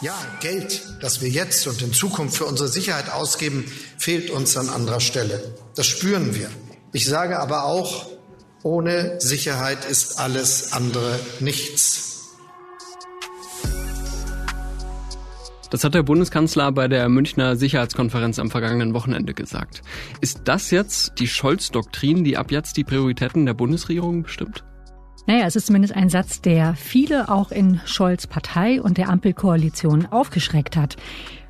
Ja, 0.00 0.14
Geld, 0.40 0.80
das 1.00 1.20
wir 1.20 1.28
jetzt 1.28 1.66
und 1.66 1.82
in 1.82 1.92
Zukunft 1.92 2.36
für 2.36 2.44
unsere 2.44 2.68
Sicherheit 2.68 3.10
ausgeben, 3.10 3.64
fehlt 3.98 4.30
uns 4.30 4.56
an 4.56 4.68
anderer 4.68 5.00
Stelle. 5.00 5.42
Das 5.74 5.86
spüren 5.86 6.36
wir. 6.36 6.48
Ich 6.92 7.04
sage 7.06 7.40
aber 7.40 7.64
auch, 7.64 8.06
ohne 8.62 9.20
Sicherheit 9.20 9.84
ist 9.84 10.20
alles 10.20 10.72
andere 10.72 11.18
nichts. 11.40 12.04
Das 15.70 15.82
hat 15.82 15.94
der 15.94 16.04
Bundeskanzler 16.04 16.70
bei 16.70 16.86
der 16.86 17.08
Münchner 17.08 17.56
Sicherheitskonferenz 17.56 18.38
am 18.38 18.52
vergangenen 18.52 18.94
Wochenende 18.94 19.34
gesagt. 19.34 19.82
Ist 20.20 20.42
das 20.44 20.70
jetzt 20.70 21.14
die 21.18 21.26
Scholz-Doktrin, 21.26 22.22
die 22.22 22.36
ab 22.36 22.52
jetzt 22.52 22.76
die 22.76 22.84
Prioritäten 22.84 23.46
der 23.46 23.54
Bundesregierung 23.54 24.22
bestimmt? 24.22 24.64
Naja, 25.28 25.44
es 25.44 25.56
ist 25.56 25.66
zumindest 25.66 25.94
ein 25.94 26.08
Satz, 26.08 26.40
der 26.40 26.72
viele 26.72 27.28
auch 27.28 27.50
in 27.50 27.82
Scholz 27.84 28.26
Partei 28.26 28.80
und 28.80 28.96
der 28.96 29.10
Ampelkoalition 29.10 30.06
aufgeschreckt 30.06 30.74
hat. 30.74 30.96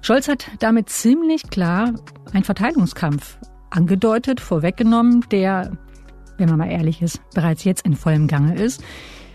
Scholz 0.01 0.27
hat 0.27 0.51
damit 0.59 0.89
ziemlich 0.89 1.45
klar 1.49 1.95
einen 2.33 2.43
Verteilungskampf 2.43 3.39
angedeutet, 3.71 4.41
vorweggenommen, 4.41 5.25
der, 5.31 5.79
wenn 6.39 6.49
man 6.49 6.59
mal 6.59 6.69
ehrlich 6.73 7.03
ist, 7.03 7.21
bereits 7.35 7.63
jetzt 7.63 7.87
in 7.87 7.95
vollem 7.95 8.27
Gange 8.27 8.57
ist. 8.57 8.83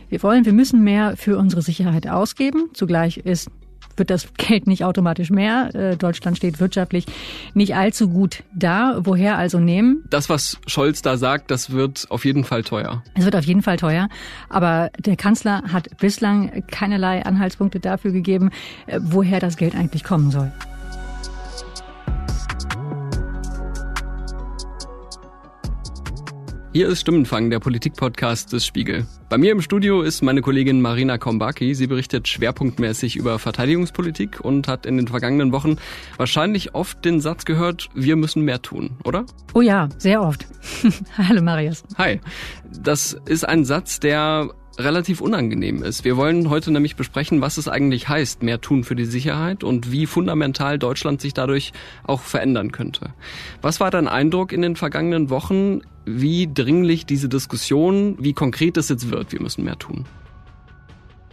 Wir 0.10 0.22
wollen, 0.24 0.44
wir 0.44 0.52
müssen 0.52 0.84
mehr 0.84 1.16
für 1.16 1.38
unsere 1.38 1.62
Sicherheit 1.62 2.10
ausgeben. 2.10 2.70
Zugleich 2.74 3.20
ist 3.20 3.50
wird 3.98 4.10
das 4.10 4.34
Geld 4.38 4.68
nicht 4.68 4.84
automatisch 4.84 5.30
mehr. 5.30 5.74
Äh, 5.74 5.98
Deutschland 5.98 6.38
steht 6.38 6.60
wirtschaftlich 6.60 7.06
nicht 7.54 7.76
allzu 7.76 8.10
gut 8.10 8.44
da. 8.54 9.00
Woher 9.00 9.38
also 9.38 9.60
nehmen? 9.60 10.04
Das, 10.10 10.30
was 10.30 10.60
Scholz 10.68 11.02
da 11.02 11.18
sagt, 11.18 11.52
das 11.52 11.72
wird 11.72 12.08
auf 12.10 12.26
jeden 12.26 12.44
Fall 12.44 12.64
teuer. 12.64 13.04
Es 13.16 13.26
wird 13.26 13.36
auf 13.36 13.46
jeden 13.46 13.62
Fall 13.62 13.78
teuer. 13.78 14.10
Aber 14.50 14.90
der 15.00 15.16
Kanzler 15.16 15.64
hat 15.72 15.98
bislang 15.98 16.64
keinerlei 16.68 17.26
Anhaltspunkte 17.26 17.80
dafür 17.80 18.12
gegeben, 18.12 18.52
äh, 18.88 19.00
woher 19.02 19.40
das 19.40 19.58
Geld 19.58 19.76
eigentlich 19.76 20.04
kommen 20.04 20.32
soll. 20.32 20.52
Hier 26.76 26.88
ist 26.88 27.02
Stimmenfang, 27.02 27.52
der 27.52 27.60
Politikpodcast 27.60 28.52
des 28.52 28.66
Spiegel. 28.66 29.06
Bei 29.30 29.38
mir 29.38 29.52
im 29.52 29.62
Studio 29.62 30.02
ist 30.02 30.24
meine 30.24 30.42
Kollegin 30.42 30.82
Marina 30.82 31.20
Kombaki. 31.20 31.76
Sie 31.76 31.86
berichtet 31.86 32.28
schwerpunktmäßig 32.28 33.16
über 33.16 33.38
Verteidigungspolitik 33.38 34.40
und 34.42 34.68
hat 34.68 34.88
in 34.88 34.98
den 34.98 35.08
vergangenen 35.08 35.52
Wochen 35.52 35.78
wahrscheinlich 36.18 36.74
oft 36.74 37.06
den 37.06 37.22
Satz 37.22 37.46
gehört, 37.46 37.92
wir 37.94 38.16
müssen 38.16 38.42
mehr 38.42 38.60
tun, 38.64 38.98
oder? 39.04 39.28
Oh 39.54 39.62
ja, 39.62 39.88
sehr 40.00 40.24
oft. 40.24 40.48
Hallo 41.16 41.44
Marius. 41.44 41.84
Hi. 42.00 42.20
Das 42.82 43.16
ist 43.28 43.48
ein 43.48 43.66
Satz, 43.66 44.00
der 44.00 44.50
relativ 44.78 45.22
unangenehm 45.22 45.84
ist. 45.84 46.04
Wir 46.04 46.18
wollen 46.18 46.50
heute 46.50 46.72
nämlich 46.72 46.96
besprechen, 46.96 47.42
was 47.42 47.58
es 47.58 47.68
eigentlich 47.68 48.10
heißt, 48.10 48.44
mehr 48.44 48.62
tun 48.62 48.84
für 48.84 48.96
die 48.96 49.06
Sicherheit 49.06 49.64
und 49.64 49.92
wie 49.92 50.06
fundamental 50.06 50.80
Deutschland 50.80 51.22
sich 51.22 51.34
dadurch 51.34 51.74
auch 52.04 52.22
verändern 52.22 52.72
könnte. 52.72 53.14
Was 53.62 53.80
war 53.80 53.92
dein 53.92 54.08
Eindruck 54.08 54.52
in 54.52 54.62
den 54.62 54.76
vergangenen 54.76 55.30
Wochen, 55.30 55.82
wie 56.06 56.50
dringlich 56.52 57.06
diese 57.06 57.30
Diskussion, 57.30 58.18
wie 58.20 58.34
konkret 58.34 58.78
es 58.78 58.90
jetzt 58.90 59.12
wird, 59.12 59.32
wir 59.32 59.42
müssen 59.42 59.64
mehr 59.64 59.78
tun? 59.78 60.06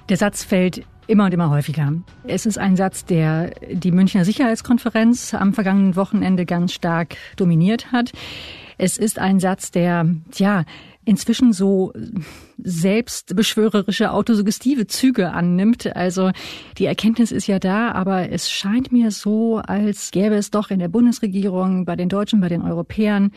Der 0.08 0.16
Satz 0.16 0.44
fällt 0.44 0.84
immer 1.06 1.27
und 1.27 1.34
immer 1.34 1.50
häufiger. 1.50 1.92
Es 2.24 2.46
ist 2.46 2.58
ein 2.58 2.77
Satz, 2.77 3.05
der 3.05 3.50
die 3.70 3.91
Münchner 3.91 4.24
Sicherheitskonferenz 4.24 5.34
am 5.34 5.55
vergangenen 5.55 5.96
Wochenende 5.96 6.46
ganz 6.46 6.72
stark 6.72 7.16
dominiert 7.36 7.91
hat. 7.92 8.12
Es 8.78 8.96
ist 8.96 9.18
ein 9.18 9.41
Satz, 9.41 9.70
der, 9.70 10.06
ja, 10.36 10.64
inzwischen 11.05 11.53
so 11.53 11.93
selbstbeschwörerische, 12.59 14.12
autosuggestive 14.12 14.87
Züge 14.87 15.33
annimmt. 15.33 15.95
Also 15.97 16.31
die 16.79 16.87
Erkenntnis 16.87 17.33
ist 17.33 17.47
ja 17.47 17.59
da, 17.59 17.92
aber 17.92 18.31
es 18.31 18.51
scheint 18.51 18.92
mir 18.92 19.11
so, 19.11 19.59
als 19.59 20.11
gäbe 20.11 20.35
es 20.35 20.51
doch 20.51 20.70
in 20.70 20.79
der 20.79 20.89
Bundesregierung, 20.89 21.85
bei 21.85 21.97
den 21.97 22.08
Deutschen, 22.08 22.41
bei 22.41 22.48
den 22.48 22.63
Europäern 22.63 23.33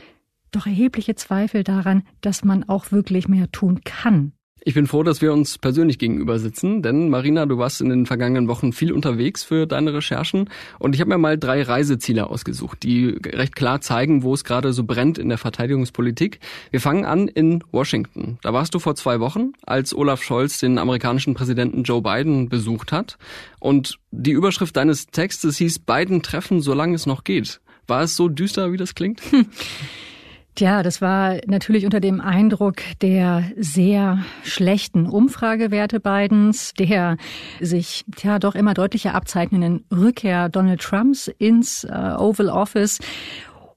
doch 0.52 0.68
erhebliche 0.68 1.16
Zweifel 1.16 1.64
daran, 1.64 2.04
dass 2.22 2.44
man 2.44 2.64
auch 2.70 2.92
wirklich 2.92 3.28
mehr 3.28 3.52
tun 3.52 3.82
kann. 3.84 4.34
Ich 4.66 4.76
bin 4.76 4.88
froh, 4.88 5.04
dass 5.04 5.22
wir 5.22 5.34
uns 5.34 5.58
persönlich 5.58 6.00
gegenüber 6.00 6.40
sitzen, 6.40 6.82
denn 6.82 7.10
Marina, 7.10 7.46
du 7.46 7.58
warst 7.58 7.82
in 7.82 7.90
den 7.90 8.06
vergangenen 8.06 8.48
Wochen 8.48 8.72
viel 8.72 8.94
unterwegs 8.94 9.44
für 9.44 9.68
deine 9.68 9.94
Recherchen 9.94 10.50
und 10.80 10.96
ich 10.96 11.02
habe 11.02 11.10
mir 11.10 11.18
mal 11.18 11.38
drei 11.38 11.64
Reiseziele 11.64 12.30
ausgesucht, 12.30 12.82
die 12.84 13.20
recht 13.26 13.58
klar 13.58 13.82
zeigen, 13.82 14.24
wo 14.24 14.34
es 14.34 14.46
gerade 14.46 14.72
so 14.72 14.86
brennt 14.86 15.18
in 15.18 15.28
der 15.28 15.38
Verteidigungspolitik. 15.38 16.40
Wir 16.72 16.80
fangen 16.80 17.04
an 17.04 17.28
in 17.28 17.62
Washington. 17.74 18.38
Da 18.42 18.54
warst 18.54 18.74
du 18.74 18.80
vor 18.80 18.96
zwei 18.96 19.20
Wochen, 19.20 19.52
als 19.66 19.94
Olaf 19.94 20.24
Scholz 20.24 20.60
den 20.60 20.78
amerikanischen 20.78 21.34
Präsidenten 21.34 21.84
Joe 21.84 22.02
Biden 22.02 22.48
besucht 22.48 22.94
hat 22.94 23.18
und 23.60 24.00
die 24.12 24.32
Überschrift 24.32 24.78
deines 24.78 25.08
Textes 25.08 25.58
hieß 25.58 25.80
Biden 25.80 26.22
treffen, 26.22 26.62
solange 26.62 26.96
es 26.96 27.06
noch 27.06 27.26
geht. 27.26 27.60
War 27.86 28.04
es 28.04 28.16
so 28.16 28.30
düster, 28.30 28.72
wie 28.72 28.78
das 28.78 28.96
klingt? 28.96 29.22
Tja, 30.56 30.84
das 30.84 31.02
war 31.02 31.38
natürlich 31.48 31.84
unter 31.84 32.00
dem 32.00 32.22
Eindruck 32.22 32.76
der 33.02 33.44
sehr 33.58 34.24
schlechten 34.44 35.08
Umfragewerte 35.08 36.00
Bidens, 36.00 36.76
der 36.76 37.18
sich 37.60 38.06
ja 38.22 38.38
doch 38.38 38.54
immer 38.54 38.76
deutlicher 38.76 39.16
abzeichnenden 39.16 39.84
Rückkehr 39.92 40.50
Donald 40.50 40.82
Trumps 40.82 41.28
ins 41.28 41.86
äh, 41.86 41.90
Oval 41.90 42.50
Office. 42.50 43.00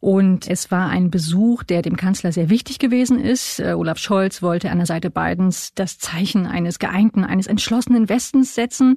Und 0.01 0.47
es 0.47 0.71
war 0.71 0.91
ein 0.91 1.11
Besuch, 1.11 1.63
der 1.63 1.81
dem 1.81 1.97
Kanzler 1.97 2.31
sehr 2.31 2.51
wichtig 2.51 2.79
gewesen 2.79 3.19
ist. 3.19 3.59
Äh, 3.59 3.73
Olaf 3.73 3.97
Scholz 3.97 4.43
wollte 4.43 4.71
an 4.71 4.77
der 4.77 4.87
Seite 4.87 5.09
Bidens 5.09 5.73
das 5.75 5.99
Zeichen 5.99 6.47
eines 6.47 6.79
geeinten, 6.79 7.25
eines 7.25 7.47
entschlossenen 7.47 8.11
Westens 8.11 8.55
setzen. 8.55 8.97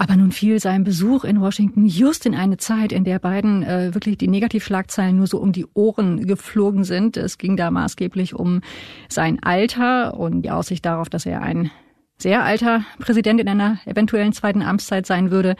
Aber 0.00 0.16
nun 0.16 0.32
fiel 0.32 0.58
sein 0.60 0.82
Besuch 0.82 1.24
in 1.24 1.42
Washington 1.42 1.84
just 1.84 2.24
in 2.24 2.34
eine 2.34 2.56
Zeit, 2.56 2.90
in 2.90 3.04
der 3.04 3.18
beiden 3.18 3.62
äh, 3.62 3.92
wirklich 3.92 4.16
die 4.16 4.28
Negativschlagzeilen 4.28 5.14
nur 5.14 5.26
so 5.26 5.38
um 5.38 5.52
die 5.52 5.66
Ohren 5.74 6.26
geflogen 6.26 6.84
sind. 6.84 7.18
Es 7.18 7.36
ging 7.36 7.54
da 7.58 7.70
maßgeblich 7.70 8.34
um 8.34 8.62
sein 9.10 9.42
Alter 9.42 10.18
und 10.18 10.40
die 10.40 10.50
Aussicht 10.50 10.86
darauf, 10.86 11.10
dass 11.10 11.26
er 11.26 11.42
ein 11.42 11.70
sehr 12.16 12.42
alter 12.42 12.82
Präsident 12.98 13.42
in 13.42 13.48
einer 13.50 13.78
eventuellen 13.84 14.32
zweiten 14.32 14.62
Amtszeit 14.62 15.04
sein 15.04 15.30
würde. 15.30 15.54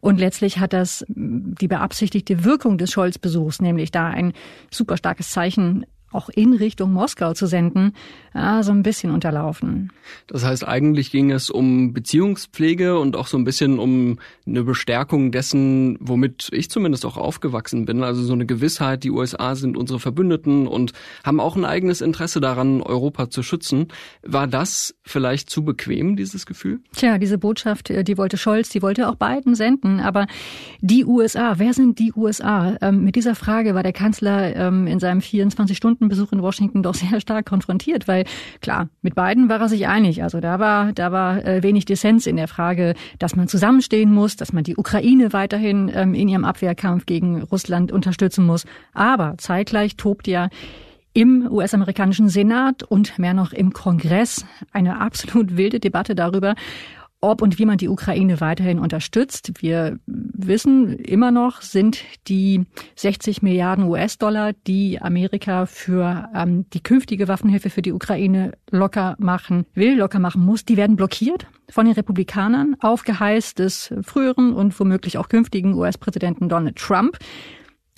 Und 0.00 0.18
letztlich 0.18 0.58
hat 0.58 0.72
das 0.72 1.04
die 1.06 1.68
beabsichtigte 1.68 2.42
Wirkung 2.42 2.76
des 2.76 2.90
Scholz-Besuchs, 2.90 3.62
nämlich 3.62 3.92
da 3.92 4.08
ein 4.08 4.32
super 4.72 4.96
starkes 4.96 5.30
Zeichen 5.30 5.86
auch 6.12 6.28
in 6.28 6.54
Richtung 6.54 6.92
Moskau 6.92 7.34
zu 7.34 7.46
senden, 7.46 7.92
ja, 8.34 8.62
so 8.62 8.72
ein 8.72 8.82
bisschen 8.82 9.10
unterlaufen. 9.10 9.92
Das 10.26 10.44
heißt, 10.44 10.66
eigentlich 10.66 11.10
ging 11.10 11.30
es 11.30 11.50
um 11.50 11.92
Beziehungspflege 11.92 12.98
und 12.98 13.16
auch 13.16 13.26
so 13.26 13.36
ein 13.36 13.44
bisschen 13.44 13.78
um 13.78 14.18
eine 14.46 14.62
Bestärkung 14.64 15.32
dessen, 15.32 15.96
womit 16.00 16.48
ich 16.52 16.70
zumindest 16.70 17.04
auch 17.06 17.16
aufgewachsen 17.16 17.84
bin. 17.84 18.02
Also 18.02 18.22
so 18.22 18.32
eine 18.32 18.46
Gewissheit, 18.46 19.04
die 19.04 19.10
USA 19.10 19.54
sind 19.54 19.76
unsere 19.76 20.00
Verbündeten 20.00 20.66
und 20.66 20.92
haben 21.24 21.40
auch 21.40 21.56
ein 21.56 21.64
eigenes 21.64 22.00
Interesse 22.00 22.40
daran, 22.40 22.82
Europa 22.82 23.30
zu 23.30 23.42
schützen. 23.42 23.88
War 24.22 24.46
das 24.46 24.94
vielleicht 25.02 25.50
zu 25.50 25.64
bequem, 25.64 26.16
dieses 26.16 26.46
Gefühl? 26.46 26.80
Tja, 26.94 27.18
diese 27.18 27.38
Botschaft, 27.38 27.90
äh, 27.90 28.04
die 28.04 28.18
wollte 28.18 28.36
Scholz, 28.36 28.68
die 28.70 28.82
wollte 28.82 29.08
auch 29.08 29.16
Biden 29.16 29.54
senden. 29.54 30.00
Aber 30.00 30.26
die 30.80 31.04
USA, 31.04 31.58
wer 31.58 31.74
sind 31.74 31.98
die 31.98 32.12
USA? 32.14 32.76
Ähm, 32.80 33.04
mit 33.04 33.16
dieser 33.16 33.34
Frage 33.34 33.74
war 33.74 33.82
der 33.82 33.92
Kanzler 33.92 34.54
ähm, 34.56 34.86
in 34.86 34.98
seinem 34.98 35.20
24 35.20 35.76
Stunden 35.76 35.99
Besuch 36.08 36.32
in 36.32 36.42
Washington 36.42 36.82
doch 36.82 36.94
sehr 36.94 37.20
stark 37.20 37.46
konfrontiert, 37.46 38.08
weil 38.08 38.24
klar, 38.60 38.88
mit 39.02 39.14
beiden 39.14 39.48
war 39.48 39.60
er 39.60 39.68
sich 39.68 39.86
einig. 39.86 40.22
Also 40.22 40.40
da 40.40 40.58
war, 40.58 40.92
da 40.92 41.12
war 41.12 41.44
äh, 41.44 41.62
wenig 41.62 41.84
Dissens 41.84 42.26
in 42.26 42.36
der 42.36 42.48
Frage, 42.48 42.94
dass 43.18 43.36
man 43.36 43.48
zusammenstehen 43.48 44.12
muss, 44.12 44.36
dass 44.36 44.52
man 44.52 44.64
die 44.64 44.76
Ukraine 44.76 45.32
weiterhin 45.32 45.90
ähm, 45.94 46.14
in 46.14 46.28
ihrem 46.28 46.44
Abwehrkampf 46.44 47.06
gegen 47.06 47.42
Russland 47.42 47.92
unterstützen 47.92 48.46
muss. 48.46 48.64
Aber 48.92 49.34
zeitgleich 49.38 49.96
tobt 49.96 50.26
ja 50.26 50.48
im 51.12 51.48
US-amerikanischen 51.50 52.28
Senat 52.28 52.82
und 52.84 53.18
mehr 53.18 53.34
noch 53.34 53.52
im 53.52 53.72
Kongress 53.72 54.44
eine 54.72 55.00
absolut 55.00 55.56
wilde 55.56 55.80
Debatte 55.80 56.14
darüber, 56.14 56.54
ob 57.20 57.42
und 57.42 57.58
wie 57.58 57.66
man 57.66 57.78
die 57.78 57.88
Ukraine 57.88 58.40
weiterhin 58.40 58.78
unterstützt. 58.78 59.52
Wir 59.60 59.98
wissen 60.06 60.98
immer 60.98 61.30
noch, 61.30 61.60
sind 61.60 62.02
die 62.28 62.66
60 62.96 63.42
Milliarden 63.42 63.84
US-Dollar, 63.84 64.52
die 64.66 65.00
Amerika 65.00 65.66
für 65.66 66.28
ähm, 66.34 66.68
die 66.70 66.82
künftige 66.82 67.28
Waffenhilfe 67.28 67.70
für 67.70 67.82
die 67.82 67.92
Ukraine 67.92 68.52
locker 68.70 69.16
machen 69.18 69.66
will, 69.74 69.98
locker 69.98 70.18
machen 70.18 70.44
muss, 70.44 70.64
die 70.64 70.76
werden 70.76 70.96
blockiert 70.96 71.46
von 71.68 71.84
den 71.84 71.94
Republikanern 71.94 72.76
auf 72.80 73.04
Geheiß 73.04 73.54
des 73.54 73.94
früheren 74.02 74.52
und 74.52 74.78
womöglich 74.78 75.18
auch 75.18 75.28
künftigen 75.28 75.74
US-Präsidenten 75.74 76.48
Donald 76.48 76.76
Trump 76.76 77.18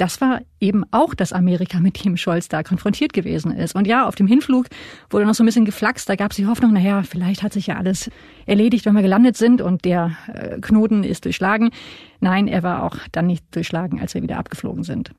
das 0.03 0.21
war 0.21 0.41
eben 0.59 0.83
auch 0.91 1.15
das 1.15 1.33
Amerika, 1.33 1.79
mit 1.79 2.05
dem 2.05 2.17
Scholz 2.17 2.49
da 2.49 2.65
konfrontiert 2.65 3.13
gewesen 3.13 3.53
ist. 3.53 3.77
Und 3.77 3.87
ja, 3.87 4.05
auf 4.05 4.17
dem 4.17 4.27
Hinflug 4.27 4.67
wurde 5.11 5.27
noch 5.27 5.35
so 5.35 5.45
ein 5.45 5.47
bisschen 5.47 5.65
geflaxt. 5.65 6.09
Da 6.09 6.17
gab 6.17 6.33
es 6.33 6.39
die 6.39 6.49
Hoffnung, 6.49 6.73
naja, 6.73 7.05
vielleicht 7.05 7.45
hat 7.45 7.53
sich 7.53 7.69
ja 7.69 7.77
alles 7.77 8.11
erledigt, 8.45 8.85
wenn 8.85 8.97
wir 8.97 9.03
gelandet 9.03 9.37
sind 9.37 9.61
und 9.61 9.85
der 9.85 10.17
äh, 10.35 10.59
Knoten 10.61 11.05
ist 11.05 11.25
durchschlagen. 11.25 11.71
Nein, 12.19 12.49
er 12.49 12.65
war 12.65 12.83
auch 12.83 12.97
dann 13.13 13.29
nicht 13.29 13.45
durchschlagen, 13.55 14.01
als 14.01 14.15
wir 14.15 14.25
wieder 14.25 14.39
abgeflogen 14.39 14.83
sind. 14.83 15.13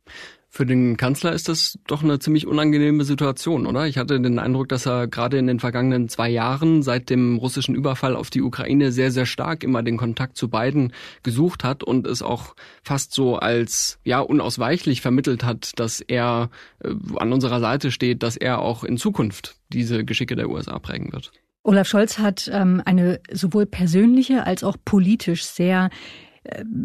Für 0.55 0.67
den 0.67 0.97
Kanzler 0.97 1.33
ist 1.33 1.49
das 1.49 1.79
doch 1.87 2.03
eine 2.03 2.19
ziemlich 2.19 2.45
unangenehme 2.45 3.05
Situation, 3.05 3.65
oder? 3.65 3.87
Ich 3.87 3.97
hatte 3.97 4.21
den 4.21 4.37
Eindruck, 4.37 4.69
dass 4.69 4.85
er 4.85 5.07
gerade 5.07 5.39
in 5.39 5.47
den 5.47 5.59
vergangenen 5.59 6.09
zwei 6.09 6.29
Jahren 6.29 6.83
seit 6.83 7.09
dem 7.09 7.37
russischen 7.37 7.73
Überfall 7.73 8.15
auf 8.15 8.29
die 8.29 8.43
Ukraine 8.43 8.91
sehr, 8.91 9.09
sehr 9.09 9.25
stark 9.25 9.63
immer 9.63 9.81
den 9.81 9.97
Kontakt 9.97 10.37
zu 10.37 10.49
beiden 10.49 10.93
gesucht 11.23 11.63
hat 11.63 11.83
und 11.83 12.05
es 12.05 12.21
auch 12.21 12.55
fast 12.83 13.13
so 13.13 13.37
als, 13.37 13.97
ja, 14.03 14.19
unausweichlich 14.19 15.01
vermittelt 15.01 15.43
hat, 15.43 15.71
dass 15.77 16.01
er 16.01 16.51
äh, 16.83 16.91
an 17.15 17.33
unserer 17.33 17.59
Seite 17.59 17.89
steht, 17.89 18.21
dass 18.21 18.37
er 18.37 18.59
auch 18.59 18.83
in 18.83 18.97
Zukunft 18.97 19.55
diese 19.69 20.05
Geschicke 20.05 20.35
der 20.35 20.51
USA 20.51 20.77
prägen 20.77 21.13
wird. 21.13 21.31
Olaf 21.63 21.87
Scholz 21.87 22.19
hat 22.19 22.47
ähm, 22.53 22.79
eine 22.85 23.21
sowohl 23.31 23.65
persönliche 23.65 24.45
als 24.45 24.63
auch 24.63 24.77
politisch 24.85 25.45
sehr 25.45 25.89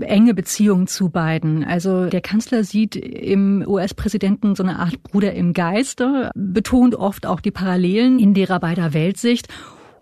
enge 0.01 0.35
Beziehung 0.35 0.87
zu 0.87 1.11
beiden. 1.11 1.65
Also 1.65 2.07
der 2.07 2.21
Kanzler 2.21 2.63
sieht 2.65 2.95
im 2.95 3.65
US-Präsidenten 3.67 4.55
so 4.55 4.63
eine 4.63 4.79
Art 4.79 5.03
Bruder 5.03 5.33
im 5.33 5.53
Geiste, 5.53 6.31
betont 6.35 6.95
oft 6.95 7.27
auch 7.27 7.41
die 7.41 7.51
Parallelen 7.51 8.19
in 8.19 8.35
derer 8.35 8.61
beider 8.61 8.95
Weltsicht. 8.95 9.49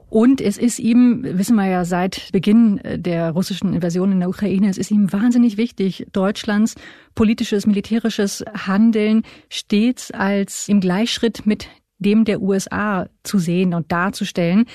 Und 0.08 0.40
es 0.40 0.56
ist 0.56 0.78
ihm, 0.78 1.24
wissen 1.24 1.56
wir 1.56 1.66
ja 1.66 1.84
seit 1.84 2.30
Beginn 2.32 2.80
der 2.84 3.32
russischen 3.32 3.74
Invasion 3.74 4.12
in 4.12 4.20
der 4.20 4.28
Ukraine, 4.28 4.68
es 4.68 4.78
ist 4.78 4.90
ihm 4.90 5.12
wahnsinnig 5.12 5.56
wichtig, 5.56 6.06
Deutschlands 6.12 6.74
politisches, 7.14 7.66
militärisches 7.66 8.44
Handeln 8.54 9.22
stets 9.48 10.12
als 10.12 10.68
im 10.68 10.80
Gleichschritt 10.80 11.44
mit 11.44 11.68
dem 11.98 12.24
der 12.24 12.40
USA 12.40 13.08
zu 13.24 13.38
sehen 13.38 13.74
und 13.74 13.90
darzustellen. 13.90 14.66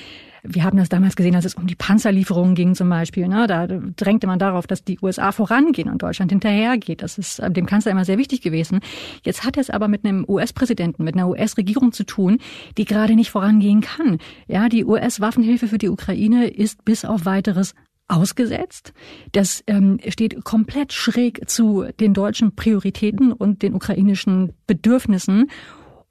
Wir 0.43 0.63
haben 0.63 0.77
das 0.77 0.89
damals 0.89 1.15
gesehen, 1.15 1.35
als 1.35 1.45
es 1.45 1.55
um 1.55 1.67
die 1.67 1.75
Panzerlieferungen 1.75 2.55
ging 2.55 2.75
zum 2.75 2.89
Beispiel. 2.89 3.27
Ne? 3.27 3.47
Da 3.47 3.67
drängte 3.67 4.27
man 4.27 4.39
darauf, 4.39 4.67
dass 4.67 4.83
die 4.83 4.97
USA 5.01 5.31
vorangehen 5.31 5.89
und 5.89 6.01
Deutschland 6.01 6.31
hinterhergeht. 6.31 7.03
Das 7.03 7.17
ist 7.17 7.41
dem 7.49 7.65
Kanzler 7.65 7.91
immer 7.91 8.05
sehr 8.05 8.17
wichtig 8.17 8.41
gewesen. 8.41 8.79
Jetzt 9.23 9.43
hat 9.43 9.57
er 9.57 9.61
es 9.61 9.69
aber 9.69 9.87
mit 9.87 10.05
einem 10.05 10.25
US-Präsidenten, 10.27 11.03
mit 11.03 11.15
einer 11.15 11.29
US-Regierung 11.29 11.91
zu 11.91 12.05
tun, 12.05 12.39
die 12.77 12.85
gerade 12.85 13.15
nicht 13.15 13.31
vorangehen 13.31 13.81
kann. 13.81 14.17
Ja, 14.47 14.69
die 14.69 14.85
US-Waffenhilfe 14.85 15.67
für 15.67 15.77
die 15.77 15.89
Ukraine 15.89 16.47
ist 16.47 16.83
bis 16.85 17.05
auf 17.05 17.25
weiteres 17.25 17.75
ausgesetzt. 18.11 18.93
Das 19.31 19.63
ähm, 19.67 19.99
steht 20.09 20.43
komplett 20.43 20.93
schräg 20.93 21.49
zu 21.49 21.85
den 21.99 22.13
deutschen 22.13 22.55
Prioritäten 22.55 23.31
und 23.31 23.61
den 23.61 23.73
ukrainischen 23.73 24.53
Bedürfnissen. 24.67 25.49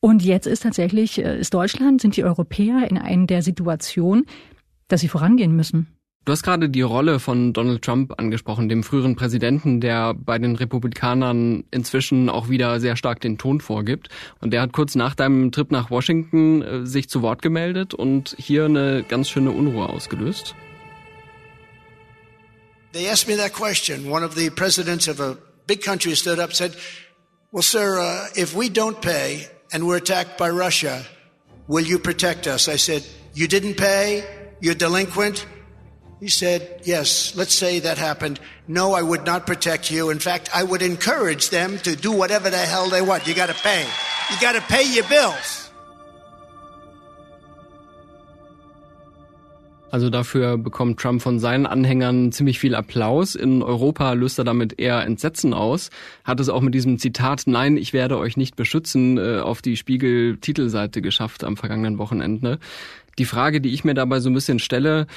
Und 0.01 0.23
jetzt 0.23 0.47
ist 0.47 0.63
tatsächlich, 0.63 1.19
äh, 1.19 1.39
ist 1.39 1.53
Deutschland, 1.53 2.01
sind 2.01 2.17
die 2.17 2.25
Europäer 2.25 2.91
in 2.91 2.97
einer 2.99 3.27
der 3.27 3.43
Situation, 3.43 4.25
dass 4.89 5.03
sie 5.03 5.09
vorangehen 5.09 5.55
müssen. 5.55 5.87
Du 6.27 6.33
hast 6.33 6.43
gerade 6.43 6.69
die 6.69 6.83
Rolle 6.83 7.19
von 7.19 7.55
Donald 7.55 7.83
Trump 7.83 8.13
angesprochen, 8.19 8.69
dem 8.69 8.83
früheren 8.83 9.17
Präsidenten, 9.17 9.81
der 9.81 10.13
bei 10.15 10.39
den 10.39 10.55
Republikanern 10.55 11.65
inzwischen 11.71 12.29
auch 12.29 12.51
wieder 12.51 12.79
sehr 12.79 12.97
stark 12.97 13.21
den 13.21 13.39
Ton 13.39 13.61
vorgibt. 13.61 14.09
Und 14.41 14.53
der 14.53 14.61
hat 14.61 14.73
kurz 14.73 14.95
nach 14.95 15.15
deinem 15.15 15.51
Trip 15.51 15.71
nach 15.71 15.91
Washington 15.91 16.63
äh, 16.63 16.87
sich 16.87 17.09
zu 17.09 17.23
Wort 17.23 17.41
gemeldet 17.41 17.95
und 17.95 18.37
hier 18.39 18.67
eine 18.67 19.03
ganz 19.03 19.31
schöne 19.31 19.51
Unruhe 19.51 19.89
ausgelöst. 19.89 20.55
They 22.93 23.09
asked 23.09 23.29
me 23.29 23.37
that 23.37 23.53
question. 23.55 24.11
One 24.11 24.25
of 24.25 24.35
the 24.35 24.51
presidents 24.51 25.09
of 25.09 25.21
a 25.21 25.37
big 25.67 25.83
country 25.83 26.15
stood 26.17 26.39
up 26.39 26.49
and 26.49 26.57
said, 26.57 26.73
well, 27.51 27.63
sir, 27.63 27.99
uh, 27.99 28.29
if 28.35 28.55
we 28.55 28.69
don't 28.69 29.01
pay, 29.01 29.47
and 29.73 29.87
we're 29.87 29.97
attacked 29.97 30.39
by 30.39 30.51
Russia, 30.51 31.05
will 31.69 31.85
you 31.85 31.99
protect 31.99 32.47
us? 32.47 32.69
I 32.69 32.77
said, 32.77 33.05
You 33.35 33.49
didn't 33.49 33.75
pay? 33.75 34.25
You're 34.61 34.75
delinquent? 34.75 35.47
He 36.21 36.29
said, 36.29 36.83
Yes, 36.85 37.35
let's 37.35 37.55
say 37.55 37.81
that 37.81 37.99
happened. 37.99 38.41
No, 38.69 38.93
I 38.93 39.03
would 39.03 39.25
not 39.25 39.47
protect 39.47 39.91
you. 39.91 40.11
In 40.11 40.19
fact, 40.19 40.51
I 40.55 40.63
would 40.63 40.83
encourage 40.83 41.51
them 41.51 41.79
to 41.79 41.97
do 41.97 42.13
whatever 42.13 42.51
the 42.51 42.59
hell 42.59 42.89
they 42.89 43.03
want. 43.03 43.27
You 43.27 43.35
got 43.35 43.49
to 43.49 43.55
pay. 43.55 43.87
You 44.31 44.41
got 44.41 44.53
to 44.53 44.61
pay 44.61 44.85
your 44.93 45.09
bills. 45.09 45.60
Also 49.91 50.09
dafür 50.09 50.57
bekommt 50.57 51.01
Trump 51.01 51.21
von 51.21 51.41
seinen 51.41 51.67
Anhängern 51.67 52.31
ziemlich 52.31 52.61
viel 52.61 52.77
Applaus. 52.77 53.35
In 53.35 53.63
Europa 53.63 54.13
löst 54.13 54.39
er 54.39 54.45
damit 54.45 54.79
eher 54.79 55.03
Entsetzen 55.05 55.53
aus. 55.53 55.91
Hat 56.23 56.39
es 56.39 56.49
auch 56.49 56.61
mit 56.61 56.75
diesem 56.75 56.99
Zitat 56.99 57.43
Nein, 57.47 57.77
ich 57.77 57.93
werde 57.93 58.17
euch 58.17 58.37
nicht 58.37 58.55
beschützen 58.55 59.19
äh, 59.19 59.41
auf 59.41 59.63
die 59.63 59.77
Spiegel-Titelseite 59.77 61.03
geschafft 61.03 61.43
am 61.43 61.57
vergangenen 61.57 61.99
Wochenende. 61.99 62.61
Die 63.19 63.25
Frage, 63.25 63.61
die 63.61 63.75
ich 63.75 63.83
mir 63.83 63.95
dabei 63.95 64.21
so 64.21 64.31
ein 64.31 64.35
bisschen 64.35 64.61
stelle, 64.61 65.09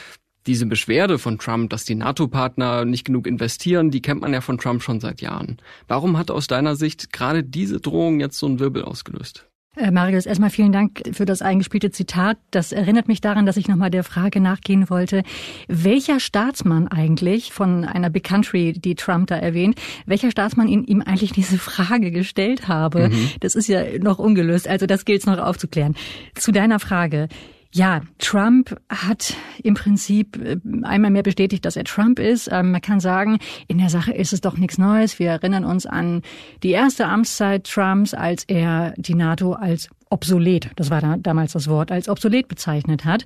diese 0.47 0.65
Beschwerde 0.65 1.19
von 1.19 1.37
Trump, 1.37 1.69
dass 1.69 1.85
die 1.85 1.95
NATO-Partner 1.95 2.83
nicht 2.83 3.05
genug 3.05 3.27
investieren, 3.27 3.91
die 3.91 4.01
kennt 4.01 4.21
man 4.21 4.33
ja 4.33 4.41
von 4.41 4.57
Trump 4.57 4.81
schon 4.81 4.99
seit 4.99 5.21
Jahren. 5.21 5.57
Warum 5.87 6.17
hat 6.17 6.31
aus 6.31 6.47
deiner 6.47 6.75
Sicht 6.75 7.13
gerade 7.13 7.43
diese 7.43 7.79
Drohung 7.79 8.19
jetzt 8.19 8.39
so 8.39 8.47
einen 8.47 8.59
Wirbel 8.59 8.83
ausgelöst? 8.83 9.47
Äh, 9.75 9.89
Marius, 9.89 10.27
erstmal 10.27 10.51
vielen 10.51 10.71
Dank 10.71 11.01
für 11.13 11.25
das 11.25 11.41
eingespielte 11.41 11.89
Zitat. 11.89 12.37
Das 12.51 12.71
erinnert 12.71 13.07
mich 13.07 13.21
daran, 13.21 13.47
dass 13.47 13.57
ich 13.57 13.67
nochmal 13.67 13.89
der 13.89 14.03
Frage 14.03 14.39
nachgehen 14.39 14.87
wollte, 14.89 15.23
welcher 15.67 16.19
Staatsmann 16.19 16.87
eigentlich 16.87 17.51
von 17.51 17.83
einer 17.83 18.11
Big 18.11 18.23
Country, 18.23 18.73
die 18.73 18.93
Trump 18.93 19.27
da 19.27 19.35
erwähnt, 19.35 19.79
welcher 20.05 20.29
Staatsmann 20.29 20.67
ihn, 20.67 20.83
ihm 20.83 21.01
eigentlich 21.01 21.31
diese 21.31 21.57
Frage 21.57 22.11
gestellt 22.11 22.67
habe. 22.67 23.09
Mhm. 23.09 23.29
Das 23.39 23.55
ist 23.55 23.67
ja 23.67 23.83
noch 23.99 24.19
ungelöst, 24.19 24.67
also 24.67 24.85
das 24.85 25.05
gilt 25.05 25.21
es 25.21 25.25
noch 25.25 25.39
aufzuklären. 25.39 25.95
Zu 26.35 26.51
deiner 26.51 26.79
Frage. 26.79 27.27
Ja, 27.75 28.01
Trump 28.19 28.79
hat 28.87 29.35
im 29.63 29.73
Prinzip 29.73 30.37
äh, 30.37 30.57
einmal 30.83 31.09
mehr 31.09 31.23
bestätigt, 31.23 31.65
dass 31.65 31.75
er 31.75 31.85
Trump 31.85 32.19
ist. 32.19 32.47
Ähm, 32.51 32.71
man 32.71 32.81
kann 32.81 32.99
sagen, 32.99 33.39
in 33.67 33.79
der 33.79 33.89
Sache 33.89 34.13
ist 34.13 34.31
es 34.31 34.41
doch 34.41 34.57
nichts 34.57 34.77
Neues. 34.77 35.17
Wir 35.17 35.31
erinnern 35.31 35.65
uns 35.65 35.87
an 35.87 36.21
die 36.61 36.69
erste 36.69 37.07
Amtszeit 37.07 37.63
Trumps, 37.63 38.13
als 38.13 38.43
er 38.43 38.93
die 38.97 39.15
NATO 39.15 39.53
als 39.53 39.89
obsolet, 40.11 40.69
das 40.75 40.91
war 40.91 41.01
da, 41.01 41.17
damals 41.17 41.53
das 41.53 41.67
Wort, 41.67 41.91
als 41.91 42.09
obsolet 42.09 42.47
bezeichnet 42.47 43.05
hat. 43.05 43.25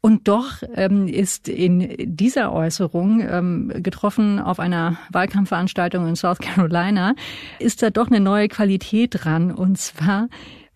Und 0.00 0.28
doch 0.28 0.62
ähm, 0.74 1.06
ist 1.06 1.46
in 1.46 2.16
dieser 2.16 2.52
Äußerung, 2.54 3.20
ähm, 3.20 3.72
getroffen 3.82 4.38
auf 4.38 4.60
einer 4.60 4.96
Wahlkampfveranstaltung 5.10 6.08
in 6.08 6.16
South 6.16 6.38
Carolina, 6.38 7.14
ist 7.58 7.82
da 7.82 7.90
doch 7.90 8.06
eine 8.06 8.20
neue 8.20 8.48
Qualität 8.48 9.10
dran. 9.12 9.52
Und 9.52 9.76
zwar, 9.76 10.28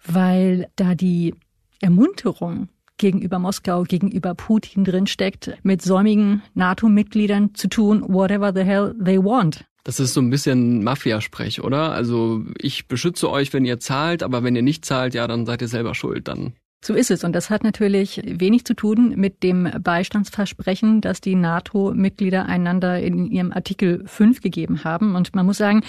weil 0.05 0.69
da 0.77 0.95
die 0.95 1.35
Ermunterung 1.81 2.69
gegenüber 3.03 3.39
Moskau, 3.39 3.83
gegenüber 3.83 4.35
Putin 4.35 4.85
drinsteckt, 4.85 5.59
mit 5.63 5.83
säumigen 5.83 6.43
NATO-Mitgliedern 6.55 7.55
zu 7.55 7.69
tun, 7.69 8.05
whatever 8.07 8.53
the 8.55 8.63
hell 8.63 8.95
they 9.05 9.19
want. 9.19 9.65
Das 9.85 9.99
ist 9.99 10.15
so 10.15 10.21
ein 10.21 10.31
bisschen 10.31 10.85
Mafiasprech, 10.85 11.63
oder? 11.65 11.91
Also 11.91 12.45
ich 12.57 12.87
beschütze 12.87 13.29
euch, 13.29 13.53
wenn 13.53 13.65
ihr 13.65 13.81
zahlt, 13.81 14.23
aber 14.23 14.45
wenn 14.45 14.55
ihr 14.55 14.63
nicht 14.63 14.85
zahlt, 14.85 15.15
ja, 15.15 15.27
dann 15.27 15.45
seid 15.45 15.61
ihr 15.61 15.69
selber 15.69 15.97
schuld. 15.97 16.29
Dann 16.29 16.55
so 16.85 16.95
ist 16.95 17.11
es. 17.11 17.23
Und 17.25 17.33
das 17.33 17.49
hat 17.49 17.63
natürlich 17.63 18.21
wenig 18.25 18.65
zu 18.65 18.75
tun 18.75 19.15
mit 19.17 19.43
dem 19.43 19.71
Beistandsversprechen, 19.81 21.01
das 21.01 21.21
die 21.21 21.37
NATO-Mitglieder 21.37 22.47
einander 22.47 23.01
in 23.01 23.31
ihrem 23.31 23.53
Artikel 23.53 24.03
5 24.07 24.41
gegeben 24.41 24.85
haben. 24.85 25.15
Und 25.15 25.35
man 25.35 25.47
muss 25.47 25.59
sagen, 25.59 25.83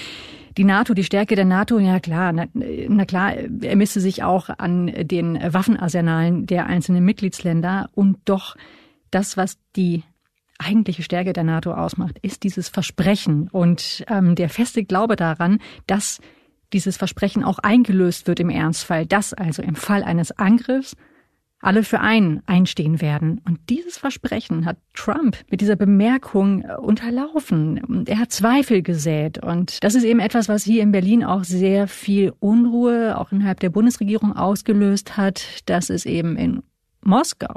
die 0.57 0.63
NATO, 0.63 0.93
die 0.93 1.03
Stärke 1.03 1.35
der 1.35 1.45
NATO, 1.45 1.79
ja 1.79 1.99
klar, 1.99 2.31
na, 2.31 2.45
na 2.53 3.05
klar, 3.05 3.33
er 3.33 3.75
misste 3.75 3.99
sich 3.99 4.21
auch 4.21 4.49
an 4.49 4.87
den 4.87 5.39
Waffenarsenalen 5.41 6.45
der 6.45 6.67
einzelnen 6.67 7.03
Mitgliedsländer. 7.03 7.89
Und 7.95 8.17
doch 8.25 8.55
das, 9.09 9.35
was 9.35 9.57
die 9.75 10.03
eigentliche 10.59 11.01
Stärke 11.01 11.33
der 11.33 11.43
NATO 11.43 11.73
ausmacht, 11.73 12.19
ist 12.21 12.43
dieses 12.43 12.69
Versprechen 12.69 13.49
und 13.51 14.05
ähm, 14.07 14.35
der 14.35 14.49
feste 14.49 14.83
Glaube 14.83 15.15
daran, 15.15 15.59
dass 15.87 16.19
dieses 16.73 16.97
Versprechen 16.97 17.43
auch 17.43 17.59
eingelöst 17.59 18.27
wird 18.27 18.39
im 18.39 18.49
Ernstfall, 18.49 19.05
dass 19.05 19.33
also 19.33 19.61
im 19.61 19.75
Fall 19.75 20.03
eines 20.03 20.31
Angriffs 20.31 20.95
alle 21.63 21.83
für 21.83 22.01
einen 22.01 22.43
einstehen 22.45 23.01
werden. 23.01 23.41
Und 23.45 23.69
dieses 23.69 23.97
Versprechen 23.97 24.65
hat 24.65 24.77
Trump 24.93 25.37
mit 25.49 25.61
dieser 25.61 25.77
Bemerkung 25.77 26.61
äh, 26.61 26.75
unterlaufen. 26.75 28.05
Er 28.05 28.19
hat 28.19 28.31
Zweifel 28.31 28.81
gesät. 28.81 29.41
Und 29.41 29.81
das 29.83 29.95
ist 29.95 30.03
eben 30.03 30.19
etwas, 30.19 30.49
was 30.49 30.63
hier 30.63 30.83
in 30.83 30.91
Berlin 30.91 31.23
auch 31.23 31.45
sehr 31.45 31.87
viel 31.87 32.33
Unruhe, 32.39 33.17
auch 33.17 33.31
innerhalb 33.31 33.61
der 33.61 33.69
Bundesregierung 33.69 34.35
ausgelöst 34.35 35.15
hat, 35.15 35.61
dass 35.65 35.89
es 35.89 36.05
eben 36.05 36.35
in 36.35 36.63
Moskau 37.01 37.55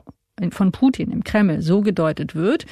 von 0.50 0.70
Putin 0.70 1.11
im 1.11 1.25
Kreml 1.25 1.62
so 1.62 1.80
gedeutet 1.80 2.35
wird, 2.35 2.66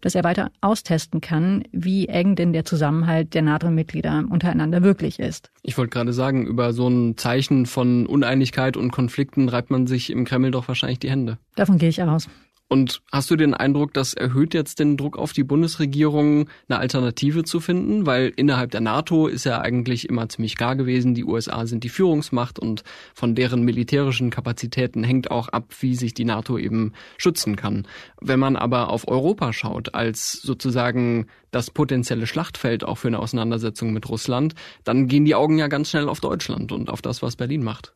dass 0.00 0.14
er 0.14 0.24
weiter 0.24 0.50
austesten 0.60 1.20
kann, 1.20 1.64
wie 1.72 2.08
eng 2.08 2.36
denn 2.36 2.52
der 2.52 2.64
Zusammenhalt 2.64 3.34
der 3.34 3.42
NATO-Mitglieder 3.42 4.24
untereinander 4.28 4.82
wirklich 4.82 5.18
ist. 5.18 5.50
Ich 5.62 5.76
wollte 5.78 5.90
gerade 5.90 6.12
sagen, 6.12 6.46
über 6.46 6.72
so 6.72 6.88
ein 6.88 7.16
Zeichen 7.16 7.66
von 7.66 8.06
Uneinigkeit 8.06 8.76
und 8.76 8.90
Konflikten 8.90 9.48
reibt 9.48 9.70
man 9.70 9.86
sich 9.86 10.10
im 10.10 10.24
Kreml 10.24 10.50
doch 10.50 10.68
wahrscheinlich 10.68 10.98
die 10.98 11.10
Hände. 11.10 11.38
Davon 11.56 11.78
gehe 11.78 11.88
ich 11.88 12.02
aus. 12.02 12.28
Und 12.72 13.02
hast 13.10 13.28
du 13.32 13.34
den 13.34 13.52
Eindruck, 13.52 13.92
das 13.94 14.14
erhöht 14.14 14.54
jetzt 14.54 14.78
den 14.78 14.96
Druck 14.96 15.18
auf 15.18 15.32
die 15.32 15.42
Bundesregierung, 15.42 16.48
eine 16.68 16.78
Alternative 16.78 17.42
zu 17.42 17.58
finden? 17.58 18.06
Weil 18.06 18.32
innerhalb 18.36 18.70
der 18.70 18.80
NATO 18.80 19.26
ist 19.26 19.42
ja 19.42 19.60
eigentlich 19.60 20.08
immer 20.08 20.28
ziemlich 20.28 20.56
klar 20.56 20.76
gewesen, 20.76 21.16
die 21.16 21.24
USA 21.24 21.66
sind 21.66 21.82
die 21.82 21.88
Führungsmacht 21.88 22.60
und 22.60 22.84
von 23.12 23.34
deren 23.34 23.64
militärischen 23.64 24.30
Kapazitäten 24.30 25.02
hängt 25.02 25.32
auch 25.32 25.48
ab, 25.48 25.74
wie 25.80 25.96
sich 25.96 26.14
die 26.14 26.24
NATO 26.24 26.58
eben 26.58 26.92
schützen 27.18 27.56
kann. 27.56 27.88
Wenn 28.20 28.38
man 28.38 28.54
aber 28.54 28.90
auf 28.90 29.08
Europa 29.08 29.52
schaut, 29.52 29.96
als 29.96 30.30
sozusagen 30.40 31.26
das 31.50 31.72
potenzielle 31.72 32.28
Schlachtfeld 32.28 32.84
auch 32.84 32.98
für 32.98 33.08
eine 33.08 33.18
Auseinandersetzung 33.18 33.92
mit 33.92 34.08
Russland, 34.08 34.54
dann 34.84 35.08
gehen 35.08 35.24
die 35.24 35.34
Augen 35.34 35.58
ja 35.58 35.66
ganz 35.66 35.90
schnell 35.90 36.08
auf 36.08 36.20
Deutschland 36.20 36.70
und 36.70 36.88
auf 36.88 37.02
das, 37.02 37.20
was 37.20 37.34
Berlin 37.34 37.64
macht. 37.64 37.94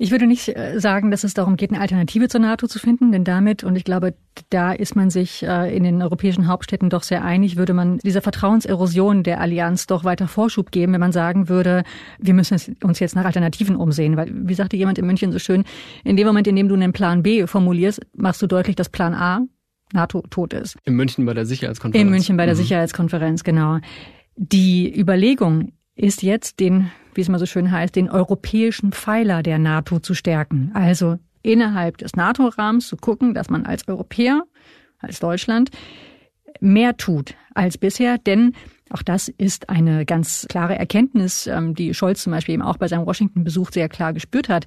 Ich 0.00 0.12
würde 0.12 0.28
nicht 0.28 0.56
äh, 0.56 0.78
sagen, 0.78 1.10
dass 1.10 1.24
es 1.24 1.34
darum 1.34 1.56
geht, 1.56 1.72
eine 1.72 1.80
Alternative 1.80 2.28
zur 2.28 2.40
NATO 2.40 2.68
zu 2.68 2.78
finden, 2.78 3.10
denn 3.10 3.24
damit, 3.24 3.64
und 3.64 3.74
ich 3.74 3.82
glaube, 3.82 4.14
da 4.48 4.72
ist 4.72 4.94
man 4.94 5.10
sich 5.10 5.42
äh, 5.42 5.76
in 5.76 5.82
den 5.82 6.00
europäischen 6.02 6.46
Hauptstädten 6.46 6.88
doch 6.88 7.02
sehr 7.02 7.24
einig, 7.24 7.56
würde 7.56 7.74
man 7.74 7.98
dieser 7.98 8.22
Vertrauenserosion 8.22 9.24
der 9.24 9.40
Allianz 9.40 9.88
doch 9.88 10.04
weiter 10.04 10.28
Vorschub 10.28 10.70
geben, 10.70 10.92
wenn 10.92 11.00
man 11.00 11.10
sagen 11.10 11.48
würde, 11.48 11.82
wir 12.20 12.32
müssen 12.32 12.76
uns 12.84 13.00
jetzt 13.00 13.16
nach 13.16 13.24
Alternativen 13.24 13.74
umsehen. 13.74 14.16
Weil, 14.16 14.30
wie 14.32 14.54
sagte 14.54 14.76
jemand 14.76 14.98
in 14.98 15.06
München 15.06 15.32
so 15.32 15.40
schön, 15.40 15.64
in 16.04 16.16
dem 16.16 16.28
Moment, 16.28 16.46
in 16.46 16.54
dem 16.54 16.68
du 16.68 16.76
einen 16.76 16.92
Plan 16.92 17.24
B 17.24 17.48
formulierst, 17.48 18.00
machst 18.16 18.40
du 18.40 18.46
deutlich, 18.46 18.76
dass 18.76 18.90
Plan 18.90 19.14
A 19.14 19.40
NATO 19.92 20.22
tot 20.30 20.52
ist. 20.52 20.76
In 20.84 20.94
München 20.94 21.26
bei 21.26 21.34
der 21.34 21.44
Sicherheitskonferenz. 21.44 22.06
In 22.06 22.10
München 22.10 22.36
bei 22.36 22.46
der 22.46 22.54
mhm. 22.54 22.58
Sicherheitskonferenz, 22.58 23.42
genau. 23.42 23.78
Die 24.36 24.96
Überlegung 24.96 25.72
ist 25.96 26.22
jetzt 26.22 26.60
den 26.60 26.92
wie 27.18 27.22
es 27.22 27.28
mal 27.28 27.40
so 27.40 27.46
schön 27.46 27.72
heißt, 27.72 27.96
den 27.96 28.08
europäischen 28.08 28.92
Pfeiler 28.92 29.42
der 29.42 29.58
NATO 29.58 29.98
zu 29.98 30.14
stärken. 30.14 30.70
Also 30.72 31.18
innerhalb 31.42 31.98
des 31.98 32.14
NATO-Rahmens 32.14 32.86
zu 32.86 32.96
gucken, 32.96 33.34
dass 33.34 33.50
man 33.50 33.66
als 33.66 33.88
Europäer, 33.88 34.44
als 35.00 35.18
Deutschland, 35.18 35.70
mehr 36.60 36.96
tut 36.96 37.34
als 37.54 37.76
bisher, 37.76 38.18
denn 38.18 38.52
auch 38.90 39.02
das 39.02 39.26
ist 39.26 39.68
eine 39.68 40.06
ganz 40.06 40.46
klare 40.48 40.78
Erkenntnis, 40.78 41.48
ähm, 41.48 41.74
die 41.74 41.92
Scholz 41.92 42.22
zum 42.22 42.30
Beispiel 42.30 42.54
eben 42.54 42.62
auch 42.62 42.76
bei 42.76 42.86
seinem 42.86 43.04
Washington-Besuch 43.04 43.72
sehr 43.72 43.88
klar 43.88 44.12
gespürt 44.12 44.48
hat 44.48 44.66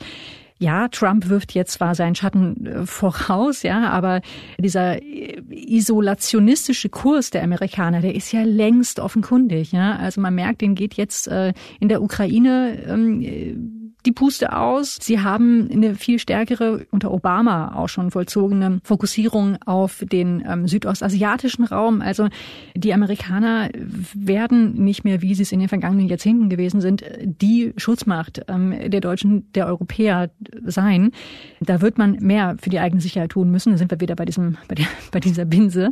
ja, 0.61 0.87
Trump 0.89 1.27
wirft 1.27 1.53
jetzt 1.53 1.73
zwar 1.73 1.95
seinen 1.95 2.13
Schatten 2.13 2.65
äh, 2.65 2.85
voraus, 2.85 3.63
ja, 3.63 3.89
aber 3.89 4.21
dieser 4.59 5.01
äh, 5.01 5.41
isolationistische 5.49 6.89
Kurs 6.89 7.31
der 7.31 7.43
Amerikaner, 7.43 8.01
der 8.01 8.13
ist 8.13 8.31
ja 8.31 8.43
längst 8.43 8.99
offenkundig, 8.99 9.71
ja. 9.71 9.95
Also 9.95 10.21
man 10.21 10.35
merkt, 10.35 10.61
den 10.61 10.75
geht 10.75 10.93
jetzt 10.93 11.27
äh, 11.27 11.53
in 11.79 11.89
der 11.89 12.03
Ukraine 12.03 12.77
ähm, 12.87 13.80
die 14.05 14.11
Puste 14.11 14.55
aus. 14.55 14.97
Sie 15.01 15.19
haben 15.19 15.69
eine 15.71 15.95
viel 15.95 16.19
stärkere, 16.19 16.85
unter 16.91 17.11
Obama 17.11 17.75
auch 17.75 17.89
schon 17.89 18.11
vollzogene 18.11 18.79
Fokussierung 18.83 19.57
auf 19.65 20.03
den 20.11 20.43
ähm, 20.47 20.67
südostasiatischen 20.67 21.65
Raum. 21.65 22.01
Also 22.01 22.27
die 22.75 22.93
Amerikaner 22.93 23.69
werden 24.13 24.83
nicht 24.83 25.03
mehr, 25.03 25.21
wie 25.21 25.35
sie 25.35 25.43
es 25.43 25.51
in 25.51 25.59
den 25.59 25.69
vergangenen 25.69 26.07
Jahrzehnten 26.07 26.49
gewesen 26.49 26.81
sind, 26.81 27.03
die 27.23 27.73
Schutzmacht 27.77 28.41
ähm, 28.47 28.73
der 28.89 29.01
Deutschen, 29.01 29.51
der 29.53 29.67
Europäer 29.67 30.31
sein. 30.65 31.11
Da 31.59 31.81
wird 31.81 31.97
man 31.97 32.13
mehr 32.19 32.55
für 32.59 32.69
die 32.69 32.79
eigene 32.79 33.01
Sicherheit 33.01 33.31
tun 33.31 33.51
müssen. 33.51 33.71
Da 33.71 33.77
sind 33.77 33.91
wir 33.91 34.01
wieder 34.01 34.15
bei 34.15 34.25
diesem, 34.25 34.57
bei, 34.67 34.75
der, 34.75 34.87
bei 35.11 35.19
dieser 35.19 35.45
Binse. 35.45 35.91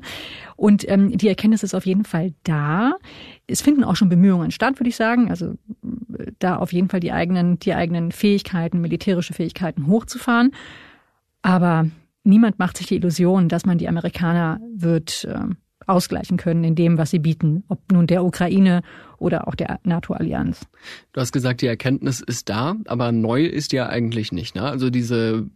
Und 0.59 0.87
ähm, 0.89 1.17
die 1.17 1.29
Erkenntnis 1.29 1.63
ist 1.63 1.73
auf 1.73 1.85
jeden 1.85 2.03
Fall 2.03 2.33
da. 2.43 2.97
Es 3.47 3.61
finden 3.61 3.85
auch 3.85 3.95
schon 3.95 4.09
Bemühungen 4.09 4.51
statt, 4.51 4.77
würde 4.77 4.89
ich 4.89 4.97
sagen. 4.97 5.29
Also 5.29 5.55
da 6.39 6.57
auf 6.57 6.73
jeden 6.73 6.89
Fall 6.89 6.99
die 6.99 7.13
eigenen, 7.13 7.59
die 7.59 7.73
eigenen 7.73 8.11
Fähigkeiten, 8.11 8.81
militärische 8.81 9.33
Fähigkeiten 9.33 9.87
hochzufahren. 9.87 10.51
Aber 11.41 11.87
niemand 12.25 12.59
macht 12.59 12.75
sich 12.75 12.87
die 12.87 12.97
Illusion, 12.97 13.47
dass 13.47 13.65
man 13.65 13.77
die 13.77 13.87
Amerikaner 13.87 14.59
wird 14.75 15.23
äh, 15.23 15.39
ausgleichen 15.87 16.35
können 16.35 16.65
in 16.65 16.75
dem, 16.75 16.97
was 16.97 17.11
sie 17.11 17.19
bieten, 17.19 17.63
ob 17.69 17.79
nun 17.89 18.05
der 18.05 18.25
Ukraine 18.25 18.81
oder 19.17 19.47
auch 19.47 19.55
der 19.55 19.79
NATO-Allianz. 19.83 20.67
Du 21.13 21.21
hast 21.21 21.31
gesagt, 21.31 21.61
die 21.61 21.67
Erkenntnis 21.67 22.19
ist 22.19 22.49
da, 22.49 22.75
aber 22.85 23.13
neu 23.13 23.45
ist 23.45 23.71
ja 23.71 23.87
eigentlich 23.87 24.33
nicht. 24.33 24.55
Ne? 24.55 24.63
Also 24.63 24.89
diese 24.89 25.47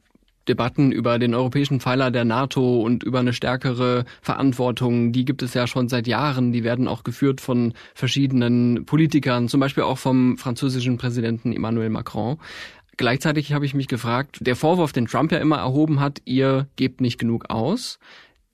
Debatten 0.47 0.91
über 0.91 1.19
den 1.19 1.33
europäischen 1.33 1.79
Pfeiler 1.79 2.11
der 2.11 2.25
NATO 2.25 2.81
und 2.81 3.03
über 3.03 3.19
eine 3.19 3.33
stärkere 3.33 4.05
Verantwortung, 4.21 5.11
die 5.11 5.25
gibt 5.25 5.41
es 5.41 5.53
ja 5.53 5.67
schon 5.67 5.89
seit 5.89 6.07
Jahren. 6.07 6.51
Die 6.51 6.63
werden 6.63 6.87
auch 6.87 7.03
geführt 7.03 7.41
von 7.41 7.73
verschiedenen 7.93 8.85
Politikern, 8.85 9.47
zum 9.47 9.59
Beispiel 9.59 9.83
auch 9.83 9.97
vom 9.97 10.37
französischen 10.37 10.97
Präsidenten 10.97 11.53
Emmanuel 11.53 11.89
Macron. 11.89 12.37
Gleichzeitig 12.97 13.53
habe 13.53 13.65
ich 13.65 13.73
mich 13.73 13.87
gefragt, 13.87 14.39
der 14.41 14.55
Vorwurf, 14.55 14.91
den 14.91 15.07
Trump 15.07 15.31
ja 15.31 15.39
immer 15.39 15.57
erhoben 15.57 15.99
hat, 15.99 16.21
ihr 16.25 16.67
gebt 16.75 17.01
nicht 17.01 17.17
genug 17.17 17.49
aus, 17.49 17.97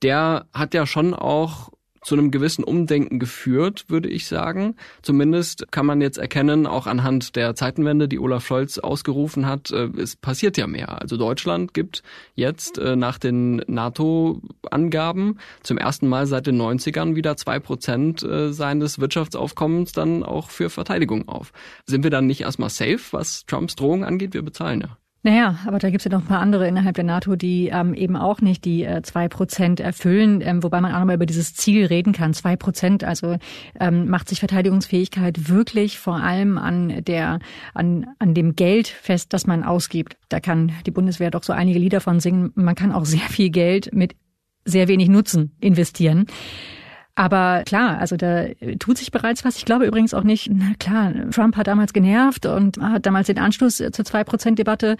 der 0.01 0.45
hat 0.53 0.73
ja 0.73 0.85
schon 0.85 1.13
auch 1.13 1.71
zu 2.09 2.15
einem 2.15 2.31
gewissen 2.31 2.63
Umdenken 2.63 3.19
geführt, 3.19 3.85
würde 3.87 4.09
ich 4.09 4.25
sagen. 4.25 4.75
Zumindest 5.03 5.71
kann 5.71 5.85
man 5.85 6.01
jetzt 6.01 6.17
erkennen, 6.17 6.65
auch 6.65 6.87
anhand 6.87 7.35
der 7.35 7.53
Zeitenwende, 7.53 8.07
die 8.07 8.17
Olaf 8.17 8.47
Scholz 8.47 8.79
ausgerufen 8.79 9.45
hat, 9.45 9.69
äh, 9.69 9.89
es 9.95 10.15
passiert 10.15 10.57
ja 10.57 10.65
mehr. 10.65 10.99
Also 10.99 11.17
Deutschland 11.17 11.75
gibt 11.75 12.01
jetzt 12.33 12.79
äh, 12.79 12.95
nach 12.95 13.19
den 13.19 13.57
NATO-Angaben 13.67 15.37
zum 15.61 15.77
ersten 15.77 16.07
Mal 16.07 16.25
seit 16.25 16.47
den 16.47 16.59
90ern 16.59 17.15
wieder 17.15 17.37
zwei 17.37 17.59
Prozent 17.59 18.23
äh, 18.23 18.51
seines 18.53 18.97
Wirtschaftsaufkommens 18.97 19.91
dann 19.91 20.23
auch 20.23 20.49
für 20.49 20.71
Verteidigung 20.71 21.27
auf. 21.27 21.51
Sind 21.85 22.03
wir 22.03 22.09
dann 22.09 22.25
nicht 22.25 22.41
erstmal 22.41 22.71
safe, 22.71 23.01
was 23.11 23.45
Trumps 23.45 23.75
Drohung 23.75 24.03
angeht? 24.03 24.33
Wir 24.33 24.41
bezahlen 24.41 24.81
ja. 24.81 24.97
Naja, 25.21 25.59
aber 25.65 25.79
da 25.79 25.89
gibt's 25.89 26.05
ja 26.05 26.11
noch 26.11 26.21
ein 26.21 26.27
paar 26.27 26.39
andere 26.39 26.65
innerhalb 26.65 26.95
der 26.95 27.03
NATO, 27.03 27.35
die 27.35 27.67
ähm, 27.67 27.93
eben 27.93 28.15
auch 28.15 28.39
nicht 28.39 28.63
die 28.63 28.85
äh, 28.85 29.01
zwei 29.01 29.25
äh, 29.25 29.29
Prozent 29.29 29.81
erfüllen, 29.81 30.39
ähm, 30.41 30.63
wobei 30.63 30.79
man 30.79 30.93
auch 30.93 30.99
nochmal 30.99 31.15
über 31.15 31.25
dieses 31.25 31.53
Ziel 31.53 31.85
reden 31.85 32.13
kann. 32.13 32.33
Zwei 32.33 32.55
Prozent, 32.55 33.03
also 33.03 33.35
ähm, 33.81 34.09
macht 34.09 34.29
sich 34.29 34.39
Verteidigungsfähigkeit 34.39 35.49
wirklich 35.49 35.99
vor 35.99 36.15
allem 36.15 36.57
an 36.57 37.03
der 37.03 37.39
an 37.73 38.07
an 38.19 38.33
dem 38.33 38.55
Geld 38.55 38.87
fest, 38.87 39.33
das 39.33 39.45
man 39.45 39.63
ausgibt. 39.63 40.15
Da 40.29 40.39
kann 40.39 40.71
die 40.85 40.91
Bundeswehr 40.91 41.31
doch 41.31 41.43
so 41.43 41.51
einige 41.51 41.79
Lieder 41.79 41.99
von 41.99 42.21
singen. 42.21 42.51
Man 42.55 42.75
kann 42.75 42.93
auch 42.93 43.05
sehr 43.05 43.19
viel 43.19 43.49
Geld 43.49 43.93
mit 43.93 44.15
sehr 44.63 44.87
wenig 44.87 45.09
Nutzen 45.09 45.51
investieren. 45.59 46.27
Aber 47.19 47.63
klar, 47.65 47.97
also 47.99 48.15
da 48.15 48.45
tut 48.79 48.97
sich 48.97 49.11
bereits 49.11 49.43
was. 49.43 49.57
Ich 49.57 49.65
glaube 49.65 49.85
übrigens 49.85 50.13
auch 50.13 50.23
nicht, 50.23 50.49
na 50.53 50.71
klar, 50.79 51.11
Trump 51.31 51.57
hat 51.57 51.67
damals 51.67 51.91
genervt 51.91 52.45
und 52.45 52.81
hat 52.81 53.05
damals 53.05 53.27
den 53.27 53.37
Anschluss 53.37 53.75
zur 53.75 54.05
Zwei-Prozent-Debatte 54.05 54.95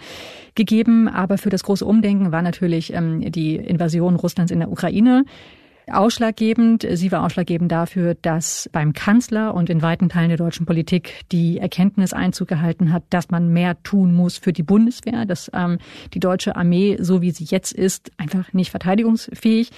gegeben. 0.54 1.08
Aber 1.08 1.38
für 1.38 1.48
das 1.48 1.62
große 1.62 1.82
Umdenken 1.82 2.30
war 2.30 2.42
natürlich 2.42 2.92
ähm, 2.92 3.32
die 3.32 3.56
Invasion 3.56 4.16
Russlands 4.16 4.52
in 4.52 4.58
der 4.58 4.70
Ukraine 4.70 5.24
ausschlaggebend. 5.90 6.86
Sie 6.92 7.10
war 7.10 7.24
ausschlaggebend 7.24 7.72
dafür, 7.72 8.14
dass 8.20 8.68
beim 8.70 8.92
Kanzler 8.92 9.54
und 9.54 9.70
in 9.70 9.80
weiten 9.80 10.10
Teilen 10.10 10.28
der 10.28 10.36
deutschen 10.36 10.66
Politik 10.66 11.24
die 11.32 11.56
Erkenntnis 11.56 12.12
Einzug 12.12 12.48
gehalten 12.48 12.92
hat, 12.92 13.04
dass 13.08 13.30
man 13.30 13.48
mehr 13.48 13.82
tun 13.82 14.12
muss 14.12 14.36
für 14.36 14.52
die 14.52 14.62
Bundeswehr, 14.62 15.24
dass 15.24 15.50
ähm, 15.54 15.78
die 16.12 16.20
deutsche 16.20 16.54
Armee, 16.54 16.98
so 17.00 17.22
wie 17.22 17.30
sie 17.30 17.44
jetzt 17.44 17.72
ist, 17.72 18.10
einfach 18.18 18.52
nicht 18.52 18.70
verteidigungsfähig 18.70 19.70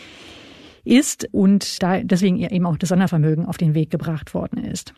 ist 0.84 1.28
und 1.32 1.82
da 1.82 2.00
deswegen 2.00 2.38
eben 2.38 2.66
auch 2.66 2.76
das 2.76 2.88
Sondervermögen 2.88 3.46
auf 3.46 3.56
den 3.56 3.74
Weg 3.74 3.90
gebracht 3.90 4.34
worden 4.34 4.64
ist. 4.64 4.94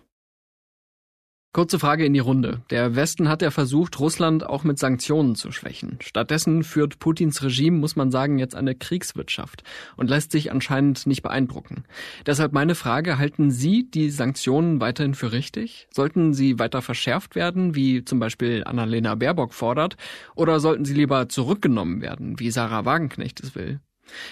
Kurze 1.54 1.78
Frage 1.78 2.04
in 2.04 2.12
die 2.12 2.18
Runde. 2.18 2.62
Der 2.70 2.96
Westen 2.96 3.28
hat 3.28 3.40
ja 3.40 3.52
versucht, 3.52 4.00
Russland 4.00 4.44
auch 4.44 4.64
mit 4.64 4.76
Sanktionen 4.76 5.36
zu 5.36 5.52
schwächen. 5.52 5.98
Stattdessen 6.00 6.64
führt 6.64 6.98
Putins 6.98 7.44
Regime, 7.44 7.78
muss 7.78 7.94
man 7.94 8.10
sagen, 8.10 8.40
jetzt 8.40 8.56
eine 8.56 8.74
Kriegswirtschaft 8.74 9.62
und 9.96 10.10
lässt 10.10 10.32
sich 10.32 10.50
anscheinend 10.50 11.06
nicht 11.06 11.22
beeindrucken. 11.22 11.84
Deshalb 12.26 12.52
meine 12.52 12.74
Frage, 12.74 13.18
halten 13.18 13.52
Sie 13.52 13.88
die 13.88 14.10
Sanktionen 14.10 14.80
weiterhin 14.80 15.14
für 15.14 15.30
richtig? 15.30 15.86
Sollten 15.92 16.34
sie 16.34 16.58
weiter 16.58 16.82
verschärft 16.82 17.36
werden, 17.36 17.76
wie 17.76 18.04
zum 18.04 18.18
Beispiel 18.18 18.64
Annalena 18.64 19.14
Baerbock 19.14 19.54
fordert, 19.54 19.96
oder 20.34 20.58
sollten 20.58 20.84
sie 20.84 20.94
lieber 20.94 21.28
zurückgenommen 21.28 22.02
werden, 22.02 22.40
wie 22.40 22.50
Sarah 22.50 22.84
Wagenknecht 22.84 23.38
es 23.44 23.54
will? 23.54 23.78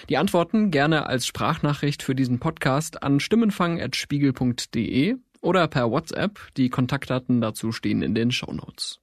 Die 0.09 0.17
Antworten 0.17 0.71
gerne 0.71 1.05
als 1.05 1.27
Sprachnachricht 1.27 2.03
für 2.03 2.15
diesen 2.15 2.39
Podcast 2.39 3.03
an 3.03 3.19
stimmenfang.spiegel.de 3.19 5.15
oder 5.41 5.67
per 5.67 5.91
WhatsApp. 5.91 6.39
Die 6.57 6.69
Kontaktdaten 6.69 7.41
dazu 7.41 7.71
stehen 7.71 8.01
in 8.01 8.15
den 8.15 8.31
Shownotes. 8.31 8.99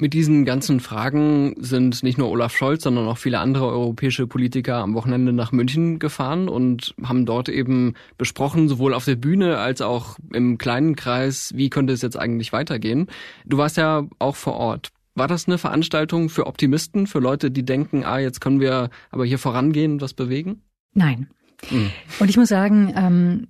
Mit 0.00 0.12
diesen 0.12 0.44
ganzen 0.44 0.80
Fragen 0.80 1.54
sind 1.56 2.02
nicht 2.02 2.18
nur 2.18 2.28
Olaf 2.28 2.56
Scholz, 2.56 2.82
sondern 2.82 3.06
auch 3.06 3.16
viele 3.16 3.38
andere 3.38 3.68
europäische 3.68 4.26
Politiker 4.26 4.78
am 4.78 4.94
Wochenende 4.94 5.32
nach 5.32 5.52
München 5.52 6.00
gefahren 6.00 6.48
und 6.48 6.96
haben 7.04 7.26
dort 7.26 7.48
eben 7.48 7.94
besprochen, 8.18 8.68
sowohl 8.68 8.92
auf 8.92 9.04
der 9.04 9.14
Bühne 9.14 9.58
als 9.58 9.82
auch 9.82 10.18
im 10.32 10.58
kleinen 10.58 10.96
Kreis, 10.96 11.52
wie 11.54 11.70
könnte 11.70 11.92
es 11.92 12.02
jetzt 12.02 12.18
eigentlich 12.18 12.52
weitergehen. 12.52 13.06
Du 13.46 13.56
warst 13.56 13.76
ja 13.76 14.04
auch 14.18 14.34
vor 14.34 14.54
Ort. 14.54 14.90
War 15.14 15.28
das 15.28 15.46
eine 15.46 15.58
Veranstaltung 15.58 16.28
für 16.28 16.46
Optimisten, 16.46 17.06
für 17.06 17.20
Leute, 17.20 17.50
die 17.50 17.64
denken, 17.64 18.04
ah, 18.04 18.18
jetzt 18.18 18.40
können 18.40 18.60
wir 18.60 18.90
aber 19.10 19.24
hier 19.24 19.38
vorangehen 19.38 19.92
und 19.92 20.00
was 20.00 20.14
bewegen? 20.14 20.62
Nein. 20.92 21.28
Mhm. 21.70 21.90
Und 22.18 22.28
ich 22.28 22.36
muss 22.36 22.48
sagen, 22.48 22.92
ähm, 22.96 23.46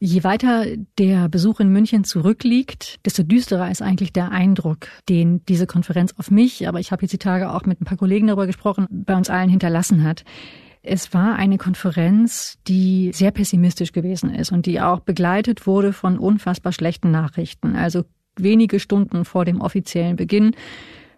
je 0.00 0.24
weiter 0.24 0.66
der 0.98 1.28
Besuch 1.28 1.60
in 1.60 1.68
München 1.68 2.02
zurückliegt, 2.02 2.98
desto 3.06 3.22
düsterer 3.22 3.70
ist 3.70 3.82
eigentlich 3.82 4.12
der 4.12 4.32
Eindruck, 4.32 4.88
den 5.08 5.44
diese 5.46 5.68
Konferenz 5.68 6.14
auf 6.18 6.32
mich, 6.32 6.66
aber 6.66 6.80
ich 6.80 6.90
habe 6.90 7.02
jetzt 7.02 7.12
die 7.12 7.18
Tage 7.18 7.52
auch 7.52 7.64
mit 7.66 7.80
ein 7.80 7.84
paar 7.84 7.98
Kollegen 7.98 8.26
darüber 8.26 8.46
gesprochen, 8.46 8.88
bei 8.90 9.16
uns 9.16 9.30
allen 9.30 9.48
hinterlassen 9.48 10.02
hat. 10.02 10.24
Es 10.82 11.14
war 11.14 11.36
eine 11.36 11.58
Konferenz, 11.58 12.58
die 12.66 13.12
sehr 13.14 13.30
pessimistisch 13.30 13.92
gewesen 13.92 14.34
ist 14.34 14.50
und 14.50 14.66
die 14.66 14.80
auch 14.80 14.98
begleitet 14.98 15.68
wurde 15.68 15.92
von 15.92 16.18
unfassbar 16.18 16.72
schlechten 16.72 17.12
Nachrichten. 17.12 17.76
Also 17.76 18.02
wenige 18.36 18.80
Stunden 18.80 19.24
vor 19.24 19.44
dem 19.44 19.60
offiziellen 19.60 20.16
Beginn 20.16 20.54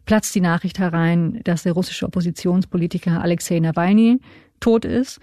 platzt 0.05 0.35
die 0.35 0.41
Nachricht 0.41 0.79
herein, 0.79 1.41
dass 1.45 1.63
der 1.63 1.73
russische 1.73 2.07
Oppositionspolitiker 2.07 3.23
Alexei 3.23 3.59
Nawalny 3.61 4.21
tot 4.61 4.85
ist. 4.85 5.21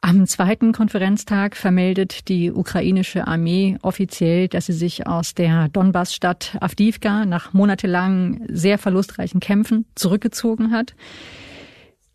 Am 0.00 0.26
zweiten 0.26 0.72
Konferenztag 0.72 1.56
vermeldet 1.56 2.28
die 2.28 2.52
ukrainische 2.52 3.26
Armee 3.26 3.78
offiziell, 3.82 4.46
dass 4.46 4.66
sie 4.66 4.72
sich 4.72 5.08
aus 5.08 5.34
der 5.34 5.68
Donbass-Stadt 5.68 6.56
Avdivka 6.60 7.26
nach 7.26 7.52
monatelangen, 7.52 8.44
sehr 8.48 8.78
verlustreichen 8.78 9.40
Kämpfen 9.40 9.86
zurückgezogen 9.96 10.70
hat. 10.70 10.94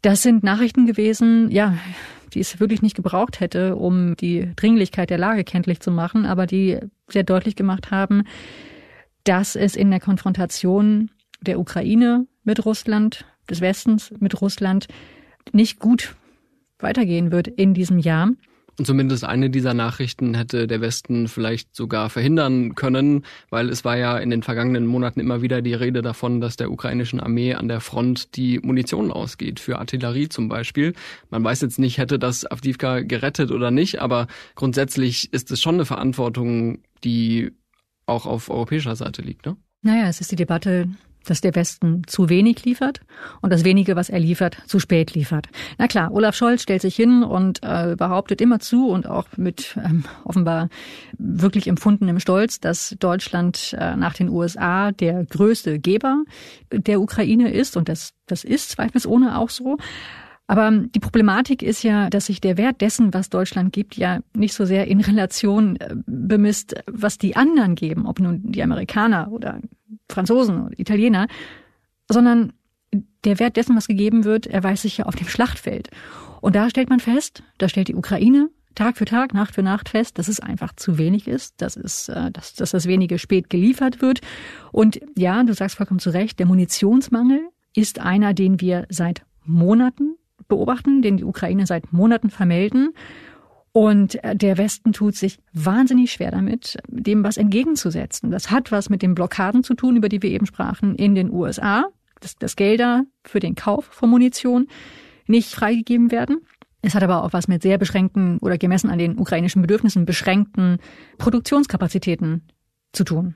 Das 0.02 0.22
sind 0.22 0.44
Nachrichten 0.44 0.86
gewesen, 0.86 1.52
ja, 1.52 1.78
die 2.34 2.40
es 2.40 2.60
wirklich 2.62 2.82
nicht 2.82 2.96
gebraucht 2.96 3.42
hätte, 3.42 3.76
um 3.76 4.16
die 4.16 4.50
Dringlichkeit 4.56 5.10
der 5.10 5.18
Lage 5.18 5.44
kenntlich 5.44 5.82
zu 5.82 5.92
machen, 5.92 6.26
aber 6.26 6.46
die 6.46 6.80
sehr 7.10 7.24
deutlich 7.24 7.58
gemacht 7.58 7.92
haben, 7.92 8.24
dass 9.24 9.56
es 9.56 9.76
in 9.76 9.90
der 9.92 10.00
Konfrontation 10.00 11.10
der 11.42 11.60
Ukraine 11.60 12.28
mit 12.44 12.66
Russland, 12.66 13.26
des 13.50 13.62
Westens 13.62 14.14
mit 14.20 14.42
Russland, 14.42 14.88
nicht 15.52 15.80
gut 15.80 16.16
weitergehen 16.80 17.32
wird 17.32 17.48
in 17.48 17.74
diesem 17.74 18.00
Jahr. 18.00 18.32
Und 18.80 18.86
zumindest 18.86 19.24
eine 19.24 19.52
dieser 19.52 19.76
Nachrichten 19.76 20.34
hätte 20.34 20.66
der 20.66 20.82
Westen 20.82 21.28
vielleicht 21.28 21.76
sogar 21.76 22.10
verhindern 22.10 22.74
können, 22.74 23.24
weil 23.52 23.70
es 23.70 23.86
war 23.86 23.98
ja 23.98 24.18
in 24.18 24.32
den 24.32 24.42
vergangenen 24.42 24.88
Monaten 24.88 25.20
immer 25.20 25.44
wieder 25.44 25.62
die 25.62 25.76
Rede 25.76 26.02
davon, 26.02 26.42
dass 26.42 26.56
der 26.56 26.72
ukrainischen 26.72 27.20
Armee 27.20 27.54
an 27.54 27.68
der 27.68 27.82
Front 27.82 28.36
die 28.36 28.60
Munition 28.60 29.12
ausgeht, 29.12 29.60
für 29.60 29.78
Artillerie 29.78 30.28
zum 30.28 30.50
Beispiel. 30.50 30.94
Man 31.30 31.44
weiß 31.44 31.62
jetzt 31.62 31.78
nicht, 31.78 32.00
hätte 32.00 32.18
das 32.18 32.50
Avdivka 32.50 33.02
gerettet 33.02 33.52
oder 33.52 33.70
nicht, 33.70 34.02
aber 34.02 34.26
grundsätzlich 34.56 35.32
ist 35.32 35.52
es 35.52 35.62
schon 35.62 35.76
eine 35.76 35.86
Verantwortung, 35.86 36.80
die 37.04 37.52
auch 38.06 38.26
auf 38.26 38.50
europäischer 38.50 38.96
Seite 38.96 39.22
liegt, 39.22 39.46
ne? 39.46 39.58
Naja, 39.82 40.08
es 40.08 40.22
ist 40.22 40.32
die 40.32 40.38
Debatte 40.38 40.88
dass 41.26 41.42
der 41.42 41.56
Westen 41.56 42.04
zu 42.08 42.30
wenig 42.30 42.66
liefert 42.66 43.02
und 43.42 43.52
das 43.52 43.64
wenige, 43.64 43.96
was 43.96 44.10
er 44.10 44.20
liefert, 44.20 44.58
zu 44.66 44.80
spät 44.80 45.14
liefert. 45.14 45.48
Na 45.78 45.88
klar, 45.88 46.12
Olaf 46.12 46.36
Scholz 46.36 46.62
stellt 46.62 46.82
sich 46.82 46.96
hin 46.96 47.24
und 47.24 47.62
äh, 47.64 47.96
behauptet 47.98 48.42
immer 48.42 48.60
zu 48.60 48.90
und 48.90 49.08
auch 49.08 49.28
mit 49.38 49.78
ähm, 49.84 50.04
offenbar 50.24 50.70
wirklich 51.18 51.68
empfundenem 51.68 52.20
Stolz, 52.20 52.60
dass 52.60 52.96
Deutschland 53.00 53.76
äh, 53.80 53.96
nach 53.96 54.14
den 54.14 54.30
USA 54.30 54.92
der 54.92 55.26
größte 55.26 55.80
Geber 55.80 56.24
der 56.72 57.02
Ukraine 57.02 57.52
ist 57.52 57.78
und 57.78 57.90
das, 57.90 58.14
das 58.26 58.44
ist 58.44 58.72
zweifelsohne 58.72 59.38
auch 59.38 59.50
so. 59.50 59.78
Aber 60.48 60.72
die 60.72 61.00
Problematik 61.00 61.64
ist 61.64 61.84
ja, 61.84 62.10
dass 62.10 62.26
sich 62.26 62.42
der 62.42 62.58
Wert 62.58 62.82
dessen, 62.82 63.14
was 63.14 63.30
Deutschland 63.30 63.72
gibt, 63.72 63.96
ja 63.96 64.20
nicht 64.36 64.54
so 64.54 64.66
sehr 64.66 64.88
in 64.88 65.00
Relation 65.00 65.78
äh, 65.78 65.96
bemisst, 66.06 66.76
was 66.86 67.18
die 67.18 67.36
anderen 67.36 67.76
geben, 67.76 68.06
ob 68.06 68.20
nun 68.20 68.52
die 68.52 68.62
Amerikaner 68.62 69.32
oder 69.32 69.60
Franzosen 70.10 70.66
oder 70.66 70.80
Italiener, 70.80 71.28
sondern 72.10 72.54
der 73.24 73.40
Wert 73.40 73.58
dessen, 73.58 73.76
was 73.76 73.88
gegeben 73.88 74.26
wird, 74.26 74.46
erweist 74.48 74.84
sich 74.84 74.98
ja 74.98 75.06
auf 75.06 75.16
dem 75.16 75.28
Schlachtfeld. 75.28 75.90
Und 76.42 76.56
da 76.56 76.70
stellt 76.70 76.90
man 76.90 77.00
fest, 77.00 77.42
da 77.58 77.70
stellt 77.70 77.88
die 77.88 77.96
Ukraine 77.96 78.50
Tag 78.76 78.98
für 78.98 79.06
Tag, 79.06 79.34
Nacht 79.34 79.54
für 79.54 79.64
Nacht 79.64 79.90
fest, 79.90 80.18
dass 80.18 80.28
es 80.28 80.40
einfach 80.40 80.74
zu 80.76 80.98
wenig 80.98 81.28
ist, 81.28 81.62
dass 81.62 81.78
es, 81.78 82.10
äh, 82.10 82.32
dass, 82.32 82.56
dass 82.56 82.72
das 82.72 82.88
wenige 82.88 83.20
spät 83.20 83.50
geliefert 83.50 84.02
wird. 84.02 84.22
Und 84.72 85.00
ja, 85.16 85.44
du 85.44 85.54
sagst 85.54 85.78
vollkommen 85.78 86.00
zu 86.00 86.10
Recht, 86.10 86.40
der 86.40 86.48
Munitionsmangel 86.48 87.42
ist 87.76 88.00
einer, 88.00 88.34
den 88.34 88.62
wir 88.62 88.86
seit 88.90 89.24
Monaten 89.46 90.16
beobachten, 90.56 91.02
den 91.02 91.18
die 91.18 91.24
Ukraine 91.24 91.66
seit 91.66 91.92
Monaten 91.92 92.30
vermelden. 92.30 92.94
Und 93.72 94.24
äh, 94.24 94.36
der 94.36 94.58
Westen 94.58 94.94
tut 94.94 95.16
sich 95.16 95.40
wahnsinnig 95.52 96.12
schwer 96.12 96.32
damit, 96.32 96.78
dem 96.88 97.24
was 97.24 97.38
entgegenzusetzen. 97.38 98.30
Das 98.30 98.52
hat 98.52 98.72
was 98.72 98.90
mit 98.90 99.02
den 99.02 99.16
Blockaden 99.16 99.64
zu 99.64 99.74
tun, 99.74 99.96
über 99.96 100.10
die 100.10 100.22
wir 100.22 100.30
eben 100.30 100.46
sprachen, 100.46 100.96
in 100.96 101.16
den 101.16 101.32
USA, 101.32 101.86
dass, 102.20 102.36
dass 102.36 102.56
Gelder 102.56 103.06
für 103.24 103.40
den 103.40 103.56
Kauf 103.56 103.86
von 103.86 104.10
Munition 104.10 104.68
nicht 105.26 105.50
freigegeben 105.56 106.12
werden. 106.12 106.42
Es 106.84 106.94
hat 106.94 107.02
aber 107.02 107.24
auch 107.24 107.34
was 107.34 107.48
mit 107.48 107.64
sehr 107.64 107.78
beschränkten 107.78 108.38
oder 108.40 108.58
gemessen 108.58 108.90
an 108.90 109.00
den 109.00 109.18
ukrainischen 109.18 109.62
Bedürfnissen 109.62 110.06
beschränkten 110.06 110.78
Produktionskapazitäten 111.18 112.44
zu 112.92 113.04
tun. 113.06 113.36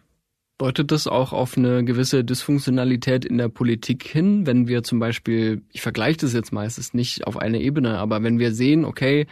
Deutet 0.58 0.92
das 0.92 1.06
auch 1.06 1.34
auf 1.34 1.56
eine 1.56 1.86
gewisse 1.86 2.24
Dysfunktionalität 2.24 3.26
in 3.26 3.38
der 3.38 3.50
Politik 3.50 4.04
hin, 4.04 4.48
wenn 4.48 4.68
wir 4.68 4.82
zum 4.82 4.98
Beispiel, 5.00 5.62
ich 5.72 5.82
vergleiche 5.82 6.18
das 6.18 6.34
jetzt 6.34 6.52
meistens 6.52 6.96
nicht 6.96 7.28
auf 7.28 7.38
eine 7.38 7.62
Ebene, 7.62 8.00
aber 8.00 8.24
wenn 8.24 8.40
wir 8.40 8.52
sehen, 8.52 8.84
okay, 8.84 9.28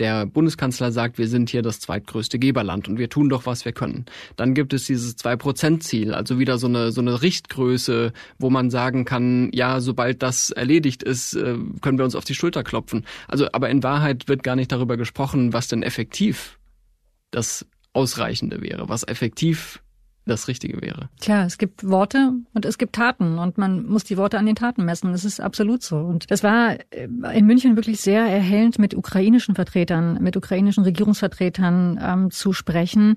der 0.00 0.24
Bundeskanzler 0.24 0.90
sagt, 0.90 1.18
wir 1.18 1.28
sind 1.28 1.50
hier 1.50 1.60
das 1.60 1.78
zweitgrößte 1.78 2.38
Geberland 2.38 2.88
und 2.88 2.98
wir 2.98 3.10
tun 3.10 3.28
doch, 3.28 3.44
was 3.44 3.66
wir 3.66 3.72
können. 3.72 4.06
Dann 4.36 4.54
gibt 4.54 4.72
es 4.72 4.86
dieses 4.86 5.16
Zwei-Prozent-Ziel, 5.16 6.14
also 6.14 6.38
wieder 6.38 6.56
so 6.56 6.66
eine, 6.66 6.90
so 6.90 7.02
eine 7.02 7.20
Richtgröße, 7.20 8.12
wo 8.38 8.48
man 8.50 8.70
sagen 8.70 9.04
kann, 9.04 9.50
ja, 9.52 9.80
sobald 9.80 10.22
das 10.22 10.50
erledigt 10.50 11.02
ist, 11.02 11.34
äh, 11.34 11.58
können 11.82 11.98
wir 11.98 12.06
uns 12.06 12.14
auf 12.14 12.24
die 12.24 12.34
Schulter 12.34 12.64
klopfen. 12.64 13.04
Also, 13.28 13.48
aber 13.52 13.68
in 13.68 13.82
Wahrheit 13.82 14.26
wird 14.28 14.42
gar 14.42 14.56
nicht 14.56 14.72
darüber 14.72 14.96
gesprochen, 14.96 15.52
was 15.52 15.68
denn 15.68 15.82
effektiv 15.82 16.58
das 17.30 17.66
Ausreichende 17.92 18.62
wäre, 18.62 18.88
was 18.88 19.06
effektiv 19.06 19.82
das 20.30 20.48
Richtige 20.48 20.80
wäre. 20.80 21.08
Tja, 21.20 21.44
es 21.44 21.58
gibt 21.58 21.88
Worte 21.88 22.32
und 22.54 22.64
es 22.64 22.78
gibt 22.78 22.94
Taten 22.94 23.38
und 23.38 23.58
man 23.58 23.86
muss 23.86 24.04
die 24.04 24.16
Worte 24.16 24.38
an 24.38 24.46
den 24.46 24.54
Taten 24.54 24.84
messen. 24.84 25.12
Das 25.12 25.24
ist 25.24 25.40
absolut 25.40 25.82
so. 25.82 25.98
Und 25.98 26.30
das 26.30 26.42
war 26.42 26.76
äh, 26.90 27.08
in 27.34 27.46
München 27.46 27.76
wirklich 27.76 28.00
sehr 28.00 28.22
erhellend, 28.22 28.78
mit 28.78 28.94
ukrainischen 28.94 29.54
Vertretern, 29.54 30.22
mit 30.22 30.36
ukrainischen 30.36 30.84
Regierungsvertretern 30.84 31.98
ähm, 32.02 32.30
zu 32.30 32.52
sprechen, 32.52 33.16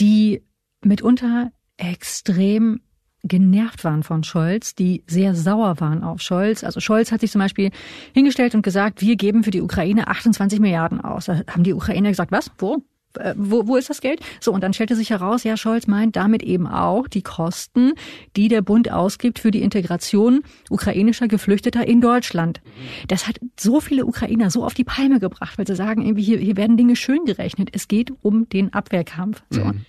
die 0.00 0.42
mitunter 0.82 1.50
extrem 1.76 2.80
genervt 3.22 3.84
waren 3.84 4.02
von 4.02 4.22
Scholz, 4.22 4.74
die 4.74 5.02
sehr 5.06 5.34
sauer 5.34 5.80
waren 5.80 6.04
auf 6.04 6.20
Scholz. 6.20 6.64
Also 6.64 6.80
Scholz 6.80 7.12
hat 7.12 7.20
sich 7.20 7.32
zum 7.32 7.40
Beispiel 7.40 7.70
hingestellt 8.14 8.54
und 8.54 8.62
gesagt, 8.62 9.00
wir 9.00 9.16
geben 9.16 9.42
für 9.42 9.50
die 9.50 9.62
Ukraine 9.62 10.08
28 10.08 10.60
Milliarden 10.60 11.00
aus. 11.00 11.26
Da 11.26 11.42
haben 11.48 11.64
die 11.64 11.74
Ukrainer 11.74 12.10
gesagt, 12.10 12.32
was? 12.32 12.50
Wo? 12.58 12.84
Äh, 13.16 13.34
wo, 13.36 13.66
wo 13.66 13.76
ist 13.76 13.90
das 13.90 14.00
Geld? 14.00 14.20
So, 14.40 14.52
und 14.52 14.62
dann 14.62 14.72
stellte 14.72 14.96
sich 14.96 15.10
heraus, 15.10 15.44
ja, 15.44 15.56
Scholz 15.56 15.86
meint 15.86 16.16
damit 16.16 16.42
eben 16.42 16.66
auch 16.66 17.08
die 17.08 17.22
Kosten, 17.22 17.92
die 18.36 18.48
der 18.48 18.62
Bund 18.62 18.90
ausgibt 18.90 19.38
für 19.38 19.50
die 19.50 19.62
Integration 19.62 20.42
ukrainischer 20.70 21.28
Geflüchteter 21.28 21.86
in 21.86 22.00
Deutschland. 22.00 22.60
Das 23.08 23.26
hat 23.26 23.38
so 23.58 23.80
viele 23.80 24.06
Ukrainer 24.06 24.50
so 24.50 24.64
auf 24.64 24.74
die 24.74 24.84
Palme 24.84 25.20
gebracht, 25.20 25.58
weil 25.58 25.66
sie 25.66 25.76
sagen, 25.76 26.02
irgendwie 26.02 26.22
hier, 26.22 26.38
hier 26.38 26.56
werden 26.56 26.76
Dinge 26.76 26.96
schön 26.96 27.24
gerechnet. 27.24 27.70
Es 27.72 27.88
geht 27.88 28.12
um 28.22 28.48
den 28.48 28.72
Abwehrkampf. 28.72 29.42
So. 29.50 29.64
Mhm. 29.64 29.84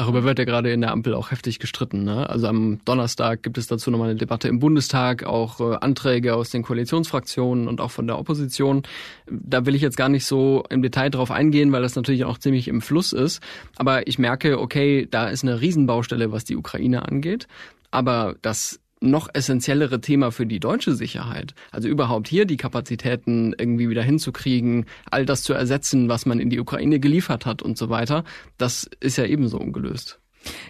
Darüber 0.00 0.24
wird 0.24 0.38
ja 0.38 0.46
gerade 0.46 0.72
in 0.72 0.80
der 0.80 0.92
Ampel 0.92 1.12
auch 1.12 1.30
heftig 1.30 1.58
gestritten. 1.58 2.04
Ne? 2.04 2.26
Also 2.26 2.46
am 2.46 2.80
Donnerstag 2.86 3.42
gibt 3.42 3.58
es 3.58 3.66
dazu 3.66 3.90
nochmal 3.90 4.08
eine 4.08 4.18
Debatte 4.18 4.48
im 4.48 4.58
Bundestag, 4.58 5.24
auch 5.24 5.60
äh, 5.60 5.76
Anträge 5.78 6.34
aus 6.34 6.48
den 6.48 6.62
Koalitionsfraktionen 6.62 7.68
und 7.68 7.82
auch 7.82 7.90
von 7.90 8.06
der 8.06 8.18
Opposition. 8.18 8.82
Da 9.30 9.66
will 9.66 9.74
ich 9.74 9.82
jetzt 9.82 9.98
gar 9.98 10.08
nicht 10.08 10.24
so 10.24 10.64
im 10.70 10.80
Detail 10.80 11.10
drauf 11.10 11.30
eingehen, 11.30 11.70
weil 11.70 11.82
das 11.82 11.96
natürlich 11.96 12.24
auch 12.24 12.38
ziemlich 12.38 12.66
im 12.68 12.80
Fluss 12.80 13.12
ist. 13.12 13.42
Aber 13.76 14.06
ich 14.08 14.18
merke, 14.18 14.58
okay, 14.58 15.06
da 15.10 15.28
ist 15.28 15.44
eine 15.44 15.60
Riesenbaustelle, 15.60 16.32
was 16.32 16.44
die 16.44 16.56
Ukraine 16.56 17.06
angeht. 17.06 17.46
Aber 17.90 18.36
das 18.40 18.80
noch 19.00 19.28
essentiellere 19.32 20.00
Thema 20.00 20.30
für 20.30 20.46
die 20.46 20.60
deutsche 20.60 20.94
Sicherheit. 20.94 21.54
Also 21.72 21.88
überhaupt 21.88 22.28
hier 22.28 22.44
die 22.44 22.56
Kapazitäten 22.56 23.54
irgendwie 23.58 23.88
wieder 23.88 24.02
hinzukriegen, 24.02 24.86
all 25.10 25.24
das 25.24 25.42
zu 25.42 25.54
ersetzen, 25.54 26.08
was 26.08 26.26
man 26.26 26.38
in 26.38 26.50
die 26.50 26.60
Ukraine 26.60 27.00
geliefert 27.00 27.46
hat 27.46 27.62
und 27.62 27.78
so 27.78 27.88
weiter, 27.88 28.24
das 28.58 28.88
ist 29.00 29.16
ja 29.16 29.24
ebenso 29.24 29.58
ungelöst. 29.58 30.20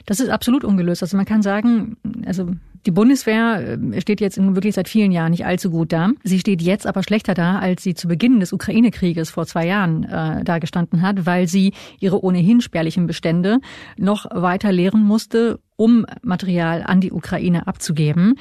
Das 0.06 0.20
ist 0.20 0.28
absolut 0.28 0.64
ungelöst. 0.64 1.02
Also 1.02 1.16
man 1.16 1.26
kann 1.26 1.42
sagen, 1.42 1.96
also 2.24 2.50
die 2.86 2.90
Bundeswehr 2.90 3.78
äh, 3.78 4.00
steht 4.00 4.20
jetzt 4.20 4.38
wirklich 4.38 4.74
seit 4.74 4.88
vielen 4.88 5.12
Jahren 5.12 5.30
nicht 5.30 5.46
allzu 5.46 5.70
gut 5.70 5.92
da. 5.92 6.10
Sie 6.22 6.38
steht 6.38 6.62
jetzt 6.62 6.86
aber 6.86 7.02
schlechter 7.02 7.34
da, 7.34 7.58
als 7.58 7.82
sie 7.82 7.94
zu 7.94 8.08
Beginn 8.08 8.40
des 8.40 8.52
Ukraine-Krieges 8.52 9.30
vor 9.30 9.46
zwei 9.46 9.66
Jahren 9.66 10.04
äh, 10.04 10.44
dagestanden 10.44 11.02
hat, 11.02 11.26
weil 11.26 11.46
sie 11.46 11.72
ihre 11.98 12.22
ohnehin 12.22 12.60
spärlichen 12.60 13.06
Bestände 13.06 13.60
noch 13.96 14.26
weiter 14.30 14.72
leeren 14.72 15.02
musste, 15.02 15.60
um 15.76 16.06
Material 16.22 16.82
an 16.82 17.00
die 17.00 17.12
Ukraine 17.12 17.66
abzugeben. 17.66 18.34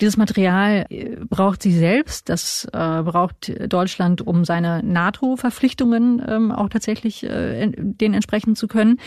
Dieses 0.00 0.16
Material 0.16 0.86
äh, 0.88 1.16
braucht 1.28 1.62
sie 1.62 1.72
selbst, 1.72 2.28
das 2.28 2.66
äh, 2.72 3.02
braucht 3.02 3.52
Deutschland, 3.72 4.26
um 4.26 4.44
seine 4.44 4.82
NATO-Verpflichtungen 4.82 6.22
ähm, 6.26 6.52
auch 6.52 6.68
tatsächlich 6.68 7.24
äh, 7.24 7.70
den 7.76 8.14
entsprechen 8.14 8.56
zu 8.56 8.68
können. 8.68 8.98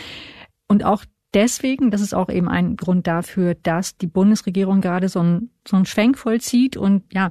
Und 0.68 0.84
auch 0.84 1.04
deswegen, 1.34 1.90
das 1.90 2.00
ist 2.00 2.14
auch 2.14 2.28
eben 2.28 2.48
ein 2.48 2.76
Grund 2.76 3.06
dafür, 3.06 3.54
dass 3.54 3.96
die 3.96 4.06
Bundesregierung 4.06 4.80
gerade 4.80 5.08
so 5.08 5.20
einen, 5.20 5.50
so 5.66 5.76
einen 5.76 5.86
Schwenk 5.86 6.18
vollzieht 6.18 6.76
und 6.76 7.02
ja, 7.12 7.30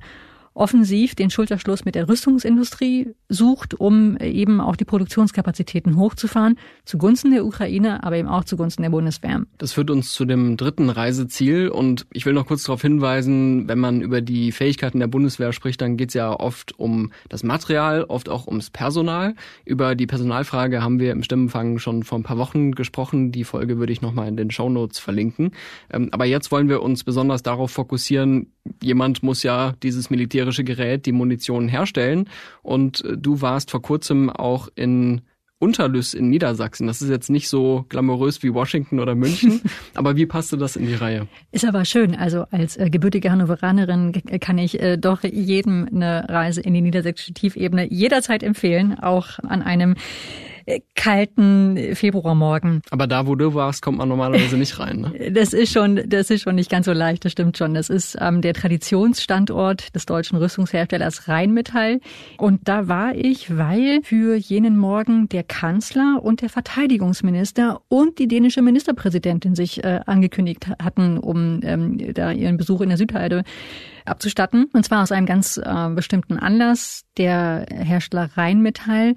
offensiv 0.59 1.15
den 1.15 1.29
Schulterschluss 1.29 1.85
mit 1.85 1.95
der 1.95 2.09
Rüstungsindustrie 2.09 3.15
sucht, 3.29 3.79
um 3.79 4.17
eben 4.17 4.59
auch 4.59 4.75
die 4.75 4.85
Produktionskapazitäten 4.85 5.95
hochzufahren, 5.95 6.57
zugunsten 6.85 7.31
der 7.31 7.45
Ukraine, 7.45 8.03
aber 8.03 8.17
eben 8.17 8.27
auch 8.27 8.43
zugunsten 8.43 8.83
der 8.83 8.89
Bundeswehr. 8.89 9.43
Das 9.57 9.73
führt 9.73 9.89
uns 9.89 10.11
zu 10.11 10.25
dem 10.25 10.57
dritten 10.57 10.89
Reiseziel 10.89 11.69
und 11.69 12.05
ich 12.11 12.25
will 12.25 12.33
noch 12.33 12.45
kurz 12.45 12.63
darauf 12.63 12.81
hinweisen, 12.81 13.67
wenn 13.67 13.79
man 13.79 14.01
über 14.01 14.21
die 14.21 14.51
Fähigkeiten 14.51 14.99
der 14.99 15.07
Bundeswehr 15.07 15.53
spricht, 15.53 15.81
dann 15.81 15.97
geht 15.97 16.09
es 16.09 16.13
ja 16.13 16.31
oft 16.31 16.77
um 16.77 17.11
das 17.29 17.43
Material, 17.43 18.03
oft 18.03 18.29
auch 18.29 18.47
ums 18.47 18.69
Personal. 18.69 19.35
Über 19.65 19.95
die 19.95 20.07
Personalfrage 20.07 20.81
haben 20.81 20.99
wir 20.99 21.11
im 21.11 21.23
Stimmenfang 21.23 21.79
schon 21.79 22.03
vor 22.03 22.19
ein 22.19 22.23
paar 22.23 22.37
Wochen 22.37 22.73
gesprochen. 22.73 23.31
Die 23.31 23.43
Folge 23.43 23.77
würde 23.77 23.93
ich 23.93 24.01
nochmal 24.01 24.27
in 24.27 24.35
den 24.35 24.51
Shownotes 24.51 24.99
verlinken. 24.99 25.51
Ähm, 25.89 26.09
aber 26.11 26.25
jetzt 26.25 26.51
wollen 26.51 26.67
wir 26.67 26.81
uns 26.81 27.03
besonders 27.03 27.43
darauf 27.43 27.71
fokussieren, 27.71 28.51
jemand 28.81 29.23
muss 29.23 29.43
ja 29.43 29.73
dieses 29.83 30.09
militärische 30.09 30.63
Gerät, 30.63 31.05
die 31.05 31.11
Munition 31.11 31.67
herstellen. 31.67 32.29
Und 32.61 33.03
äh, 33.03 33.17
du 33.17 33.41
warst 33.41 33.71
vor 33.71 33.81
kurzem 33.81 34.29
auch 34.29 34.69
in 34.75 35.21
Unterlüss 35.59 36.13
in 36.13 36.29
Niedersachsen. 36.29 36.87
Das 36.87 37.01
ist 37.01 37.09
jetzt 37.09 37.29
nicht 37.29 37.49
so 37.49 37.85
glamourös 37.89 38.41
wie 38.43 38.53
Washington 38.53 38.99
oder 39.01 39.13
München, 39.13 39.61
aber 39.93 40.15
wie 40.15 40.25
passte 40.25 40.57
das 40.57 40.77
in 40.77 40.87
die 40.87 40.93
Reihe? 40.93 41.27
Ist 41.51 41.65
aber 41.65 41.83
schön. 41.83 42.15
Also 42.15 42.45
als 42.49 42.77
äh, 42.77 42.89
gebürtige 42.89 43.29
Hannoveranerin 43.29 44.13
kann 44.39 44.57
ich 44.57 44.81
äh, 44.81 44.97
doch 44.97 45.23
jedem 45.23 45.87
eine 45.93 46.27
Reise 46.29 46.61
in 46.61 46.73
die 46.73 46.81
niedersächsische 46.81 47.33
Tiefebene 47.33 47.91
jederzeit 47.91 48.41
empfehlen, 48.41 48.97
auch 48.97 49.39
an 49.39 49.61
einem 49.61 49.95
kalten 50.95 51.95
Februarmorgen. 51.95 52.81
Aber 52.91 53.07
da, 53.07 53.27
wo 53.27 53.35
du 53.35 53.53
warst, 53.53 53.81
kommt 53.81 53.97
man 53.97 54.09
normalerweise 54.09 54.57
nicht 54.57 54.79
rein. 54.79 55.01
Ne? 55.01 55.31
Das 55.39 55.53
ist 55.53 55.71
schon, 55.71 56.01
das 56.07 56.29
ist 56.29 56.41
schon 56.41 56.55
nicht 56.55 56.69
ganz 56.69 56.85
so 56.85 56.93
leicht. 56.93 57.23
Das 57.23 57.31
stimmt 57.31 57.57
schon. 57.57 57.73
Das 57.73 57.89
ist 57.89 58.17
ähm, 58.19 58.41
der 58.41 58.53
Traditionsstandort 58.53 59.95
des 59.95 60.05
deutschen 60.05 60.37
Rüstungsherstellers 60.37 61.27
Rheinmetall. 61.27 61.99
Und 62.37 62.67
da 62.67 62.87
war 62.87 63.15
ich, 63.15 63.55
weil 63.57 64.01
für 64.03 64.35
jenen 64.35 64.77
Morgen 64.77 65.29
der 65.29 65.43
Kanzler 65.43 66.19
und 66.21 66.41
der 66.41 66.49
Verteidigungsminister 66.49 67.81
und 67.87 68.19
die 68.19 68.27
dänische 68.27 68.61
Ministerpräsidentin 68.61 69.55
sich 69.55 69.83
äh, 69.83 70.01
angekündigt 70.05 70.67
hatten, 70.81 71.17
um 71.17 71.61
ähm, 71.63 72.13
da 72.13 72.31
ihren 72.31 72.57
Besuch 72.57 72.81
in 72.81 72.89
der 72.89 72.97
Südheide 72.97 73.43
abzustatten. 74.05 74.65
Und 74.73 74.85
zwar 74.85 75.03
aus 75.03 75.11
einem 75.11 75.25
ganz 75.25 75.57
äh, 75.57 75.89
bestimmten 75.89 76.37
Anlass. 76.37 77.03
Der 77.17 77.65
Hersteller 77.69 78.29
Rheinmetall 78.35 79.15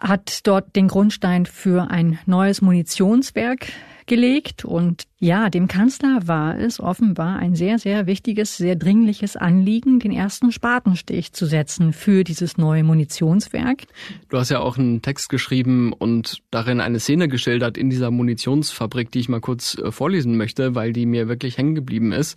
hat 0.00 0.46
dort 0.46 0.74
den 0.74 0.88
Grundstein 0.88 1.46
für 1.46 1.90
ein 1.90 2.18
neues 2.26 2.62
Munitionswerk 2.62 3.68
gelegt 4.10 4.64
und 4.64 5.04
ja, 5.20 5.50
dem 5.50 5.68
Kanzler 5.68 6.26
war 6.26 6.58
es 6.58 6.80
offenbar 6.80 7.38
ein 7.38 7.54
sehr, 7.54 7.78
sehr 7.78 8.08
wichtiges, 8.08 8.56
sehr 8.56 8.74
dringliches 8.74 9.36
Anliegen, 9.36 10.00
den 10.00 10.10
ersten 10.10 10.50
Spatenstich 10.50 11.32
zu 11.32 11.46
setzen 11.46 11.92
für 11.92 12.24
dieses 12.24 12.58
neue 12.58 12.82
Munitionswerk. 12.82 13.84
Du 14.28 14.36
hast 14.36 14.50
ja 14.50 14.58
auch 14.58 14.76
einen 14.76 15.00
Text 15.00 15.28
geschrieben 15.28 15.92
und 15.92 16.42
darin 16.50 16.80
eine 16.80 16.98
Szene 16.98 17.28
geschildert 17.28 17.78
in 17.78 17.88
dieser 17.88 18.10
Munitionsfabrik, 18.10 19.12
die 19.12 19.20
ich 19.20 19.28
mal 19.28 19.40
kurz 19.40 19.78
äh, 19.78 19.92
vorlesen 19.92 20.36
möchte, 20.36 20.74
weil 20.74 20.92
die 20.92 21.06
mir 21.06 21.28
wirklich 21.28 21.56
hängen 21.56 21.76
geblieben 21.76 22.10
ist. 22.10 22.36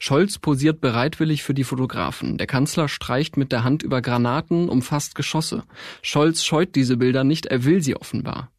Scholz 0.00 0.38
posiert 0.38 0.80
bereitwillig 0.80 1.44
für 1.44 1.54
die 1.54 1.62
Fotografen. 1.62 2.36
Der 2.36 2.48
Kanzler 2.48 2.88
streicht 2.88 3.36
mit 3.36 3.52
der 3.52 3.62
Hand 3.62 3.84
über 3.84 4.02
Granaten, 4.02 4.68
umfasst 4.68 5.14
Geschosse. 5.14 5.62
Scholz 6.02 6.42
scheut 6.42 6.74
diese 6.74 6.96
Bilder 6.96 7.22
nicht, 7.22 7.46
er 7.46 7.64
will 7.64 7.80
sie 7.80 7.94
offenbar. 7.94 8.50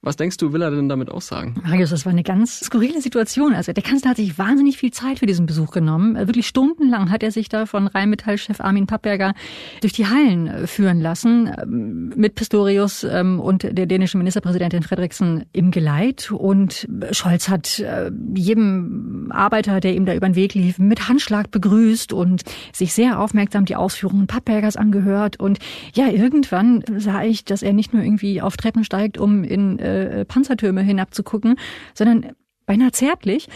Was 0.00 0.14
denkst 0.14 0.36
du, 0.36 0.52
will 0.52 0.62
er 0.62 0.70
denn 0.70 0.88
damit 0.88 1.10
aussagen? 1.10 1.56
Marius, 1.64 1.90
das 1.90 2.06
war 2.06 2.12
eine 2.12 2.22
ganz 2.22 2.60
skurrile 2.60 3.00
Situation. 3.00 3.52
Also 3.52 3.72
der 3.72 3.82
Kanzler 3.82 4.10
hat 4.10 4.18
sich 4.18 4.38
wahnsinnig 4.38 4.78
viel 4.78 4.92
Zeit 4.92 5.18
für 5.18 5.26
diesen 5.26 5.46
Besuch 5.46 5.72
genommen. 5.72 6.14
Äh, 6.14 6.28
wirklich 6.28 6.46
stundenlang 6.46 7.10
hat 7.10 7.24
er 7.24 7.32
sich 7.32 7.48
da 7.48 7.66
von 7.66 7.88
Rheinmetall-Chef 7.88 8.60
Armin 8.60 8.86
Pappberger 8.86 9.34
durch 9.80 9.92
die 9.92 10.06
Hallen 10.06 10.46
äh, 10.46 10.66
führen 10.68 11.00
lassen, 11.00 11.50
ähm, 11.60 12.12
mit 12.14 12.36
Pistorius 12.36 13.02
ähm, 13.02 13.40
und 13.40 13.64
der 13.64 13.86
dänischen 13.86 14.18
Ministerpräsidentin 14.18 14.84
Fredriksen 14.84 15.46
im 15.52 15.72
Geleit. 15.72 16.30
Und 16.30 16.86
Scholz 17.10 17.48
hat 17.48 17.80
äh, 17.80 18.12
jedem 18.36 19.32
Arbeiter, 19.32 19.80
der 19.80 19.94
ihm 19.94 20.06
da 20.06 20.14
über 20.14 20.28
den 20.28 20.36
Weg 20.36 20.54
lief, 20.54 20.78
mit 20.78 21.08
Handschlag 21.08 21.50
begrüßt 21.50 22.12
und 22.12 22.44
sich 22.72 22.92
sehr 22.92 23.18
aufmerksam 23.18 23.64
die 23.64 23.74
Ausführungen 23.74 24.28
Pappbergers 24.28 24.76
angehört. 24.76 25.40
Und 25.40 25.58
ja, 25.92 26.06
irgendwann 26.06 26.84
sah 26.98 27.24
ich, 27.24 27.44
dass 27.44 27.64
er 27.64 27.72
nicht 27.72 27.92
nur 27.92 28.04
irgendwie 28.04 28.40
auf 28.40 28.56
Treppen 28.56 28.84
steigt, 28.84 29.18
um 29.18 29.42
in 29.42 29.80
äh, 29.88 30.24
Panzertürme 30.24 30.82
hinabzugucken, 30.82 31.56
sondern 31.94 32.32
beinahe 32.66 32.92
zärtlich 32.92 33.48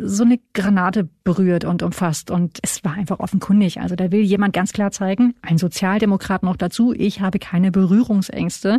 so 0.00 0.24
eine 0.24 0.38
Granate 0.54 1.08
berührt 1.24 1.64
und 1.64 1.82
umfasst. 1.82 2.30
Und 2.30 2.58
es 2.62 2.82
war 2.84 2.94
einfach 2.94 3.20
offenkundig. 3.20 3.80
Also 3.80 3.96
da 3.96 4.10
will 4.10 4.22
jemand 4.22 4.54
ganz 4.54 4.72
klar 4.72 4.90
zeigen, 4.92 5.34
ein 5.42 5.58
Sozialdemokrat 5.58 6.42
noch 6.42 6.56
dazu, 6.56 6.94
ich 6.96 7.20
habe 7.20 7.38
keine 7.38 7.70
Berührungsängste 7.70 8.78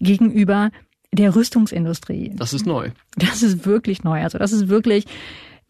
gegenüber 0.00 0.70
der 1.12 1.36
Rüstungsindustrie. 1.36 2.32
Das 2.34 2.54
ist 2.54 2.66
neu. 2.66 2.90
Das 3.16 3.42
ist 3.42 3.66
wirklich 3.66 4.02
neu. 4.02 4.22
Also 4.22 4.38
das 4.38 4.52
ist 4.52 4.68
wirklich 4.68 5.04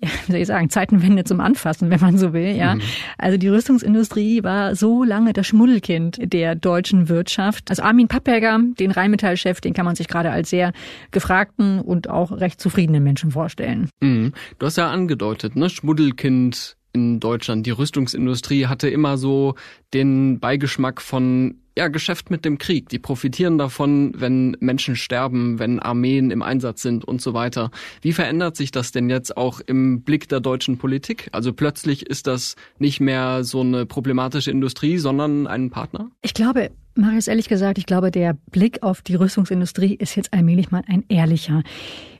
ja, 0.02 0.08
wie 0.26 0.32
soll 0.32 0.40
ich 0.40 0.46
sagen, 0.46 0.70
Zeitenwende 0.70 1.24
zum 1.24 1.40
Anfassen, 1.40 1.90
wenn 1.90 2.00
man 2.00 2.18
so 2.18 2.32
will, 2.32 2.56
ja. 2.56 2.74
Mhm. 2.74 2.82
Also 3.18 3.38
die 3.38 3.48
Rüstungsindustrie 3.48 4.42
war 4.42 4.74
so 4.74 5.04
lange 5.04 5.32
das 5.32 5.46
Schmuddelkind 5.46 6.32
der 6.32 6.54
deutschen 6.54 7.08
Wirtschaft. 7.08 7.70
Also 7.70 7.82
Armin 7.82 8.08
Pappberger, 8.08 8.58
den 8.78 8.90
Rheinmetall-Chef, 8.90 9.60
den 9.60 9.74
kann 9.74 9.84
man 9.84 9.94
sich 9.94 10.08
gerade 10.08 10.30
als 10.30 10.50
sehr 10.50 10.72
gefragten 11.10 11.80
und 11.80 12.08
auch 12.08 12.32
recht 12.32 12.60
zufriedenen 12.60 13.02
Menschen 13.02 13.30
vorstellen. 13.30 13.88
Mhm. 14.00 14.32
Du 14.58 14.66
hast 14.66 14.76
ja 14.76 14.90
angedeutet, 14.90 15.56
ne, 15.56 15.70
Schmuddelkind 15.70 16.76
in 16.92 17.20
Deutschland. 17.20 17.66
Die 17.66 17.70
Rüstungsindustrie 17.70 18.66
hatte 18.66 18.88
immer 18.88 19.16
so 19.16 19.54
den 19.94 20.40
Beigeschmack 20.40 21.00
von 21.00 21.61
ja, 21.76 21.88
Geschäft 21.88 22.30
mit 22.30 22.44
dem 22.44 22.58
Krieg. 22.58 22.88
Die 22.88 22.98
profitieren 22.98 23.58
davon, 23.58 24.12
wenn 24.16 24.56
Menschen 24.60 24.96
sterben, 24.96 25.58
wenn 25.58 25.80
Armeen 25.80 26.30
im 26.30 26.42
Einsatz 26.42 26.82
sind 26.82 27.04
und 27.04 27.20
so 27.22 27.34
weiter. 27.34 27.70
Wie 28.00 28.12
verändert 28.12 28.56
sich 28.56 28.70
das 28.70 28.92
denn 28.92 29.08
jetzt 29.08 29.36
auch 29.36 29.60
im 29.60 30.02
Blick 30.02 30.28
der 30.28 30.40
deutschen 30.40 30.78
Politik? 30.78 31.28
Also 31.32 31.52
plötzlich 31.52 32.06
ist 32.06 32.26
das 32.26 32.56
nicht 32.78 33.00
mehr 33.00 33.44
so 33.44 33.60
eine 33.60 33.86
problematische 33.86 34.50
Industrie, 34.50 34.98
sondern 34.98 35.46
ein 35.46 35.70
Partner? 35.70 36.10
Ich 36.20 36.34
glaube, 36.34 36.70
Marius, 36.94 37.26
ehrlich 37.26 37.48
gesagt, 37.48 37.78
ich 37.78 37.86
glaube, 37.86 38.10
der 38.10 38.36
Blick 38.50 38.82
auf 38.82 39.00
die 39.00 39.14
Rüstungsindustrie 39.14 39.94
ist 39.94 40.14
jetzt 40.14 40.34
allmählich 40.34 40.70
mal 40.70 40.82
ein 40.86 41.04
ehrlicher. 41.08 41.62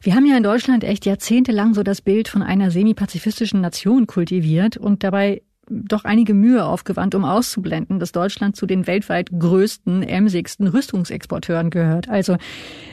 Wir 0.00 0.14
haben 0.14 0.24
ja 0.24 0.36
in 0.36 0.42
Deutschland 0.42 0.82
echt 0.82 1.04
jahrzehntelang 1.04 1.74
so 1.74 1.82
das 1.82 2.00
Bild 2.00 2.28
von 2.28 2.42
einer 2.42 2.70
semi-pazifistischen 2.70 3.60
Nation 3.60 4.06
kultiviert 4.06 4.78
und 4.78 5.04
dabei 5.04 5.42
doch 5.72 6.04
einige 6.04 6.34
Mühe 6.34 6.64
aufgewandt, 6.64 7.14
um 7.14 7.24
auszublenden, 7.24 7.98
dass 7.98 8.12
Deutschland 8.12 8.56
zu 8.56 8.66
den 8.66 8.86
weltweit 8.86 9.30
größten, 9.36 10.02
emsigsten 10.02 10.66
Rüstungsexporteuren 10.66 11.70
gehört. 11.70 12.08
Also 12.08 12.36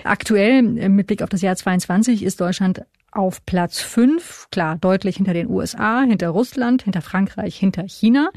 aktuell 0.04 0.62
mit 0.62 1.08
Blick 1.08 1.22
auf 1.22 1.30
das 1.30 1.42
Jahr 1.42 1.56
22 1.56 2.24
ist 2.24 2.40
Deutschland 2.40 2.84
auf 3.12 3.46
Platz 3.46 3.80
fünf, 3.82 4.48
klar, 4.52 4.78
deutlich 4.78 5.18
hinter 5.18 5.34
den 5.34 5.50
USA, 5.50 6.02
hinter 6.02 6.30
Russland, 6.30 6.84
hinter 6.84 7.02
Frankreich, 7.02 7.56
hinter 7.56 7.84
China. 7.88 8.30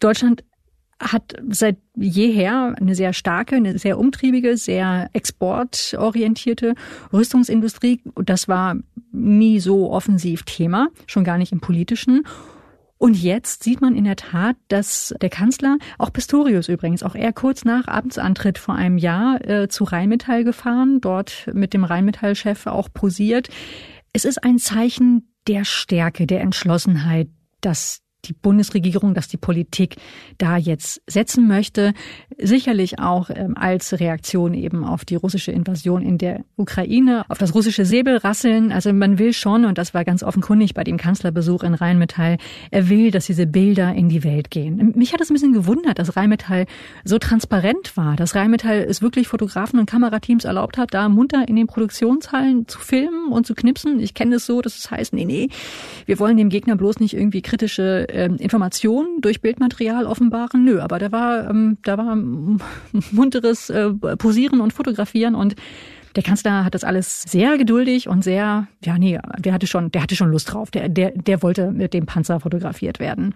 Deutschland 0.00 0.44
hat 1.02 1.34
seit 1.48 1.78
jeher 1.96 2.74
eine 2.80 2.94
sehr 2.94 3.12
starke, 3.12 3.56
eine 3.56 3.78
sehr 3.78 3.98
umtriebige, 3.98 4.56
sehr 4.56 5.10
exportorientierte 5.12 6.74
Rüstungsindustrie. 7.12 8.00
Das 8.16 8.46
war 8.46 8.76
nie 9.10 9.58
so 9.58 9.90
offensiv 9.90 10.44
Thema, 10.44 10.88
schon 11.06 11.24
gar 11.24 11.38
nicht 11.38 11.52
im 11.52 11.60
politischen. 11.60 12.24
Und 13.02 13.20
jetzt 13.20 13.64
sieht 13.64 13.80
man 13.80 13.96
in 13.96 14.04
der 14.04 14.14
Tat, 14.14 14.54
dass 14.68 15.12
der 15.20 15.28
Kanzler, 15.28 15.78
auch 15.98 16.12
Pistorius 16.12 16.68
übrigens, 16.68 17.02
auch 17.02 17.16
er 17.16 17.32
kurz 17.32 17.64
nach 17.64 17.88
Amtsantritt 17.88 18.58
vor 18.58 18.76
einem 18.76 18.96
Jahr 18.96 19.44
äh, 19.44 19.66
zu 19.66 19.82
Rheinmetall 19.82 20.44
gefahren, 20.44 21.00
dort 21.00 21.50
mit 21.52 21.74
dem 21.74 21.82
Rheinmetall-Chef 21.82 22.68
auch 22.68 22.88
posiert. 22.94 23.48
Es 24.12 24.24
ist 24.24 24.44
ein 24.44 24.60
Zeichen 24.60 25.34
der 25.48 25.64
Stärke, 25.64 26.28
der 26.28 26.42
Entschlossenheit, 26.42 27.28
dass 27.60 28.01
die 28.24 28.32
Bundesregierung, 28.32 29.14
dass 29.14 29.28
die 29.28 29.36
Politik 29.36 29.96
da 30.38 30.56
jetzt 30.56 31.02
setzen 31.06 31.48
möchte. 31.48 31.92
Sicherlich 32.38 32.98
auch 33.00 33.30
ähm, 33.30 33.56
als 33.56 33.98
Reaktion 33.98 34.54
eben 34.54 34.84
auf 34.84 35.04
die 35.04 35.16
russische 35.16 35.50
Invasion 35.50 36.02
in 36.02 36.18
der 36.18 36.44
Ukraine, 36.56 37.24
auf 37.28 37.38
das 37.38 37.54
russische 37.54 37.84
Säbelrasseln. 37.84 38.70
Also 38.70 38.92
man 38.92 39.18
will 39.18 39.32
schon, 39.32 39.64
und 39.64 39.76
das 39.78 39.92
war 39.92 40.04
ganz 40.04 40.22
offenkundig 40.22 40.74
bei 40.74 40.84
dem 40.84 40.96
Kanzlerbesuch 40.96 41.64
in 41.64 41.74
Rheinmetall, 41.74 42.38
er 42.70 42.88
will, 42.88 43.10
dass 43.10 43.26
diese 43.26 43.46
Bilder 43.46 43.92
in 43.94 44.08
die 44.08 44.22
Welt 44.22 44.50
gehen. 44.50 44.92
Mich 44.94 45.12
hat 45.12 45.20
es 45.20 45.30
ein 45.30 45.34
bisschen 45.34 45.52
gewundert, 45.52 45.98
dass 45.98 46.16
Rheinmetall 46.16 46.66
so 47.04 47.18
transparent 47.18 47.96
war, 47.96 48.14
dass 48.14 48.34
Rheinmetall 48.34 48.86
es 48.88 49.02
wirklich 49.02 49.26
Fotografen 49.26 49.80
und 49.80 49.86
Kamerateams 49.86 50.44
erlaubt 50.44 50.78
hat, 50.78 50.94
da 50.94 51.08
munter 51.08 51.48
in 51.48 51.56
den 51.56 51.66
Produktionshallen 51.66 52.68
zu 52.68 52.78
filmen 52.78 53.32
und 53.32 53.46
zu 53.46 53.54
knipsen. 53.54 53.98
Ich 53.98 54.14
kenne 54.14 54.36
es 54.36 54.46
so, 54.46 54.60
dass 54.62 54.78
es 54.78 54.90
heißt, 54.90 55.12
nee, 55.12 55.24
nee, 55.24 55.48
wir 56.06 56.18
wollen 56.20 56.36
dem 56.36 56.50
Gegner 56.50 56.76
bloß 56.76 57.00
nicht 57.00 57.14
irgendwie 57.14 57.42
kritische 57.42 58.06
ähm, 58.12 58.36
Informationen 58.36 59.20
durch 59.20 59.40
Bildmaterial 59.40 60.06
offenbaren. 60.06 60.64
Nö, 60.64 60.80
aber 60.80 60.98
da 60.98 61.12
war, 61.12 61.50
ähm, 61.50 61.78
da 61.82 61.98
war 61.98 62.16
munteres 63.10 63.70
äh, 63.70 63.90
Posieren 64.18 64.60
und 64.60 64.72
Fotografieren 64.72 65.34
und 65.34 65.56
der 66.14 66.22
Kanzler 66.22 66.64
hat 66.64 66.74
das 66.74 66.84
alles 66.84 67.22
sehr 67.22 67.56
geduldig 67.56 68.08
und 68.08 68.22
sehr, 68.22 68.68
ja, 68.84 68.98
nee, 68.98 69.18
der 69.38 69.52
hatte 69.54 69.66
schon, 69.66 69.90
der 69.90 70.02
hatte 70.02 70.14
schon 70.14 70.30
Lust 70.30 70.52
drauf. 70.52 70.70
Der, 70.70 70.88
der, 70.88 71.12
der 71.12 71.42
wollte 71.42 71.70
mit 71.70 71.94
dem 71.94 72.06
Panzer 72.06 72.40
fotografiert 72.40 73.00
werden. 73.00 73.34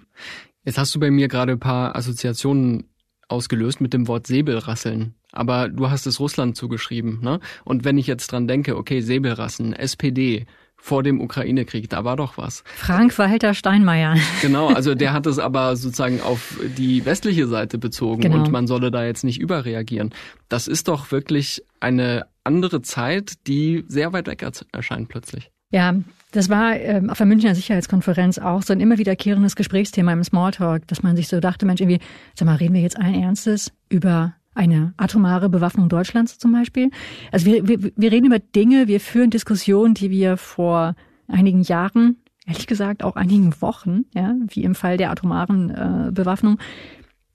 Jetzt 0.65 0.79
hast 0.79 0.95
du 0.95 1.01
bei 1.01 1.11
mir 1.11 1.29
gerade 1.29 1.53
ein 1.53 1.61
paar 1.61 1.97
Assoziationen 1.97 2.85
ausgelöst 3.29 3.81
mit 3.81 3.93
dem 3.93 4.09
Wort 4.09 4.27
Säbelrasseln. 4.27 5.15
Aber 5.33 5.69
du 5.69 5.91
hast 5.91 6.07
es 6.07 6.21
Russland 6.21 6.57
zugeschrieben, 6.57 7.21
ne? 7.23 7.41
Und 7.65 7.85
wenn 7.85 7.99
ich 7.99 8.07
jetzt 8.07 8.31
dran 8.33 8.47
denke, 8.47 8.77
okay, 8.77 9.01
Säbelrassen, 9.01 9.73
SPD, 9.73 10.47
vor 10.77 11.03
dem 11.03 11.21
Ukraine-Krieg, 11.21 11.89
da 11.91 12.05
war 12.05 12.17
doch 12.17 12.39
was. 12.39 12.63
Frank-Walter 12.77 13.55
Steinmeier. 13.55 14.17
Genau, 14.43 14.69
also 14.69 14.95
der 14.95 15.13
hat 15.13 15.27
es 15.27 15.39
aber 15.39 15.77
sozusagen 15.77 16.21
auf 16.21 16.59
die 16.77 17.05
westliche 17.05 17.47
Seite 17.49 17.79
bezogen 17.79 18.23
genau. 18.23 18.37
und 18.37 18.53
man 18.53 18.67
solle 18.67 18.91
da 18.91 19.05
jetzt 19.05 19.25
nicht 19.25 19.41
überreagieren. 19.41 20.15
Das 20.49 20.69
ist 20.69 20.89
doch 20.89 21.11
wirklich 21.11 21.65
eine 21.81 22.27
andere 22.45 22.83
Zeit, 22.83 23.35
die 23.47 23.85
sehr 23.89 24.13
weit 24.13 24.27
weg 24.27 24.47
erscheint 24.73 25.09
plötzlich. 25.09 25.51
Ja, 25.71 25.95
das 26.33 26.49
war 26.49 26.77
ähm, 26.77 27.11
auf 27.11 27.19
der 27.19 27.27
Münchner 27.27 27.55
Sicherheitskonferenz 27.55 28.39
auch 28.39 28.63
so 28.63 28.73
ein 28.73 28.81
immer 28.81 28.99
wiederkehrendes 28.99 29.57
Gesprächsthema 29.57 30.13
im 30.13 30.23
Smalltalk, 30.23 30.87
dass 30.87 31.03
man 31.03 31.17
sich 31.17 31.29
so 31.29 31.41
dachte, 31.41 31.67
Mensch, 31.67 31.81
irgendwie, 31.81 32.01
sag 32.35 32.47
mal, 32.47 32.57
reden 32.57 32.75
wir 32.75 32.83
jetzt 32.83 32.99
allen 32.99 33.21
Ernstes 33.21 33.73
über 33.89 34.35
eine 34.57 34.95
atomare 34.97 35.49
Bewaffnung 35.49 35.89
Deutschlands 35.89 36.39
zum 36.39 36.53
Beispiel? 36.53 36.91
Also 37.33 37.47
wir, 37.47 37.69
wir, 37.69 37.93
wir 37.95 38.13
reden 38.13 38.27
über 38.27 38.39
Dinge, 38.39 38.89
wir 38.89 39.01
führen 39.01 39.31
Diskussionen, 39.31 39.95
die 39.95 40.11
wir 40.11 40.37
vor 40.37 40.95
einigen 41.29 41.63
Jahren, 41.63 42.17
ehrlich 42.47 42.67
gesagt 42.67 43.03
auch 43.03 43.17
einigen 43.17 43.61
Wochen, 43.61 44.05
ja, 44.15 44.35
wie 44.49 44.65
im 44.65 44.75
Fall 44.75 44.97
der 44.97 45.11
atomaren 45.11 45.71
äh, 45.71 46.11
Bewaffnung, 46.13 46.59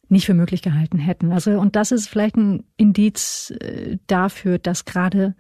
nicht 0.10 0.26
für 0.26 0.34
möglich 0.34 0.62
gehalten 0.62 0.98
hätten. 0.98 1.32
Also 1.32 1.52
und 1.52 1.76
das 1.76 1.92
ist 1.92 2.08
vielleicht 2.08 2.36
ein 2.36 2.64
Indiz 2.78 3.54
äh, 3.60 3.98
dafür, 4.08 4.60
dass 4.60 4.86
gerade 4.86 5.36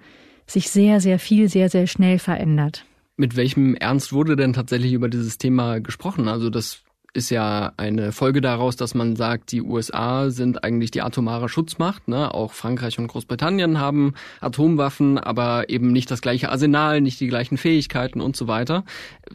sich 0.46 0.70
sehr, 0.70 1.02
sehr 1.02 1.20
viel, 1.20 1.50
sehr, 1.50 1.70
sehr 1.70 1.88
schnell 1.88 2.20
verändert. 2.20 2.86
Mit 3.18 3.36
welchem 3.36 3.76
Ernst 3.76 4.14
wurde 4.14 4.36
denn 4.36 4.54
tatsächlich 4.54 4.94
über 4.94 5.10
dieses 5.10 5.38
Thema 5.38 5.80
gesprochen? 5.80 6.28
Also 6.28 6.50
das 6.50 6.84
ist 7.14 7.30
ja 7.30 7.74
eine 7.78 8.12
Folge 8.12 8.40
daraus, 8.40 8.76
dass 8.78 8.96
man 8.96 9.16
sagt, 9.16 9.52
die 9.52 9.62
USA 9.62 10.30
sind 10.30 10.64
eigentlich 10.64 10.92
die 10.92 11.02
atomare 11.02 11.50
Schutzmacht. 11.50 12.08
Ne? 12.08 12.34
Auch 12.34 12.54
Frankreich 12.54 13.00
und 13.00 13.08
Großbritannien 13.08 13.80
haben 13.80 14.14
Atomwaffen, 14.40 15.18
aber 15.18 15.70
eben 15.70 15.92
nicht 15.92 16.10
das 16.10 16.22
gleiche 16.22 16.50
Arsenal, 16.50 17.02
nicht 17.02 17.20
die 17.20 17.28
gleichen 17.28 17.58
Fähigkeiten 17.58 18.22
und 18.22 18.38
so 18.38 18.48
weiter. 18.48 18.86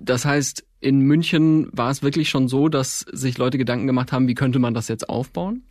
Das 0.00 0.24
heißt, 0.24 0.64
in 0.80 1.00
München 1.00 1.68
war 1.72 1.90
es 1.90 2.02
wirklich 2.02 2.30
schon 2.30 2.48
so, 2.48 2.68
dass 2.68 3.00
sich 3.12 3.38
Leute 3.38 3.58
Gedanken 3.58 3.86
gemacht 3.86 4.12
haben, 4.12 4.28
wie 4.28 4.34
könnte 4.34 4.58
man 4.58 4.72
das 4.72 4.88
jetzt 4.88 5.08
aufbauen? 5.08 5.62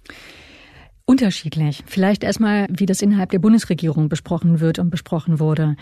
Unterschiedlich. 1.05 1.83
Vielleicht 1.85 2.23
erstmal, 2.23 2.67
wie 2.69 2.87
das 2.87 3.01
innerhalb 3.03 3.29
der 3.29 3.39
Bundesregierung 3.39 4.09
besprochen 4.09 4.59
wird 4.59 4.79
und 4.79 4.89
besprochen 4.89 5.39
wurde. 5.39 5.75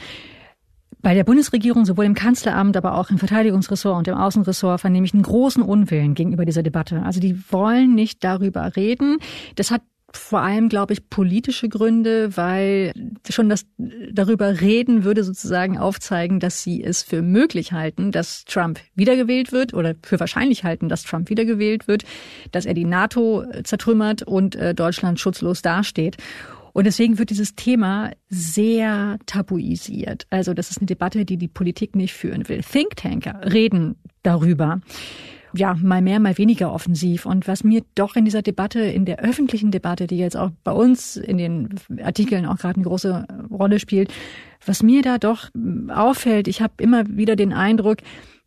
Bei 1.01 1.13
der 1.13 1.23
Bundesregierung, 1.23 1.85
sowohl 1.85 2.05
im 2.05 2.13
Kanzleramt, 2.13 2.77
aber 2.77 2.95
auch 2.95 3.09
im 3.09 3.17
Verteidigungsressort 3.17 3.97
und 3.97 4.07
im 4.07 4.15
Außenressort, 4.15 4.81
vernehme 4.81 5.05
ich 5.05 5.13
einen 5.13 5.23
großen 5.23 5.63
Unwillen 5.63 6.13
gegenüber 6.13 6.45
dieser 6.45 6.63
Debatte. 6.63 7.03
Also 7.03 7.19
die 7.19 7.39
wollen 7.51 7.95
nicht 7.95 8.23
darüber 8.23 8.75
reden. 8.75 9.17
Das 9.55 9.71
hat 9.71 9.81
vor 10.15 10.41
allem, 10.41 10.69
glaube 10.69 10.93
ich, 10.93 11.09
politische 11.09 11.67
Gründe, 11.67 12.37
weil 12.37 12.93
schon 13.29 13.49
das 13.49 13.65
darüber 14.11 14.61
reden 14.61 15.03
würde 15.03 15.23
sozusagen 15.23 15.77
aufzeigen, 15.77 16.39
dass 16.39 16.61
sie 16.61 16.83
es 16.83 17.01
für 17.03 17.21
möglich 17.21 17.73
halten, 17.73 18.11
dass 18.11 18.45
Trump 18.45 18.79
wiedergewählt 18.95 19.51
wird 19.51 19.73
oder 19.73 19.95
für 20.03 20.19
wahrscheinlich 20.19 20.63
halten, 20.63 20.87
dass 20.87 21.03
Trump 21.03 21.29
wiedergewählt 21.29 21.87
wird, 21.87 22.03
dass 22.51 22.65
er 22.65 22.75
die 22.75 22.85
NATO 22.85 23.43
zertrümmert 23.63 24.21
und 24.21 24.55
äh, 24.55 24.75
Deutschland 24.75 25.19
schutzlos 25.19 25.61
dasteht. 25.61 26.17
Und 26.73 26.85
deswegen 26.85 27.19
wird 27.19 27.29
dieses 27.29 27.55
Thema 27.55 28.11
sehr 28.29 29.17
tabuisiert. 29.25 30.25
Also 30.29 30.53
das 30.53 30.71
ist 30.71 30.79
eine 30.79 30.87
Debatte, 30.87 31.23
die 31.23 31.37
die 31.37 31.47
Politik 31.47 31.95
nicht 31.95 32.13
führen 32.13 32.49
will. 32.49 32.61
Thinktanker 32.61 33.41
reden 33.53 33.95
darüber 34.23 34.81
ja, 35.55 35.75
mal 35.75 36.01
mehr, 36.01 36.19
mal 36.19 36.37
weniger 36.37 36.73
offensiv. 36.73 37.25
Und 37.25 37.47
was 37.47 37.63
mir 37.63 37.83
doch 37.95 38.15
in 38.15 38.25
dieser 38.25 38.41
Debatte, 38.41 38.79
in 38.79 39.05
der 39.05 39.19
öffentlichen 39.19 39.71
Debatte, 39.71 40.07
die 40.07 40.17
jetzt 40.17 40.35
auch 40.35 40.49
bei 40.63 40.71
uns 40.71 41.15
in 41.15 41.37
den 41.37 41.69
Artikeln 42.01 42.45
auch 42.45 42.57
gerade 42.57 42.75
eine 42.75 42.85
große 42.85 43.27
Rolle 43.51 43.79
spielt, 43.79 44.11
was 44.65 44.81
mir 44.81 45.01
da 45.01 45.17
doch 45.17 45.49
auffällt, 45.89 46.47
ich 46.47 46.61
habe 46.61 46.73
immer 46.77 47.03
wieder 47.07 47.35
den 47.35 47.53
Eindruck, 47.53 47.97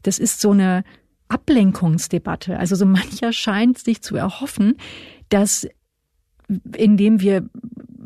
das 0.02 0.18
ist 0.18 0.40
so 0.40 0.50
eine 0.50 0.82
Ablenkungsdebatte. 1.28 2.58
Also 2.58 2.74
so 2.74 2.86
mancher 2.86 3.32
scheint 3.32 3.78
sich 3.78 4.02
zu 4.02 4.16
erhoffen, 4.16 4.76
dass 5.28 5.66
indem 6.76 7.20
wir 7.20 7.44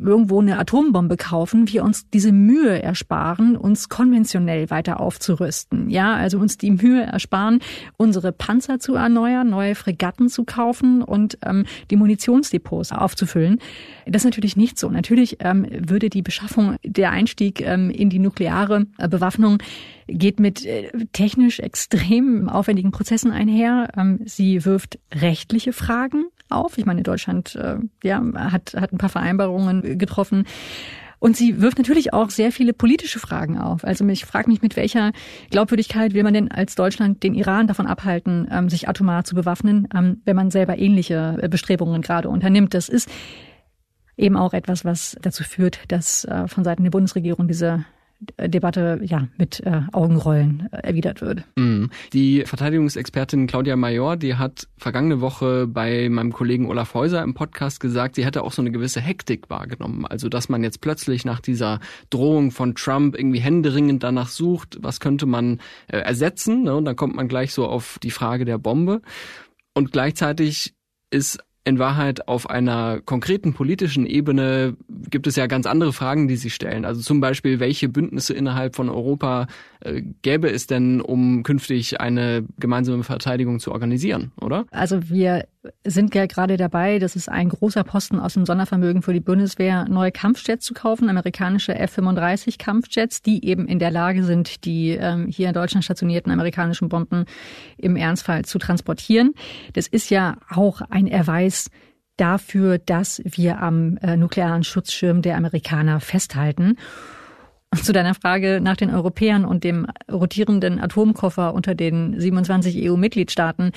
irgendwo 0.00 0.40
eine 0.40 0.58
Atombombe 0.58 1.16
kaufen, 1.16 1.70
wir 1.70 1.84
uns 1.84 2.08
diese 2.10 2.32
Mühe 2.32 2.82
ersparen, 2.82 3.56
uns 3.56 3.88
konventionell 3.88 4.70
weiter 4.70 5.00
aufzurüsten. 5.00 5.90
Ja, 5.90 6.14
also 6.14 6.38
uns 6.38 6.58
die 6.58 6.70
Mühe 6.70 7.02
ersparen, 7.02 7.60
unsere 7.96 8.32
Panzer 8.32 8.78
zu 8.78 8.94
erneuern, 8.94 9.50
neue 9.50 9.74
Fregatten 9.74 10.28
zu 10.28 10.44
kaufen 10.44 11.02
und 11.02 11.38
ähm, 11.44 11.64
die 11.90 11.96
Munitionsdepots 11.96 12.92
aufzufüllen. 12.92 13.58
Das 14.06 14.22
ist 14.22 14.26
natürlich 14.26 14.56
nicht 14.56 14.78
so. 14.78 14.88
Natürlich 14.88 15.38
ähm, 15.40 15.66
würde 15.70 16.10
die 16.10 16.22
Beschaffung, 16.22 16.76
der 16.84 17.10
Einstieg 17.10 17.60
ähm, 17.60 17.90
in 17.90 18.10
die 18.10 18.18
nukleare 18.18 18.86
äh, 18.98 19.08
Bewaffnung 19.08 19.58
geht 20.06 20.40
mit 20.40 20.64
äh, 20.64 20.90
technisch 21.12 21.60
extrem 21.60 22.48
aufwendigen 22.48 22.90
Prozessen 22.90 23.30
einher. 23.30 23.90
Ähm, 23.96 24.20
sie 24.24 24.64
wirft 24.64 24.98
rechtliche 25.14 25.72
Fragen 25.72 26.24
auf. 26.50 26.78
Ich 26.78 26.86
meine, 26.86 27.02
Deutschland 27.02 27.54
äh, 27.56 27.76
ja, 28.02 28.22
hat, 28.34 28.74
hat 28.74 28.92
ein 28.92 28.98
paar 28.98 29.08
Vereinbarungen 29.08 29.98
getroffen. 29.98 30.44
Und 31.20 31.36
sie 31.36 31.60
wirft 31.60 31.76
natürlich 31.76 32.14
auch 32.14 32.30
sehr 32.30 32.50
viele 32.50 32.72
politische 32.72 33.18
Fragen 33.18 33.58
auf. 33.58 33.84
Also 33.84 34.06
ich 34.08 34.24
frage 34.24 34.50
mich, 34.50 34.62
mit 34.62 34.74
welcher 34.76 35.12
Glaubwürdigkeit 35.50 36.14
will 36.14 36.22
man 36.22 36.32
denn 36.32 36.50
als 36.50 36.74
Deutschland 36.74 37.22
den 37.22 37.34
Iran 37.34 37.66
davon 37.66 37.86
abhalten, 37.86 38.48
ähm, 38.50 38.70
sich 38.70 38.88
atomar 38.88 39.24
zu 39.24 39.34
bewaffnen, 39.34 39.86
ähm, 39.94 40.22
wenn 40.24 40.34
man 40.34 40.50
selber 40.50 40.78
ähnliche 40.78 41.36
äh, 41.42 41.48
Bestrebungen 41.48 42.00
gerade 42.00 42.30
unternimmt. 42.30 42.72
Das 42.72 42.88
ist 42.88 43.10
eben 44.16 44.36
auch 44.36 44.54
etwas, 44.54 44.84
was 44.86 45.16
dazu 45.20 45.44
führt, 45.44 45.80
dass 45.88 46.24
äh, 46.24 46.48
von 46.48 46.64
Seiten 46.64 46.84
der 46.84 46.90
Bundesregierung 46.90 47.48
diese 47.48 47.84
Debatte 48.38 49.00
ja 49.02 49.28
mit 49.38 49.60
äh, 49.60 49.80
Augenrollen 49.92 50.68
äh, 50.72 50.78
erwidert 50.78 51.22
wird. 51.22 51.44
Mhm. 51.56 51.90
Die 52.12 52.42
Verteidigungsexpertin 52.44 53.46
Claudia 53.46 53.76
Major, 53.76 54.16
die 54.16 54.34
hat 54.34 54.68
vergangene 54.76 55.20
Woche 55.20 55.66
bei 55.66 56.08
meinem 56.10 56.32
Kollegen 56.32 56.66
Olaf 56.66 56.92
Häuser 56.92 57.22
im 57.22 57.32
Podcast 57.32 57.80
gesagt, 57.80 58.16
sie 58.16 58.24
hätte 58.24 58.42
auch 58.42 58.52
so 58.52 58.60
eine 58.60 58.70
gewisse 58.70 59.00
Hektik 59.00 59.48
wahrgenommen. 59.48 60.04
Also 60.04 60.28
dass 60.28 60.48
man 60.48 60.62
jetzt 60.62 60.80
plötzlich 60.82 61.24
nach 61.24 61.40
dieser 61.40 61.80
Drohung 62.10 62.50
von 62.50 62.74
Trump 62.74 63.16
irgendwie 63.16 63.40
händeringend 63.40 64.02
danach 64.02 64.28
sucht, 64.28 64.78
was 64.80 65.00
könnte 65.00 65.24
man 65.24 65.60
äh, 65.88 65.98
ersetzen. 65.98 66.64
Ne? 66.64 66.76
Und 66.76 66.84
dann 66.84 66.96
kommt 66.96 67.14
man 67.16 67.28
gleich 67.28 67.54
so 67.54 67.66
auf 67.66 67.98
die 68.02 68.10
Frage 68.10 68.44
der 68.44 68.58
Bombe. 68.58 69.00
Und 69.72 69.92
gleichzeitig 69.92 70.74
ist 71.10 71.38
in 71.64 71.78
Wahrheit 71.78 72.26
auf 72.26 72.48
einer 72.48 73.00
konkreten 73.00 73.52
politischen 73.52 74.06
Ebene 74.06 74.76
gibt 75.10 75.26
es 75.26 75.36
ja 75.36 75.46
ganz 75.46 75.66
andere 75.66 75.92
Fragen, 75.92 76.26
die 76.26 76.36
sie 76.36 76.48
stellen. 76.48 76.86
Also 76.86 77.02
zum 77.02 77.20
Beispiel, 77.20 77.60
welche 77.60 77.88
Bündnisse 77.88 78.32
innerhalb 78.32 78.76
von 78.76 78.88
Europa 78.88 79.46
äh, 79.80 80.02
gäbe 80.22 80.50
es 80.50 80.66
denn, 80.66 81.02
um 81.02 81.42
künftig 81.42 82.00
eine 82.00 82.44
gemeinsame 82.58 83.04
Verteidigung 83.04 83.60
zu 83.60 83.72
organisieren, 83.72 84.32
oder? 84.40 84.64
Also 84.70 85.10
wir 85.10 85.46
sind 85.84 86.14
ja 86.14 86.24
gerade 86.24 86.56
dabei, 86.56 86.98
das 86.98 87.16
ist 87.16 87.28
ein 87.28 87.50
großer 87.50 87.84
Posten 87.84 88.18
aus 88.18 88.32
dem 88.32 88.46
Sondervermögen 88.46 89.02
für 89.02 89.12
die 89.12 89.20
Bundeswehr, 89.20 89.86
neue 89.90 90.10
Kampfjets 90.10 90.64
zu 90.64 90.72
kaufen, 90.72 91.10
amerikanische 91.10 91.74
F-35 91.74 92.58
Kampfjets, 92.58 93.20
die 93.20 93.44
eben 93.44 93.66
in 93.66 93.78
der 93.78 93.90
Lage 93.90 94.24
sind, 94.24 94.64
die 94.64 94.92
ähm, 94.92 95.26
hier 95.26 95.48
in 95.48 95.54
Deutschland 95.54 95.84
stationierten 95.84 96.32
amerikanischen 96.32 96.88
Bomben 96.88 97.26
im 97.76 97.96
Ernstfall 97.96 98.46
zu 98.46 98.58
transportieren. 98.58 99.34
Das 99.74 99.86
ist 99.86 100.08
ja 100.08 100.38
auch 100.48 100.80
ein 100.88 101.06
Erweis 101.06 101.49
dafür, 102.16 102.78
dass 102.78 103.22
wir 103.24 103.60
am 103.60 103.96
äh, 103.98 104.16
nuklearen 104.16 104.62
Schutzschirm 104.62 105.22
der 105.22 105.36
Amerikaner 105.36 106.00
festhalten. 106.00 106.76
Und 107.72 107.84
zu 107.84 107.92
deiner 107.92 108.14
Frage 108.14 108.60
nach 108.60 108.76
den 108.76 108.92
Europäern 108.92 109.44
und 109.44 109.62
dem 109.62 109.86
rotierenden 110.10 110.80
Atomkoffer 110.80 111.54
unter 111.54 111.76
den 111.76 112.18
27 112.18 112.90
EU-Mitgliedstaaten. 112.90 113.70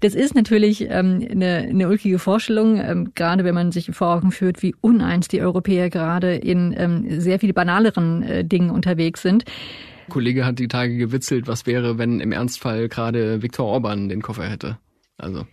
Das 0.00 0.16
ist 0.16 0.34
natürlich 0.34 0.90
ähm, 0.90 1.24
eine, 1.30 1.58
eine 1.58 1.88
ulkige 1.88 2.18
Vorstellung, 2.18 2.76
ähm, 2.80 3.12
gerade 3.14 3.44
wenn 3.44 3.54
man 3.54 3.70
sich 3.70 3.86
vor 3.92 4.16
Augen 4.16 4.32
führt, 4.32 4.64
wie 4.64 4.74
uneins 4.80 5.28
die 5.28 5.40
Europäer 5.40 5.90
gerade 5.90 6.34
in 6.34 6.74
ähm, 6.76 7.20
sehr 7.20 7.38
viel 7.38 7.52
banaleren 7.52 8.24
äh, 8.24 8.44
Dingen 8.44 8.70
unterwegs 8.70 9.22
sind. 9.22 9.44
Ein 10.08 10.12
Kollege 10.12 10.44
hat 10.44 10.58
die 10.58 10.68
Tage 10.68 10.96
gewitzelt, 10.96 11.46
was 11.46 11.66
wäre, 11.66 11.98
wenn 11.98 12.18
im 12.18 12.32
Ernstfall 12.32 12.88
gerade 12.88 13.42
Viktor 13.42 13.66
Orban 13.66 14.08
den 14.08 14.22
Koffer 14.22 14.48
hätte. 14.48 14.78
Also. 15.18 15.46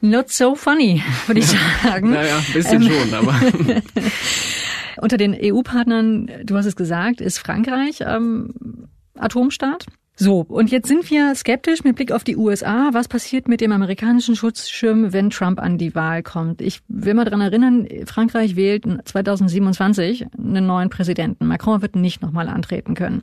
Not 0.00 0.30
so 0.30 0.54
funny, 0.54 1.02
würde 1.26 1.40
ich 1.40 1.46
sagen. 1.46 2.10
naja, 2.10 2.36
ein 2.36 2.52
bisschen 2.52 2.82
ähm, 2.82 2.90
schon, 2.90 3.14
aber. 3.14 3.34
Unter 5.00 5.16
den 5.16 5.36
EU-Partnern, 5.40 6.30
du 6.44 6.56
hast 6.56 6.66
es 6.66 6.76
gesagt, 6.76 7.20
ist 7.20 7.38
Frankreich 7.38 8.00
ähm, 8.00 8.88
Atomstaat. 9.14 9.86
So, 10.20 10.40
und 10.40 10.72
jetzt 10.72 10.88
sind 10.88 11.08
wir 11.12 11.32
skeptisch 11.36 11.84
mit 11.84 11.94
Blick 11.94 12.10
auf 12.10 12.24
die 12.24 12.36
USA. 12.36 12.90
Was 12.92 13.06
passiert 13.06 13.46
mit 13.46 13.60
dem 13.60 13.70
amerikanischen 13.70 14.34
Schutzschirm, 14.34 15.12
wenn 15.12 15.30
Trump 15.30 15.60
an 15.60 15.78
die 15.78 15.94
Wahl 15.94 16.24
kommt? 16.24 16.60
Ich 16.60 16.80
will 16.88 17.14
mal 17.14 17.24
dran 17.24 17.40
erinnern, 17.40 17.86
Frankreich 18.04 18.56
wählt 18.56 18.84
2027 19.04 20.26
einen 20.36 20.66
neuen 20.66 20.90
Präsidenten. 20.90 21.46
Macron 21.46 21.82
wird 21.82 21.94
nicht 21.94 22.20
nochmal 22.20 22.48
antreten 22.48 22.94
können. 22.94 23.22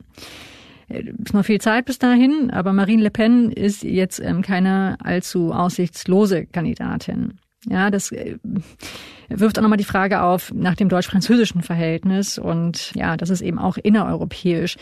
Ist 0.88 1.34
noch 1.34 1.44
viel 1.44 1.60
Zeit 1.60 1.84
bis 1.84 1.98
dahin, 1.98 2.50
aber 2.50 2.72
Marine 2.72 3.02
Le 3.02 3.10
Pen 3.10 3.50
ist 3.50 3.82
jetzt 3.82 4.20
ähm, 4.20 4.42
keine 4.42 4.96
allzu 5.02 5.52
aussichtslose 5.52 6.46
Kandidatin. 6.46 7.38
Ja, 7.68 7.90
das 7.90 8.12
äh, 8.12 8.36
wirft 9.28 9.58
auch 9.58 9.62
nochmal 9.62 9.78
die 9.78 9.84
Frage 9.84 10.22
auf 10.22 10.52
nach 10.54 10.76
dem 10.76 10.88
deutsch-französischen 10.88 11.62
Verhältnis 11.62 12.38
und 12.38 12.92
ja, 12.94 13.16
das 13.16 13.30
ist 13.30 13.40
eben 13.40 13.58
auch 13.58 13.76
innereuropäisch 13.76 14.76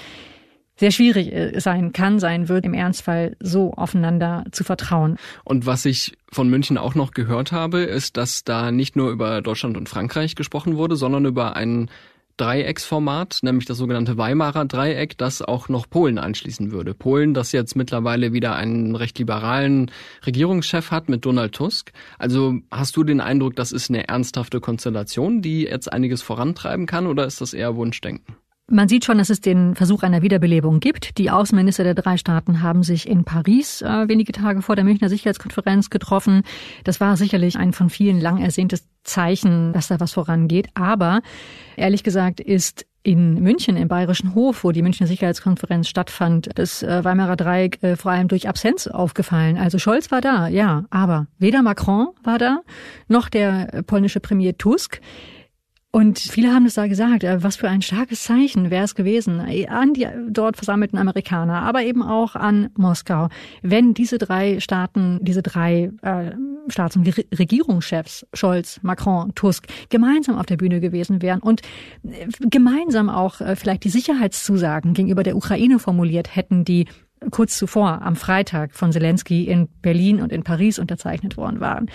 sehr 0.76 0.90
schwierig 0.90 1.32
äh, 1.32 1.58
sein 1.60 1.92
kann, 1.92 2.18
sein 2.18 2.48
wird, 2.48 2.64
im 2.64 2.74
Ernstfall 2.74 3.36
so 3.40 3.72
aufeinander 3.74 4.44
zu 4.50 4.64
vertrauen. 4.64 5.16
Und 5.44 5.66
was 5.66 5.84
ich 5.84 6.16
von 6.30 6.48
München 6.48 6.78
auch 6.78 6.94
noch 6.94 7.12
gehört 7.12 7.52
habe, 7.52 7.80
ist, 7.80 8.16
dass 8.16 8.44
da 8.44 8.72
nicht 8.72 8.96
nur 8.96 9.10
über 9.10 9.40
Deutschland 9.40 9.76
und 9.76 9.88
Frankreich 9.88 10.34
gesprochen 10.34 10.76
wurde, 10.76 10.96
sondern 10.96 11.24
über 11.24 11.56
ein 11.56 11.90
Dreiecksformat, 12.36 13.38
nämlich 13.42 13.64
das 13.66 13.78
sogenannte 13.78 14.16
Weimarer 14.16 14.64
Dreieck, 14.64 15.16
das 15.18 15.40
auch 15.40 15.68
noch 15.68 15.88
Polen 15.88 16.18
anschließen 16.18 16.72
würde. 16.72 16.94
Polen, 16.94 17.32
das 17.34 17.52
jetzt 17.52 17.76
mittlerweile 17.76 18.32
wieder 18.32 18.56
einen 18.56 18.96
recht 18.96 19.18
liberalen 19.18 19.90
Regierungschef 20.26 20.90
hat 20.90 21.08
mit 21.08 21.24
Donald 21.24 21.54
Tusk. 21.54 21.92
Also 22.18 22.58
hast 22.70 22.96
du 22.96 23.04
den 23.04 23.20
Eindruck, 23.20 23.56
das 23.56 23.72
ist 23.72 23.88
eine 23.88 24.08
ernsthafte 24.08 24.60
Konstellation, 24.60 25.42
die 25.42 25.62
jetzt 25.62 25.92
einiges 25.92 26.22
vorantreiben 26.22 26.86
kann, 26.86 27.06
oder 27.06 27.24
ist 27.24 27.40
das 27.40 27.54
eher 27.54 27.76
Wunschdenken? 27.76 28.36
Man 28.66 28.88
sieht 28.88 29.04
schon, 29.04 29.18
dass 29.18 29.28
es 29.28 29.42
den 29.42 29.74
Versuch 29.74 30.02
einer 30.02 30.22
Wiederbelebung 30.22 30.80
gibt. 30.80 31.18
Die 31.18 31.30
Außenminister 31.30 31.84
der 31.84 31.94
drei 31.94 32.16
Staaten 32.16 32.62
haben 32.62 32.82
sich 32.82 33.06
in 33.06 33.24
Paris 33.24 33.82
äh, 33.82 34.08
wenige 34.08 34.32
Tage 34.32 34.62
vor 34.62 34.74
der 34.74 34.86
Münchner 34.86 35.10
Sicherheitskonferenz 35.10 35.90
getroffen. 35.90 36.44
Das 36.82 36.98
war 36.98 37.18
sicherlich 37.18 37.56
ein 37.58 37.74
von 37.74 37.90
vielen 37.90 38.20
lang 38.20 38.40
ersehntes 38.40 38.88
Zeichen, 39.02 39.74
dass 39.74 39.88
da 39.88 40.00
was 40.00 40.12
vorangeht. 40.12 40.68
Aber 40.72 41.20
ehrlich 41.76 42.04
gesagt 42.04 42.40
ist 42.40 42.86
in 43.02 43.34
München, 43.42 43.76
im 43.76 43.88
Bayerischen 43.88 44.34
Hof, 44.34 44.64
wo 44.64 44.72
die 44.72 44.80
Münchner 44.80 45.06
Sicherheitskonferenz 45.06 45.86
stattfand, 45.86 46.48
das 46.54 46.82
äh, 46.82 47.04
Weimarer 47.04 47.36
Dreieck 47.36 47.82
äh, 47.82 47.96
vor 47.96 48.12
allem 48.12 48.28
durch 48.28 48.48
Absenz 48.48 48.86
aufgefallen. 48.86 49.58
Also 49.58 49.78
Scholz 49.78 50.10
war 50.10 50.22
da, 50.22 50.48
ja, 50.48 50.86
aber 50.88 51.26
weder 51.38 51.62
Macron 51.62 52.08
war 52.22 52.38
da, 52.38 52.60
noch 53.08 53.28
der 53.28 53.82
polnische 53.86 54.20
Premier 54.20 54.56
Tusk. 54.56 55.02
Und 55.94 56.18
viele 56.18 56.52
haben 56.52 56.66
es 56.66 56.74
da 56.74 56.88
gesagt, 56.88 57.22
äh, 57.22 57.40
was 57.44 57.54
für 57.54 57.68
ein 57.68 57.80
starkes 57.80 58.24
Zeichen 58.24 58.72
wäre 58.72 58.82
es 58.82 58.96
gewesen 58.96 59.40
äh, 59.46 59.68
an 59.68 59.94
die 59.94 60.08
dort 60.28 60.56
versammelten 60.56 60.98
Amerikaner, 60.98 61.62
aber 61.62 61.84
eben 61.84 62.02
auch 62.02 62.34
an 62.34 62.70
Moskau, 62.76 63.28
wenn 63.62 63.94
diese 63.94 64.18
drei 64.18 64.58
Staaten, 64.58 65.20
diese 65.22 65.40
drei 65.40 65.92
äh, 66.02 66.32
Staats- 66.66 66.96
und 66.96 67.06
Regierungschefs, 67.38 68.26
Scholz, 68.34 68.80
Macron, 68.82 69.36
Tusk, 69.36 69.68
gemeinsam 69.88 70.36
auf 70.36 70.46
der 70.46 70.56
Bühne 70.56 70.80
gewesen 70.80 71.22
wären 71.22 71.38
und 71.38 71.62
äh, 72.02 72.26
gemeinsam 72.40 73.08
auch 73.08 73.40
äh, 73.40 73.54
vielleicht 73.54 73.84
die 73.84 73.90
Sicherheitszusagen 73.90 74.94
gegenüber 74.94 75.22
der 75.22 75.36
Ukraine 75.36 75.78
formuliert 75.78 76.34
hätten, 76.34 76.64
die 76.64 76.86
kurz 77.30 77.58
zuvor 77.58 78.02
am 78.02 78.16
Freitag 78.16 78.74
von 78.74 78.92
Zelensky 78.92 79.44
in 79.44 79.68
Berlin 79.82 80.20
und 80.20 80.32
in 80.32 80.42
Paris 80.42 80.78
unterzeichnet 80.78 81.36
worden 81.36 81.60
waren. 81.60 81.90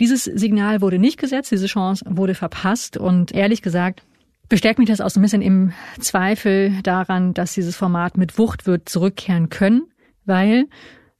Dieses 0.00 0.24
Signal 0.24 0.80
wurde 0.80 0.98
nicht 0.98 1.18
gesetzt, 1.18 1.50
diese 1.50 1.66
Chance 1.66 2.04
wurde 2.08 2.34
verpasst 2.34 2.96
und 2.96 3.32
ehrlich 3.32 3.62
gesagt 3.62 4.02
bestärkt 4.48 4.78
mich 4.78 4.88
das 4.88 5.00
auch 5.00 5.08
so 5.08 5.18
ein 5.18 5.22
bisschen 5.22 5.40
im 5.40 5.72
Zweifel 5.98 6.82
daran, 6.82 7.32
dass 7.32 7.54
dieses 7.54 7.74
Format 7.74 8.18
mit 8.18 8.36
Wucht 8.36 8.66
wird 8.66 8.86
zurückkehren 8.86 9.48
können, 9.48 9.84
weil, 10.26 10.66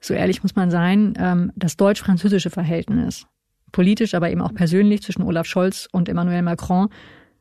so 0.01 0.12
ehrlich 0.12 0.42
muss 0.42 0.55
man 0.55 0.70
sein, 0.70 1.14
ähm, 1.16 1.51
das 1.57 1.79
deutsch-französische 1.79 2.51
Verhältnis, 2.51 3.27
politisch, 3.72 4.14
aber 4.14 4.31
eben 4.31 4.42
auch 4.42 4.53
persönlich 4.53 5.03
zwischen 5.03 5.22
Olaf 5.22 5.46
Scholz 5.46 5.88
und 5.92 6.11
Emmanuel 6.11 6.42
Macron, 6.42 6.90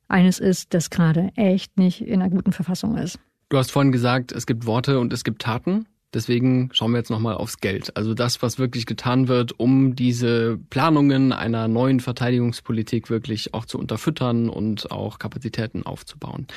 eines 0.07 0.39
ist, 0.39 0.73
das 0.73 0.89
gerade 0.89 1.31
echt 1.35 1.77
nicht 1.77 1.99
in 1.99 2.21
einer 2.21 2.29
guten 2.29 2.53
Verfassung 2.53 2.95
ist. 2.97 3.19
Du 3.49 3.57
hast 3.57 3.71
vorhin 3.71 3.91
gesagt, 3.91 4.31
es 4.31 4.45
gibt 4.45 4.65
Worte 4.65 4.97
und 4.97 5.11
es 5.11 5.25
gibt 5.25 5.41
Taten. 5.41 5.87
Deswegen 6.13 6.69
schauen 6.73 6.91
wir 6.91 6.97
jetzt 6.97 7.09
nochmal 7.09 7.35
aufs 7.35 7.59
Geld. 7.59 7.95
Also 7.95 8.13
das, 8.13 8.41
was 8.41 8.59
wirklich 8.59 8.85
getan 8.85 9.27
wird, 9.27 9.57
um 9.57 9.95
diese 9.95 10.59
Planungen 10.69 11.31
einer 11.31 11.67
neuen 11.67 12.01
Verteidigungspolitik 12.01 13.09
wirklich 13.09 13.53
auch 13.53 13.65
zu 13.65 13.79
unterfüttern 13.79 14.49
und 14.49 14.91
auch 14.91 15.19
Kapazitäten 15.19 15.83
aufzubauen. 15.83 16.47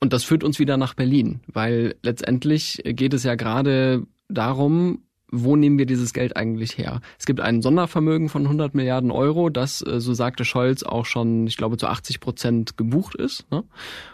Und 0.00 0.12
das 0.12 0.24
führt 0.24 0.44
uns 0.44 0.58
wieder 0.58 0.76
nach 0.76 0.94
Berlin, 0.94 1.40
weil 1.46 1.94
letztendlich 2.02 2.82
geht 2.84 3.14
es 3.14 3.22
ja 3.22 3.34
gerade 3.34 4.06
darum, 4.28 5.02
wo 5.32 5.56
nehmen 5.56 5.78
wir 5.78 5.86
dieses 5.86 6.12
Geld 6.12 6.36
eigentlich 6.36 6.76
her? 6.76 7.00
Es 7.18 7.26
gibt 7.26 7.40
ein 7.40 7.62
Sondervermögen 7.62 8.28
von 8.28 8.42
100 8.42 8.74
Milliarden 8.74 9.10
Euro, 9.10 9.48
das, 9.48 9.80
äh, 9.86 10.00
so 10.00 10.12
sagte 10.12 10.44
Scholz, 10.44 10.82
auch 10.82 11.06
schon, 11.06 11.46
ich 11.46 11.56
glaube, 11.56 11.76
zu 11.76 11.86
80 11.86 12.20
Prozent 12.20 12.76
gebucht 12.76 13.14
ist. 13.14 13.50
Ne? 13.50 13.64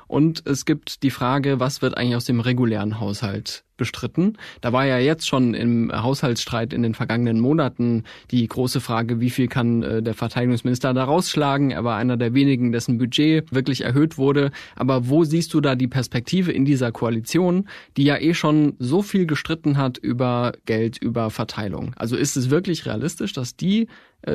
Und 0.06 0.46
es 0.46 0.64
gibt 0.64 1.02
die 1.02 1.10
Frage, 1.10 1.58
was 1.58 1.82
wird 1.82 1.96
eigentlich 1.96 2.16
aus 2.16 2.26
dem 2.26 2.40
regulären 2.40 3.00
Haushalt 3.00 3.64
bestritten? 3.76 4.36
Da 4.60 4.72
war 4.72 4.86
ja 4.86 4.98
jetzt 4.98 5.26
schon 5.26 5.54
im 5.54 5.92
Haushaltsstreit 5.92 6.72
in 6.72 6.82
den 6.82 6.94
vergangenen 6.94 7.40
Monaten 7.40 8.04
die 8.30 8.46
große 8.46 8.80
Frage, 8.80 9.20
wie 9.20 9.30
viel 9.30 9.48
kann 9.48 9.82
äh, 9.82 10.02
der 10.02 10.14
Verteidigungsminister 10.14 10.94
da 10.94 11.04
rausschlagen? 11.04 11.70
Er 11.70 11.84
war 11.84 11.96
einer 11.96 12.16
der 12.16 12.34
wenigen, 12.34 12.72
dessen 12.72 12.98
Budget 12.98 13.52
wirklich 13.52 13.82
erhöht 13.82 14.18
wurde. 14.18 14.50
Aber 14.74 15.08
wo 15.08 15.24
siehst 15.24 15.54
du 15.54 15.60
da 15.60 15.74
die 15.74 15.88
Perspektive 15.88 16.52
in 16.52 16.64
dieser 16.64 16.92
Koalition, 16.92 17.68
die 17.96 18.04
ja 18.04 18.18
eh 18.18 18.34
schon 18.34 18.74
so 18.78 19.02
viel 19.02 19.26
gestritten 19.26 19.76
hat 19.76 19.98
über 19.98 20.52
Geld, 20.66 20.98
über 20.98 21.30
Verteilung? 21.30 21.92
Also 21.96 22.16
ist 22.16 22.36
es 22.36 22.50
wirklich 22.50 22.86
realistisch, 22.86 23.32
dass 23.32 23.56
die 23.56 23.88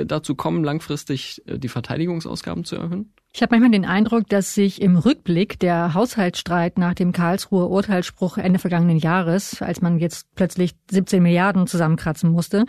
dazu 0.06 0.36
kommen, 0.36 0.64
langfristig 0.64 1.42
äh, 1.48 1.58
die 1.58 1.68
Verteidigungsausgaben 1.68 2.64
zu 2.64 2.76
erhöhen? 2.76 3.14
Ich 3.34 3.42
habe 3.42 3.54
manchmal 3.54 3.72
den 3.72 3.86
Eindruck, 3.86 4.28
dass 4.28 4.54
sich 4.54 4.82
im 4.82 4.98
Rückblick 4.98 5.58
der 5.60 5.94
Haushaltsstreit 5.94 6.78
nach 6.78 6.94
dem 6.94 7.14
Karlsruher 7.14 7.70
Urteilsspruch 7.70 8.38
Ende 8.38 8.60
vergangenen 8.60 8.98
Jahres, 8.98 9.62
als 9.62 9.82
man 9.82 10.00
jetzt 10.00 10.28
plötzlich 10.36 10.74
17 10.90 11.24
Milliarden 11.24 11.66
zusammenkratzen 11.66 12.30
musste, 12.30 12.66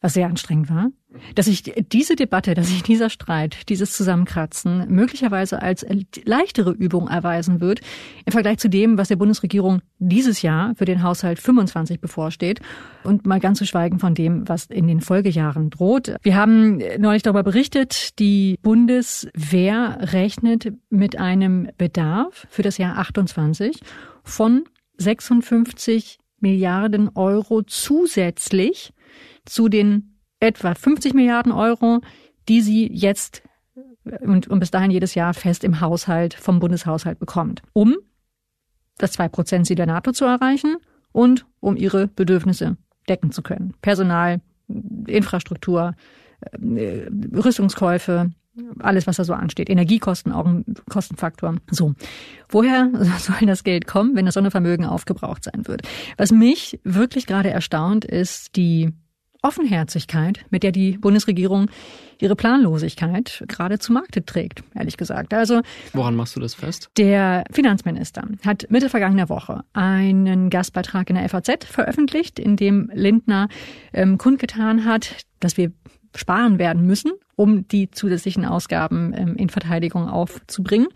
was 0.00 0.14
sehr 0.14 0.26
anstrengend 0.26 0.70
war, 0.70 0.90
dass 1.34 1.46
sich 1.46 1.62
diese 1.92 2.16
Debatte, 2.16 2.54
dass 2.54 2.68
sich 2.68 2.82
dieser 2.82 3.10
Streit, 3.10 3.68
dieses 3.68 3.92
Zusammenkratzen 3.92 4.88
möglicherweise 4.88 5.60
als 5.60 5.84
leichtere 6.24 6.70
Übung 6.70 7.08
erweisen 7.08 7.60
wird 7.60 7.80
im 8.24 8.32
Vergleich 8.32 8.58
zu 8.58 8.68
dem, 8.68 8.96
was 8.96 9.08
der 9.08 9.16
Bundesregierung 9.16 9.82
dieses 9.98 10.42
Jahr 10.42 10.74
für 10.74 10.84
den 10.86 11.02
Haushalt 11.02 11.38
25 11.38 12.00
bevorsteht 12.00 12.60
und 13.04 13.26
mal 13.26 13.40
ganz 13.40 13.58
zu 13.58 13.66
schweigen 13.66 13.98
von 13.98 14.14
dem, 14.14 14.48
was 14.48 14.66
in 14.66 14.86
den 14.86 15.00
Folgejahren 15.00 15.68
droht. 15.68 16.14
Wir 16.22 16.36
haben 16.36 16.80
neulich 16.98 17.22
darüber 17.22 17.42
berichtet, 17.42 18.18
die 18.18 18.58
Bundeswehr 18.62 19.98
rechnet 20.12 20.72
mit 20.88 21.18
einem 21.18 21.68
Bedarf 21.76 22.46
für 22.50 22.62
das 22.62 22.78
Jahr 22.78 22.96
28 22.98 23.80
von 24.22 24.64
56 24.96 26.18
Milliarden 26.40 27.10
Euro 27.14 27.62
zusätzlich 27.62 28.94
zu 29.44 29.68
den 29.68 30.18
etwa 30.40 30.74
50 30.74 31.14
Milliarden 31.14 31.52
Euro, 31.52 32.00
die 32.48 32.62
sie 32.62 32.90
jetzt 32.92 33.42
und, 34.20 34.48
und 34.48 34.60
bis 34.60 34.70
dahin 34.70 34.90
jedes 34.90 35.14
Jahr 35.14 35.34
fest 35.34 35.64
im 35.64 35.80
Haushalt 35.80 36.34
vom 36.34 36.58
Bundeshaushalt 36.58 37.18
bekommt, 37.18 37.62
um 37.72 37.96
das 38.98 39.18
2%-Ziel 39.18 39.76
der 39.76 39.86
NATO 39.86 40.12
zu 40.12 40.24
erreichen 40.24 40.76
und 41.12 41.46
um 41.60 41.76
ihre 41.76 42.08
Bedürfnisse 42.08 42.76
decken 43.08 43.32
zu 43.32 43.42
können. 43.42 43.74
Personal, 43.82 44.40
Infrastruktur, 45.06 45.94
äh, 46.52 47.06
Rüstungskäufe, 47.34 48.30
alles, 48.78 49.06
was 49.06 49.16
da 49.16 49.24
so 49.24 49.32
ansteht. 49.32 49.70
Energiekosten 49.70 50.32
auch 50.32 50.46
ein 50.46 50.64
Kostenfaktor. 50.88 51.56
So. 51.70 51.94
Woher 52.48 52.90
soll 53.18 53.46
das 53.46 53.64
Geld 53.64 53.86
kommen, 53.86 54.16
wenn 54.16 54.26
das 54.26 54.34
Sondervermögen 54.34 54.84
aufgebraucht 54.84 55.44
sein 55.44 55.66
wird? 55.66 55.82
Was 56.16 56.30
mich 56.30 56.80
wirklich 56.84 57.26
gerade 57.26 57.50
erstaunt, 57.50 58.04
ist 58.04 58.56
die 58.56 58.92
Offenherzigkeit, 59.42 60.44
mit 60.50 60.62
der 60.62 60.72
die 60.72 60.98
Bundesregierung 60.98 61.70
ihre 62.18 62.36
Planlosigkeit 62.36 63.44
gerade 63.48 63.78
zu 63.78 63.92
Markte 63.92 64.24
trägt, 64.24 64.62
ehrlich 64.74 64.96
gesagt. 64.96 65.32
Also 65.32 65.62
woran 65.92 66.14
machst 66.14 66.36
du 66.36 66.40
das 66.40 66.54
fest? 66.54 66.90
Der 66.98 67.44
Finanzminister 67.50 68.24
hat 68.44 68.66
Mitte 68.70 68.90
vergangener 68.90 69.28
Woche 69.28 69.64
einen 69.72 70.50
Gastbeitrag 70.50 71.08
in 71.10 71.16
der 71.16 71.28
FAZ 71.28 71.64
veröffentlicht, 71.64 72.38
in 72.38 72.56
dem 72.56 72.90
Lindner 72.92 73.48
ähm, 73.92 74.18
kundgetan 74.18 74.84
hat, 74.84 75.16
dass 75.40 75.56
wir 75.56 75.72
sparen 76.14 76.58
werden 76.58 76.86
müssen, 76.86 77.12
um 77.36 77.66
die 77.68 77.90
zusätzlichen 77.90 78.44
Ausgaben 78.44 79.12
ähm, 79.16 79.36
in 79.36 79.48
Verteidigung 79.48 80.08
aufzubringen. 80.08 80.88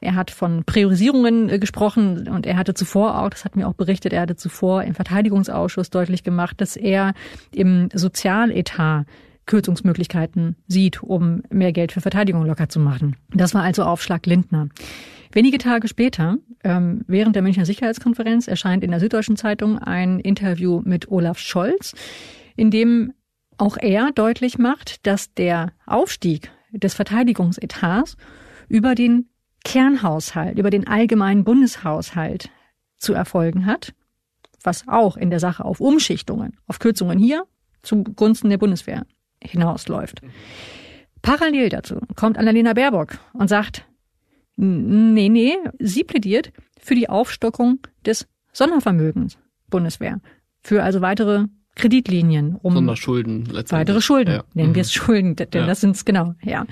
Er 0.00 0.14
hat 0.14 0.30
von 0.30 0.64
Priorisierungen 0.64 1.48
äh, 1.48 1.58
gesprochen 1.58 2.28
und 2.28 2.46
er 2.46 2.56
hatte 2.56 2.74
zuvor 2.74 3.20
auch, 3.20 3.30
das 3.30 3.44
hat 3.44 3.56
mir 3.56 3.68
auch 3.68 3.74
berichtet, 3.74 4.12
er 4.12 4.22
hatte 4.22 4.36
zuvor 4.36 4.82
im 4.84 4.94
Verteidigungsausschuss 4.94 5.90
deutlich 5.90 6.24
gemacht, 6.24 6.60
dass 6.60 6.76
er 6.76 7.14
im 7.52 7.88
Sozialetat 7.92 9.06
Kürzungsmöglichkeiten 9.46 10.56
sieht, 10.68 11.02
um 11.02 11.42
mehr 11.50 11.72
Geld 11.72 11.92
für 11.92 12.00
Verteidigung 12.00 12.46
locker 12.46 12.68
zu 12.68 12.80
machen. 12.80 13.16
Das 13.30 13.54
war 13.54 13.62
also 13.62 13.82
Aufschlag 13.82 14.24
Lindner. 14.26 14.68
Wenige 15.32 15.58
Tage 15.58 15.88
später, 15.88 16.38
ähm, 16.62 17.04
während 17.08 17.34
der 17.34 17.42
Münchner 17.42 17.66
Sicherheitskonferenz, 17.66 18.46
erscheint 18.46 18.84
in 18.84 18.90
der 18.90 19.00
Süddeutschen 19.00 19.36
Zeitung 19.36 19.78
ein 19.78 20.20
Interview 20.20 20.80
mit 20.84 21.10
Olaf 21.10 21.38
Scholz, 21.38 21.94
in 22.56 22.70
dem 22.70 23.12
auch 23.58 23.76
er 23.76 24.12
deutlich 24.12 24.58
macht, 24.58 25.06
dass 25.06 25.32
der 25.34 25.72
Aufstieg 25.86 26.50
des 26.72 26.94
Verteidigungsetats 26.94 28.16
über 28.68 28.94
den 28.94 29.28
Kernhaushalt, 29.64 30.58
über 30.58 30.70
den 30.70 30.86
allgemeinen 30.86 31.44
Bundeshaushalt 31.44 32.50
zu 32.98 33.14
erfolgen 33.14 33.66
hat. 33.66 33.94
was 34.66 34.88
auch 34.88 35.16
in 35.16 35.30
der 35.30 35.40
Sache 35.40 35.64
auf 35.64 35.80
Umschichtungen, 35.80 36.56
auf 36.66 36.78
Kürzungen 36.78 37.18
hier 37.18 37.44
zugunsten 37.82 38.48
der 38.48 38.56
Bundeswehr 38.58 39.06
hinausläuft. 39.42 40.22
Parallel 41.22 41.68
dazu 41.68 42.00
kommt 42.16 42.38
Annalena 42.38 42.72
Baerbock 42.72 43.18
und 43.34 43.48
sagt, 43.48 43.86
nee, 44.56 45.28
nee, 45.28 45.56
sie 45.78 46.04
plädiert 46.04 46.52
für 46.80 46.94
die 46.94 47.08
Aufstockung 47.08 47.80
des 48.04 48.26
Sondervermögens 48.52 49.38
Bundeswehr. 49.68 50.20
Für 50.62 50.82
also 50.82 51.00
weitere 51.00 51.46
Kreditlinien, 51.74 52.56
um 52.62 52.74
Sonderschulden 52.74 53.48
weitere 53.68 54.00
Schulden, 54.00 54.34
ja. 54.34 54.44
nennen 54.54 54.74
wir 54.74 54.82
es 54.82 54.94
mhm. 54.94 55.00
Schulden, 55.00 55.36
denn 55.36 55.48
ja. 55.52 55.66
das 55.66 55.80
sind 55.80 55.96
es 55.96 56.04
genau, 56.04 56.34
ja. 56.42 56.66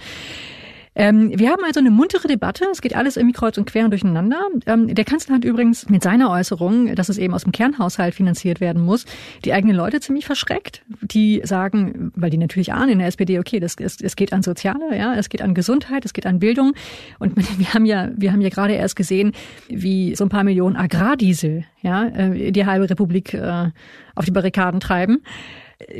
Ähm, 0.94 1.32
wir 1.38 1.50
haben 1.50 1.64
also 1.64 1.80
eine 1.80 1.90
muntere 1.90 2.28
Debatte. 2.28 2.66
Es 2.70 2.82
geht 2.82 2.94
alles 2.94 3.16
irgendwie 3.16 3.34
kreuz 3.34 3.56
und 3.56 3.66
quer 3.66 3.84
und 3.84 3.92
durcheinander. 3.92 4.40
Ähm, 4.66 4.94
der 4.94 5.04
Kanzler 5.04 5.36
hat 5.36 5.44
übrigens 5.44 5.88
mit 5.88 6.02
seiner 6.02 6.30
Äußerung, 6.30 6.94
dass 6.94 7.08
es 7.08 7.16
eben 7.16 7.32
aus 7.32 7.44
dem 7.44 7.52
Kernhaushalt 7.52 8.14
finanziert 8.14 8.60
werden 8.60 8.84
muss, 8.84 9.06
die 9.44 9.54
eigenen 9.54 9.74
Leute 9.74 10.00
ziemlich 10.00 10.26
verschreckt. 10.26 10.82
Die 11.00 11.40
sagen, 11.44 12.12
weil 12.14 12.30
die 12.30 12.36
natürlich 12.36 12.72
ahnen 12.72 12.90
in 12.90 12.98
der 12.98 13.08
SPD, 13.08 13.38
okay, 13.38 13.58
das, 13.58 13.76
es, 13.78 14.00
es 14.00 14.16
geht 14.16 14.32
an 14.32 14.42
Soziale, 14.42 14.96
ja, 14.96 15.14
es 15.14 15.30
geht 15.30 15.40
an 15.40 15.54
Gesundheit, 15.54 16.04
es 16.04 16.12
geht 16.12 16.26
an 16.26 16.38
Bildung. 16.38 16.74
Und 17.18 17.36
wir 17.58 17.72
haben 17.72 17.86
ja, 17.86 18.10
wir 18.14 18.32
haben 18.32 18.42
ja 18.42 18.50
gerade 18.50 18.74
erst 18.74 18.96
gesehen, 18.96 19.32
wie 19.68 20.14
so 20.14 20.24
ein 20.24 20.30
paar 20.30 20.44
Millionen 20.44 20.76
Agrardiesel, 20.76 21.64
ja, 21.80 22.06
äh, 22.08 22.52
die 22.52 22.66
halbe 22.66 22.90
Republik 22.90 23.32
äh, 23.32 23.70
auf 24.14 24.26
die 24.26 24.30
Barrikaden 24.30 24.80
treiben. 24.80 25.22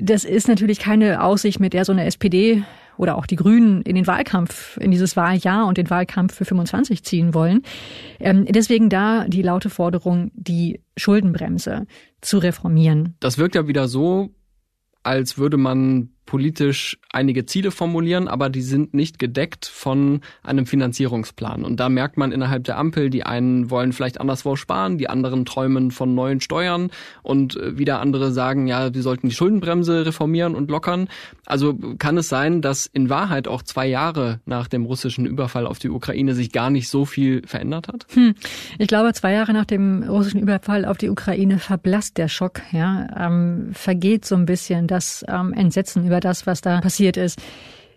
Das 0.01 0.24
ist 0.24 0.49
natürlich 0.49 0.78
keine 0.78 1.22
Aussicht, 1.22 1.61
mit 1.61 1.72
der 1.72 1.84
so 1.84 1.93
eine 1.93 2.05
SPD 2.05 2.62
oder 2.97 3.16
auch 3.16 3.26
die 3.26 3.36
Grünen 3.36 3.82
in 3.82 3.95
den 3.95 4.07
Wahlkampf, 4.07 4.76
in 4.78 4.90
dieses 4.90 5.16
Wahljahr 5.16 5.66
und 5.66 5.78
den 5.78 5.90
Wahlkampf 5.90 6.34
für 6.34 6.45
25 6.45 7.05
ziehen 7.05 7.34
wollen. 7.34 7.62
Ähm, 8.20 8.47
deswegen 8.47 8.88
da 8.88 9.26
die 9.26 9.43
laute 9.43 9.70
Forderung, 9.70 10.30
die 10.34 10.80
Schuldenbremse 10.97 11.86
zu 12.20 12.38
reformieren. 12.38 13.16
Das 13.20 13.38
wirkt 13.38 13.55
ja 13.55 13.66
wieder 13.66 13.88
so, 13.88 14.30
als 15.03 15.38
würde 15.38 15.57
man 15.57 16.11
politisch 16.33 16.97
einige 17.12 17.45
Ziele 17.45 17.70
formulieren, 17.70 18.26
aber 18.26 18.49
die 18.49 18.62
sind 18.62 18.95
nicht 18.95 19.18
gedeckt 19.18 19.66
von 19.66 20.22
einem 20.43 20.64
Finanzierungsplan. 20.64 21.62
Und 21.62 21.78
da 21.78 21.91
merkt 21.91 22.16
man 22.16 22.33
innerhalb 22.33 22.64
der 22.64 22.78
Ampel, 22.78 23.11
die 23.11 23.22
einen 23.22 23.68
wollen 23.68 23.93
vielleicht 23.93 24.18
anderswo 24.18 24.57
sparen, 24.57 24.97
die 24.97 25.11
anderen 25.11 25.45
träumen 25.45 25.91
von 25.91 26.14
neuen 26.14 26.41
Steuern 26.41 26.91
und 27.22 27.59
äh, 27.59 27.76
wieder 27.76 28.01
andere 28.01 28.33
sagen, 28.33 28.66
ja, 28.66 28.95
wir 28.95 29.03
sollten 29.03 29.28
die 29.28 29.35
Schuldenbremse 29.35 30.07
reformieren 30.07 30.55
und 30.55 30.70
lockern. 30.70 31.09
Also 31.45 31.74
kann 31.99 32.16
es 32.16 32.30
sein, 32.30 32.62
dass 32.62 32.87
in 32.87 33.11
Wahrheit 33.11 33.47
auch 33.47 33.61
zwei 33.61 33.87
Jahre 33.87 34.41
nach 34.47 34.68
dem 34.68 34.87
russischen 34.87 35.26
Überfall 35.26 35.66
auf 35.66 35.78
die 35.78 35.91
Ukraine 35.91 36.35
sich 36.35 36.51
gar 36.51 36.70
nicht 36.70 36.89
so 36.89 37.05
viel 37.05 37.47
verändert 37.47 37.89
hat? 37.89 38.07
Hm. 38.14 38.35
Ich 38.78 38.89
glaube, 38.89 39.12
zwei 39.12 39.35
Jahre 39.35 39.53
nach 39.53 39.66
dem 39.66 40.03
russischen 40.05 40.41
Überfall 40.41 40.87
auf 40.87 40.97
die 40.97 41.11
Ukraine 41.11 41.59
verblasst 41.59 42.16
der 42.16 42.28
Schock, 42.28 42.62
ja, 42.72 43.07
ähm, 43.18 43.68
vergeht 43.74 44.24
so 44.24 44.35
ein 44.35 44.47
bisschen 44.47 44.87
das 44.87 45.26
ähm, 45.28 45.53
Entsetzen 45.53 46.07
über 46.07 46.22
das, 46.25 46.47
was 46.47 46.61
da 46.61 46.81
passiert 46.81 47.16
ist. 47.16 47.41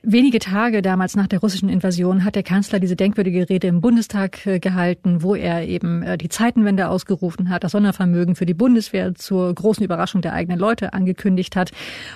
Wenige 0.07 0.37
Tage 0.37 0.83
damals 0.83 1.15
nach 1.15 1.25
der 1.25 1.39
russischen 1.39 1.67
Invasion 1.67 2.23
hat 2.23 2.35
der 2.35 2.43
Kanzler 2.43 2.79
diese 2.79 2.95
denkwürdige 2.95 3.49
Rede 3.49 3.65
im 3.65 3.81
Bundestag 3.81 4.45
äh, 4.45 4.59
gehalten, 4.59 5.23
wo 5.23 5.33
er 5.33 5.67
eben 5.67 6.03
äh, 6.03 6.15
die 6.15 6.29
Zeitenwende 6.29 6.89
ausgerufen 6.89 7.49
hat, 7.49 7.63
das 7.63 7.71
Sondervermögen 7.71 8.35
für 8.35 8.45
die 8.45 8.53
Bundeswehr 8.53 9.15
zur 9.15 9.51
großen 9.51 9.83
Überraschung 9.83 10.21
der 10.21 10.33
eigenen 10.33 10.59
Leute 10.59 10.93
angekündigt 10.93 11.55
hat. 11.55 11.71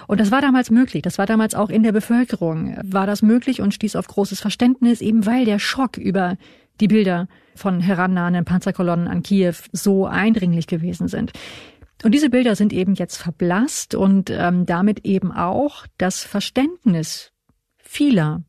Und 0.06 0.20
das 0.20 0.30
war 0.30 0.40
damals 0.40 0.70
möglich. 0.70 1.02
Das 1.02 1.18
war 1.18 1.26
damals 1.26 1.56
auch 1.56 1.72
in 1.72 1.82
der 1.82 1.92
Bevölkerung. 1.92 2.78
War 2.84 3.08
das 3.08 3.24
möglich 3.24 3.60
und 3.60 3.74
stieß 3.74 3.96
auf 3.96 4.06
großes 4.06 4.40
Verständnis, 4.40 5.02
eben 5.02 5.26
weil 5.26 5.46
der 5.46 5.58
Schock 5.58 5.98
über 5.98 6.38
die 6.80 6.88
Bilder 6.88 7.28
von 7.56 7.80
herannahenden 7.80 8.46
Panzerkolonnen 8.46 9.08
an 9.08 9.24
Kiew 9.24 9.56
so 9.72 10.06
eindringlich 10.06 10.68
gewesen 10.68 11.08
sind. 11.08 11.32
Und 12.04 12.14
diese 12.14 12.30
Bilder 12.30 12.56
sind 12.56 12.72
eben 12.72 12.94
jetzt 12.94 13.18
verblasst 13.18 13.94
und 13.94 14.30
ähm, 14.30 14.66
damit 14.66 15.06
eben 15.06 15.32
auch 15.32 15.86
das 15.98 16.24
Verständnis 16.24 17.32
vieler 17.78 18.44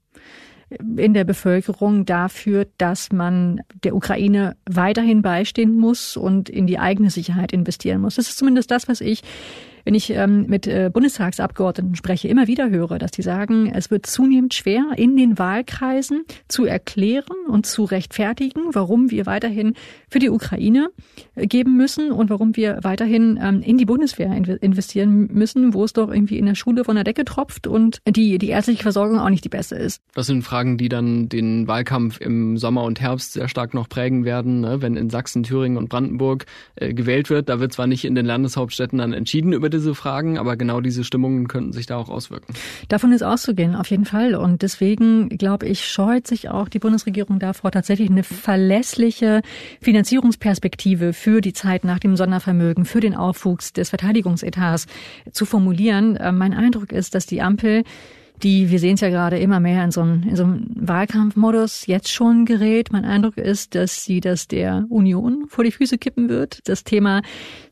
in 0.97 1.15
der 1.15 1.25
Bevölkerung 1.25 2.05
dafür, 2.05 2.69
dass 2.79 3.11
man 3.11 3.61
der 3.83 3.97
Ukraine 3.97 4.57
weiterhin 4.71 5.21
beistehen 5.21 5.77
muss 5.77 6.17
und 6.17 6.49
in 6.49 6.69
die 6.69 6.79
eigene 6.79 7.11
Sicherheit 7.11 7.53
investieren 7.53 8.01
muss. 8.01 8.15
Das 8.15 8.29
ist 8.29 8.39
zumindest 8.39 8.71
das, 8.71 8.87
was 8.87 9.01
ich 9.01 9.23
wenn 9.85 9.95
ich 9.95 10.11
ähm, 10.11 10.47
mit 10.49 10.67
äh, 10.67 10.91
Bundestagsabgeordneten 10.93 11.97
spreche, 11.97 12.29
immer 12.29 12.47
wieder 12.47 12.71
höre, 12.71 12.99
dass 12.99 13.11
die 13.11 13.23
sagen, 13.23 13.71
es 13.75 13.91
wird 13.91 14.07
zunehmend 14.07 14.55
schwer, 14.55 14.85
in 14.97 15.17
den 15.17 15.39
Wahlkreisen 15.39 16.25
zu 16.49 16.65
erklären 16.65 17.47
und 17.49 17.67
zu 17.67 17.85
rechtfertigen, 17.85 18.63
warum 18.73 19.11
wir 19.11 19.27
weiterhin 19.27 19.75
für 20.09 20.19
die 20.19 20.31
Ukraine 20.31 20.91
äh, 21.35 21.47
geben 21.47 21.77
müssen 21.77 22.13
und 22.13 22.31
warum 22.31 22.57
wir 22.57 22.81
weiterhin 22.83 23.39
ähm, 23.43 23.63
in 23.63 23.79
die 23.79 23.85
Bundeswehr 23.87 24.31
investieren 24.61 25.29
müssen, 25.33 25.75
wo 25.75 25.85
es 25.85 25.93
doch 25.93 26.11
irgendwie 26.11 26.39
in 26.39 26.47
der 26.47 26.55
Schule 26.55 26.85
von 26.85 26.95
der 26.95 27.05
Decke 27.05 27.25
tropft 27.25 27.67
und 27.67 28.01
die, 28.07 28.39
die 28.39 28.49
ärztliche 28.49 28.83
Versorgung 28.83 29.19
auch 29.19 29.31
nicht 29.31 29.45
die 29.45 29.49
beste 29.49 29.77
ist. 29.77 30.03
Das 30.15 30.27
sind 30.27 30.43
Fragen, 30.43 30.77
die 30.77 30.89
dann 30.89 31.29
den 31.29 31.67
Wahlkampf 31.67 32.21
im 32.21 32.57
Sommer 32.57 32.85
und 32.85 33.01
Herbst 33.01 33.33
sehr 33.33 33.49
stark 33.49 33.75
noch 33.75 33.89
prägen 33.89 34.25
werden, 34.25 34.61
ne? 34.61 34.83
wenn 34.83 34.97
in 34.97 35.11
Sachsen, 35.11 35.43
Thüringen 35.43 35.79
und 35.79 35.89
Brandenburg 35.89 36.47
äh, 36.77 36.93
gewählt 36.93 37.31
wird. 37.31 37.49
Da 37.49 37.61
wird 37.61 37.73
zwar 37.73 37.87
nicht 37.87 38.05
in 38.05 38.15
den 38.15 38.27
Landeshauptstädten 38.27 38.99
dann 38.99 39.13
entschieden 39.13 39.53
über 39.53 39.70
diese 39.71 39.95
Fragen, 39.95 40.39
aber 40.39 40.57
genau 40.57 40.81
diese 40.81 41.05
Stimmungen 41.05 41.49
könnten 41.49 41.73
sich 41.73 41.87
da 41.87 41.97
auch 41.97 42.09
auswirken. 42.09 42.55
Davon 42.89 43.13
ist 43.13 43.23
auszugehen, 43.23 43.75
auf 43.75 43.89
jeden 43.89 44.05
Fall. 44.05 44.35
Und 44.35 44.63
deswegen, 44.63 45.29
glaube 45.31 45.67
ich, 45.67 45.87
scheut 45.87 46.27
sich 46.27 46.49
auch 46.49 46.69
die 46.69 46.79
Bundesregierung 46.79 47.39
davor, 47.39 47.71
tatsächlich 47.71 48.11
eine 48.11 48.23
verlässliche 48.23 49.43
Finanzierungsperspektive 49.81 51.13
für 51.13 51.41
die 51.41 51.53
Zeit 51.53 51.85
nach 51.85 51.99
dem 51.99 52.17
Sondervermögen, 52.17 52.85
für 52.85 53.01
den 53.01 53.15
Aufwuchs 53.15 53.73
des 53.73 53.91
Verteidigungsetats 53.91 54.87
zu 55.33 55.47
formulieren. 55.47 56.17
Äh, 56.17 56.33
mein 56.33 56.55
Eindruck 56.55 56.93
ist, 56.93 57.15
dass 57.15 57.27
die 57.27 57.43
Ampel 57.43 57.85
die, 58.43 58.71
wir 58.71 58.79
sehen 58.79 58.95
es 58.95 59.01
ja 59.01 59.09
gerade 59.09 59.39
immer 59.39 59.61
mehr 59.61 59.85
in 59.85 59.91
so, 59.91 60.01
einem, 60.01 60.23
in 60.23 60.37
so 60.37 60.45
einem 60.45 60.67
Wahlkampfmodus 60.75 61.87
jetzt 61.87 62.11
schon 62.11 62.45
gerät. 62.45 62.93
Mein 62.93 63.05
Eindruck 63.05 63.37
ist, 63.37 63.75
dass 63.75 64.05
sie 64.05 64.21
das 64.21 64.49
der 64.49 64.87
Union 64.89 65.47
vor 65.49 65.65
die 65.65 65.71
Füße 65.71 65.99
kippen 65.99 66.29
wird. 66.29 66.61
Das 66.69 66.85
Thema 66.85 67.23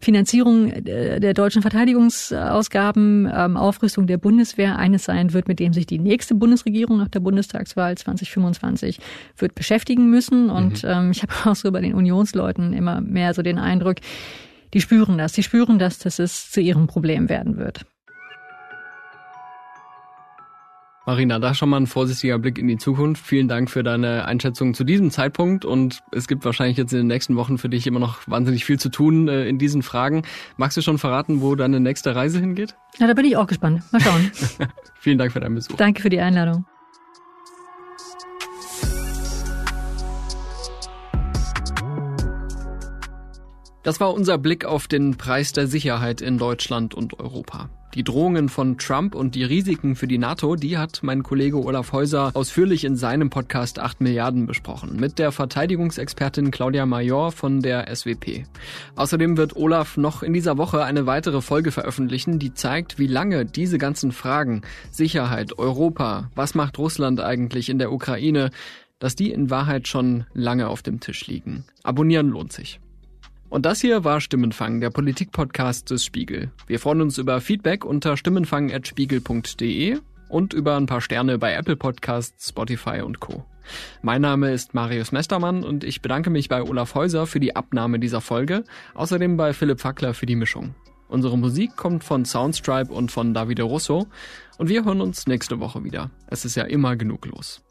Finanzierung 0.00 0.72
der 0.84 1.34
deutschen 1.34 1.62
Verteidigungsausgaben, 1.62 3.30
ähm, 3.32 3.56
Aufrüstung 3.56 4.06
der 4.06 4.18
Bundeswehr 4.18 4.78
eines 4.78 5.04
sein 5.04 5.32
wird, 5.32 5.48
mit 5.48 5.58
dem 5.58 5.72
sich 5.72 5.86
die 5.86 5.98
nächste 5.98 6.34
Bundesregierung 6.34 6.98
nach 6.98 7.08
der 7.08 7.20
Bundestagswahl 7.20 7.96
2025 7.96 9.00
wird 9.36 9.54
beschäftigen 9.54 10.10
müssen. 10.10 10.50
Und 10.50 10.82
mhm. 10.82 10.88
ähm, 10.90 11.10
ich 11.10 11.22
habe 11.22 11.50
auch 11.50 11.56
so 11.56 11.72
bei 11.72 11.80
den 11.80 11.94
Unionsleuten 11.94 12.72
immer 12.72 13.00
mehr 13.00 13.34
so 13.34 13.42
den 13.42 13.58
Eindruck, 13.58 13.96
die 14.74 14.80
spüren 14.80 15.18
das. 15.18 15.32
Die 15.32 15.42
spüren 15.42 15.78
das, 15.78 15.98
dass 15.98 16.18
es 16.18 16.50
zu 16.50 16.60
ihrem 16.60 16.86
Problem 16.86 17.28
werden 17.28 17.56
wird. 17.56 17.86
Marina, 21.08 21.38
da 21.38 21.54
schon 21.54 21.70
mal 21.70 21.78
ein 21.78 21.86
vorsichtiger 21.86 22.38
Blick 22.38 22.58
in 22.58 22.68
die 22.68 22.76
Zukunft. 22.76 23.26
Vielen 23.26 23.48
Dank 23.48 23.70
für 23.70 23.82
deine 23.82 24.26
Einschätzung 24.26 24.74
zu 24.74 24.84
diesem 24.84 25.10
Zeitpunkt 25.10 25.64
und 25.64 26.02
es 26.12 26.28
gibt 26.28 26.44
wahrscheinlich 26.44 26.76
jetzt 26.76 26.92
in 26.92 26.98
den 26.98 27.06
nächsten 27.06 27.34
Wochen 27.36 27.56
für 27.56 27.70
dich 27.70 27.86
immer 27.86 27.98
noch 27.98 28.18
wahnsinnig 28.26 28.66
viel 28.66 28.78
zu 28.78 28.90
tun 28.90 29.26
äh, 29.26 29.48
in 29.48 29.56
diesen 29.56 29.80
Fragen. 29.80 30.24
Magst 30.58 30.76
du 30.76 30.82
schon 30.82 30.98
verraten, 30.98 31.40
wo 31.40 31.54
deine 31.54 31.80
nächste 31.80 32.14
Reise 32.14 32.40
hingeht? 32.40 32.76
Ja, 32.98 33.06
da 33.06 33.14
bin 33.14 33.24
ich 33.24 33.38
auch 33.38 33.46
gespannt. 33.46 33.84
Mal 33.90 34.02
schauen. 34.02 34.30
Vielen 35.00 35.16
Dank 35.16 35.32
für 35.32 35.40
deinen 35.40 35.54
Besuch. 35.54 35.76
Danke 35.76 36.02
für 36.02 36.10
die 36.10 36.20
Einladung. 36.20 36.66
Das 43.88 44.00
war 44.00 44.12
unser 44.12 44.36
Blick 44.36 44.66
auf 44.66 44.86
den 44.86 45.16
Preis 45.16 45.54
der 45.54 45.66
Sicherheit 45.66 46.20
in 46.20 46.36
Deutschland 46.36 46.92
und 46.92 47.18
Europa. 47.18 47.70
Die 47.94 48.04
Drohungen 48.04 48.50
von 48.50 48.76
Trump 48.76 49.14
und 49.14 49.34
die 49.34 49.44
Risiken 49.44 49.96
für 49.96 50.06
die 50.06 50.18
NATO, 50.18 50.56
die 50.56 50.76
hat 50.76 50.98
mein 51.00 51.22
Kollege 51.22 51.56
Olaf 51.56 51.92
Häuser 51.92 52.32
ausführlich 52.34 52.84
in 52.84 52.96
seinem 52.96 53.30
Podcast 53.30 53.78
8 53.78 54.02
Milliarden 54.02 54.44
besprochen, 54.44 55.00
mit 55.00 55.18
der 55.18 55.32
Verteidigungsexpertin 55.32 56.50
Claudia 56.50 56.84
Major 56.84 57.32
von 57.32 57.62
der 57.62 57.86
SWP. 57.96 58.44
Außerdem 58.94 59.38
wird 59.38 59.56
Olaf 59.56 59.96
noch 59.96 60.22
in 60.22 60.34
dieser 60.34 60.58
Woche 60.58 60.84
eine 60.84 61.06
weitere 61.06 61.40
Folge 61.40 61.72
veröffentlichen, 61.72 62.38
die 62.38 62.52
zeigt, 62.52 62.98
wie 62.98 63.06
lange 63.06 63.46
diese 63.46 63.78
ganzen 63.78 64.12
Fragen 64.12 64.60
Sicherheit, 64.90 65.58
Europa, 65.58 66.30
was 66.34 66.54
macht 66.54 66.76
Russland 66.76 67.22
eigentlich 67.22 67.70
in 67.70 67.78
der 67.78 67.90
Ukraine, 67.90 68.50
dass 68.98 69.16
die 69.16 69.30
in 69.30 69.48
Wahrheit 69.48 69.88
schon 69.88 70.26
lange 70.34 70.68
auf 70.68 70.82
dem 70.82 71.00
Tisch 71.00 71.26
liegen. 71.26 71.64
Abonnieren 71.84 72.28
lohnt 72.28 72.52
sich. 72.52 72.80
Und 73.50 73.64
das 73.64 73.80
hier 73.80 74.04
war 74.04 74.20
Stimmenfang, 74.20 74.80
der 74.80 74.90
Politikpodcast 74.90 75.90
des 75.90 76.04
Spiegel. 76.04 76.50
Wir 76.66 76.78
freuen 76.78 77.00
uns 77.00 77.16
über 77.16 77.40
Feedback 77.40 77.84
unter 77.84 78.16
stimmenfang.spiegel.de 78.16 79.98
und 80.28 80.52
über 80.52 80.76
ein 80.76 80.86
paar 80.86 81.00
Sterne 81.00 81.38
bei 81.38 81.54
Apple 81.54 81.76
Podcasts, 81.76 82.50
Spotify 82.50 83.00
und 83.00 83.20
Co. 83.20 83.44
Mein 84.02 84.20
Name 84.20 84.52
ist 84.52 84.74
Marius 84.74 85.12
Mestermann 85.12 85.64
und 85.64 85.82
ich 85.82 86.02
bedanke 86.02 86.28
mich 86.30 86.48
bei 86.48 86.62
Olaf 86.62 86.94
Häuser 86.94 87.26
für 87.26 87.40
die 87.40 87.56
Abnahme 87.56 87.98
dieser 87.98 88.20
Folge, 88.20 88.64
außerdem 88.94 89.36
bei 89.36 89.54
Philipp 89.54 89.80
Fackler 89.80 90.12
für 90.12 90.26
die 90.26 90.36
Mischung. 90.36 90.74
Unsere 91.08 91.38
Musik 91.38 91.74
kommt 91.74 92.04
von 92.04 92.26
Soundstripe 92.26 92.92
und 92.92 93.10
von 93.10 93.32
Davide 93.32 93.62
Russo 93.62 94.06
und 94.58 94.68
wir 94.68 94.84
hören 94.84 95.00
uns 95.00 95.26
nächste 95.26 95.58
Woche 95.58 95.84
wieder. 95.84 96.10
Es 96.26 96.44
ist 96.44 96.54
ja 96.54 96.64
immer 96.64 96.96
genug 96.96 97.24
los. 97.24 97.62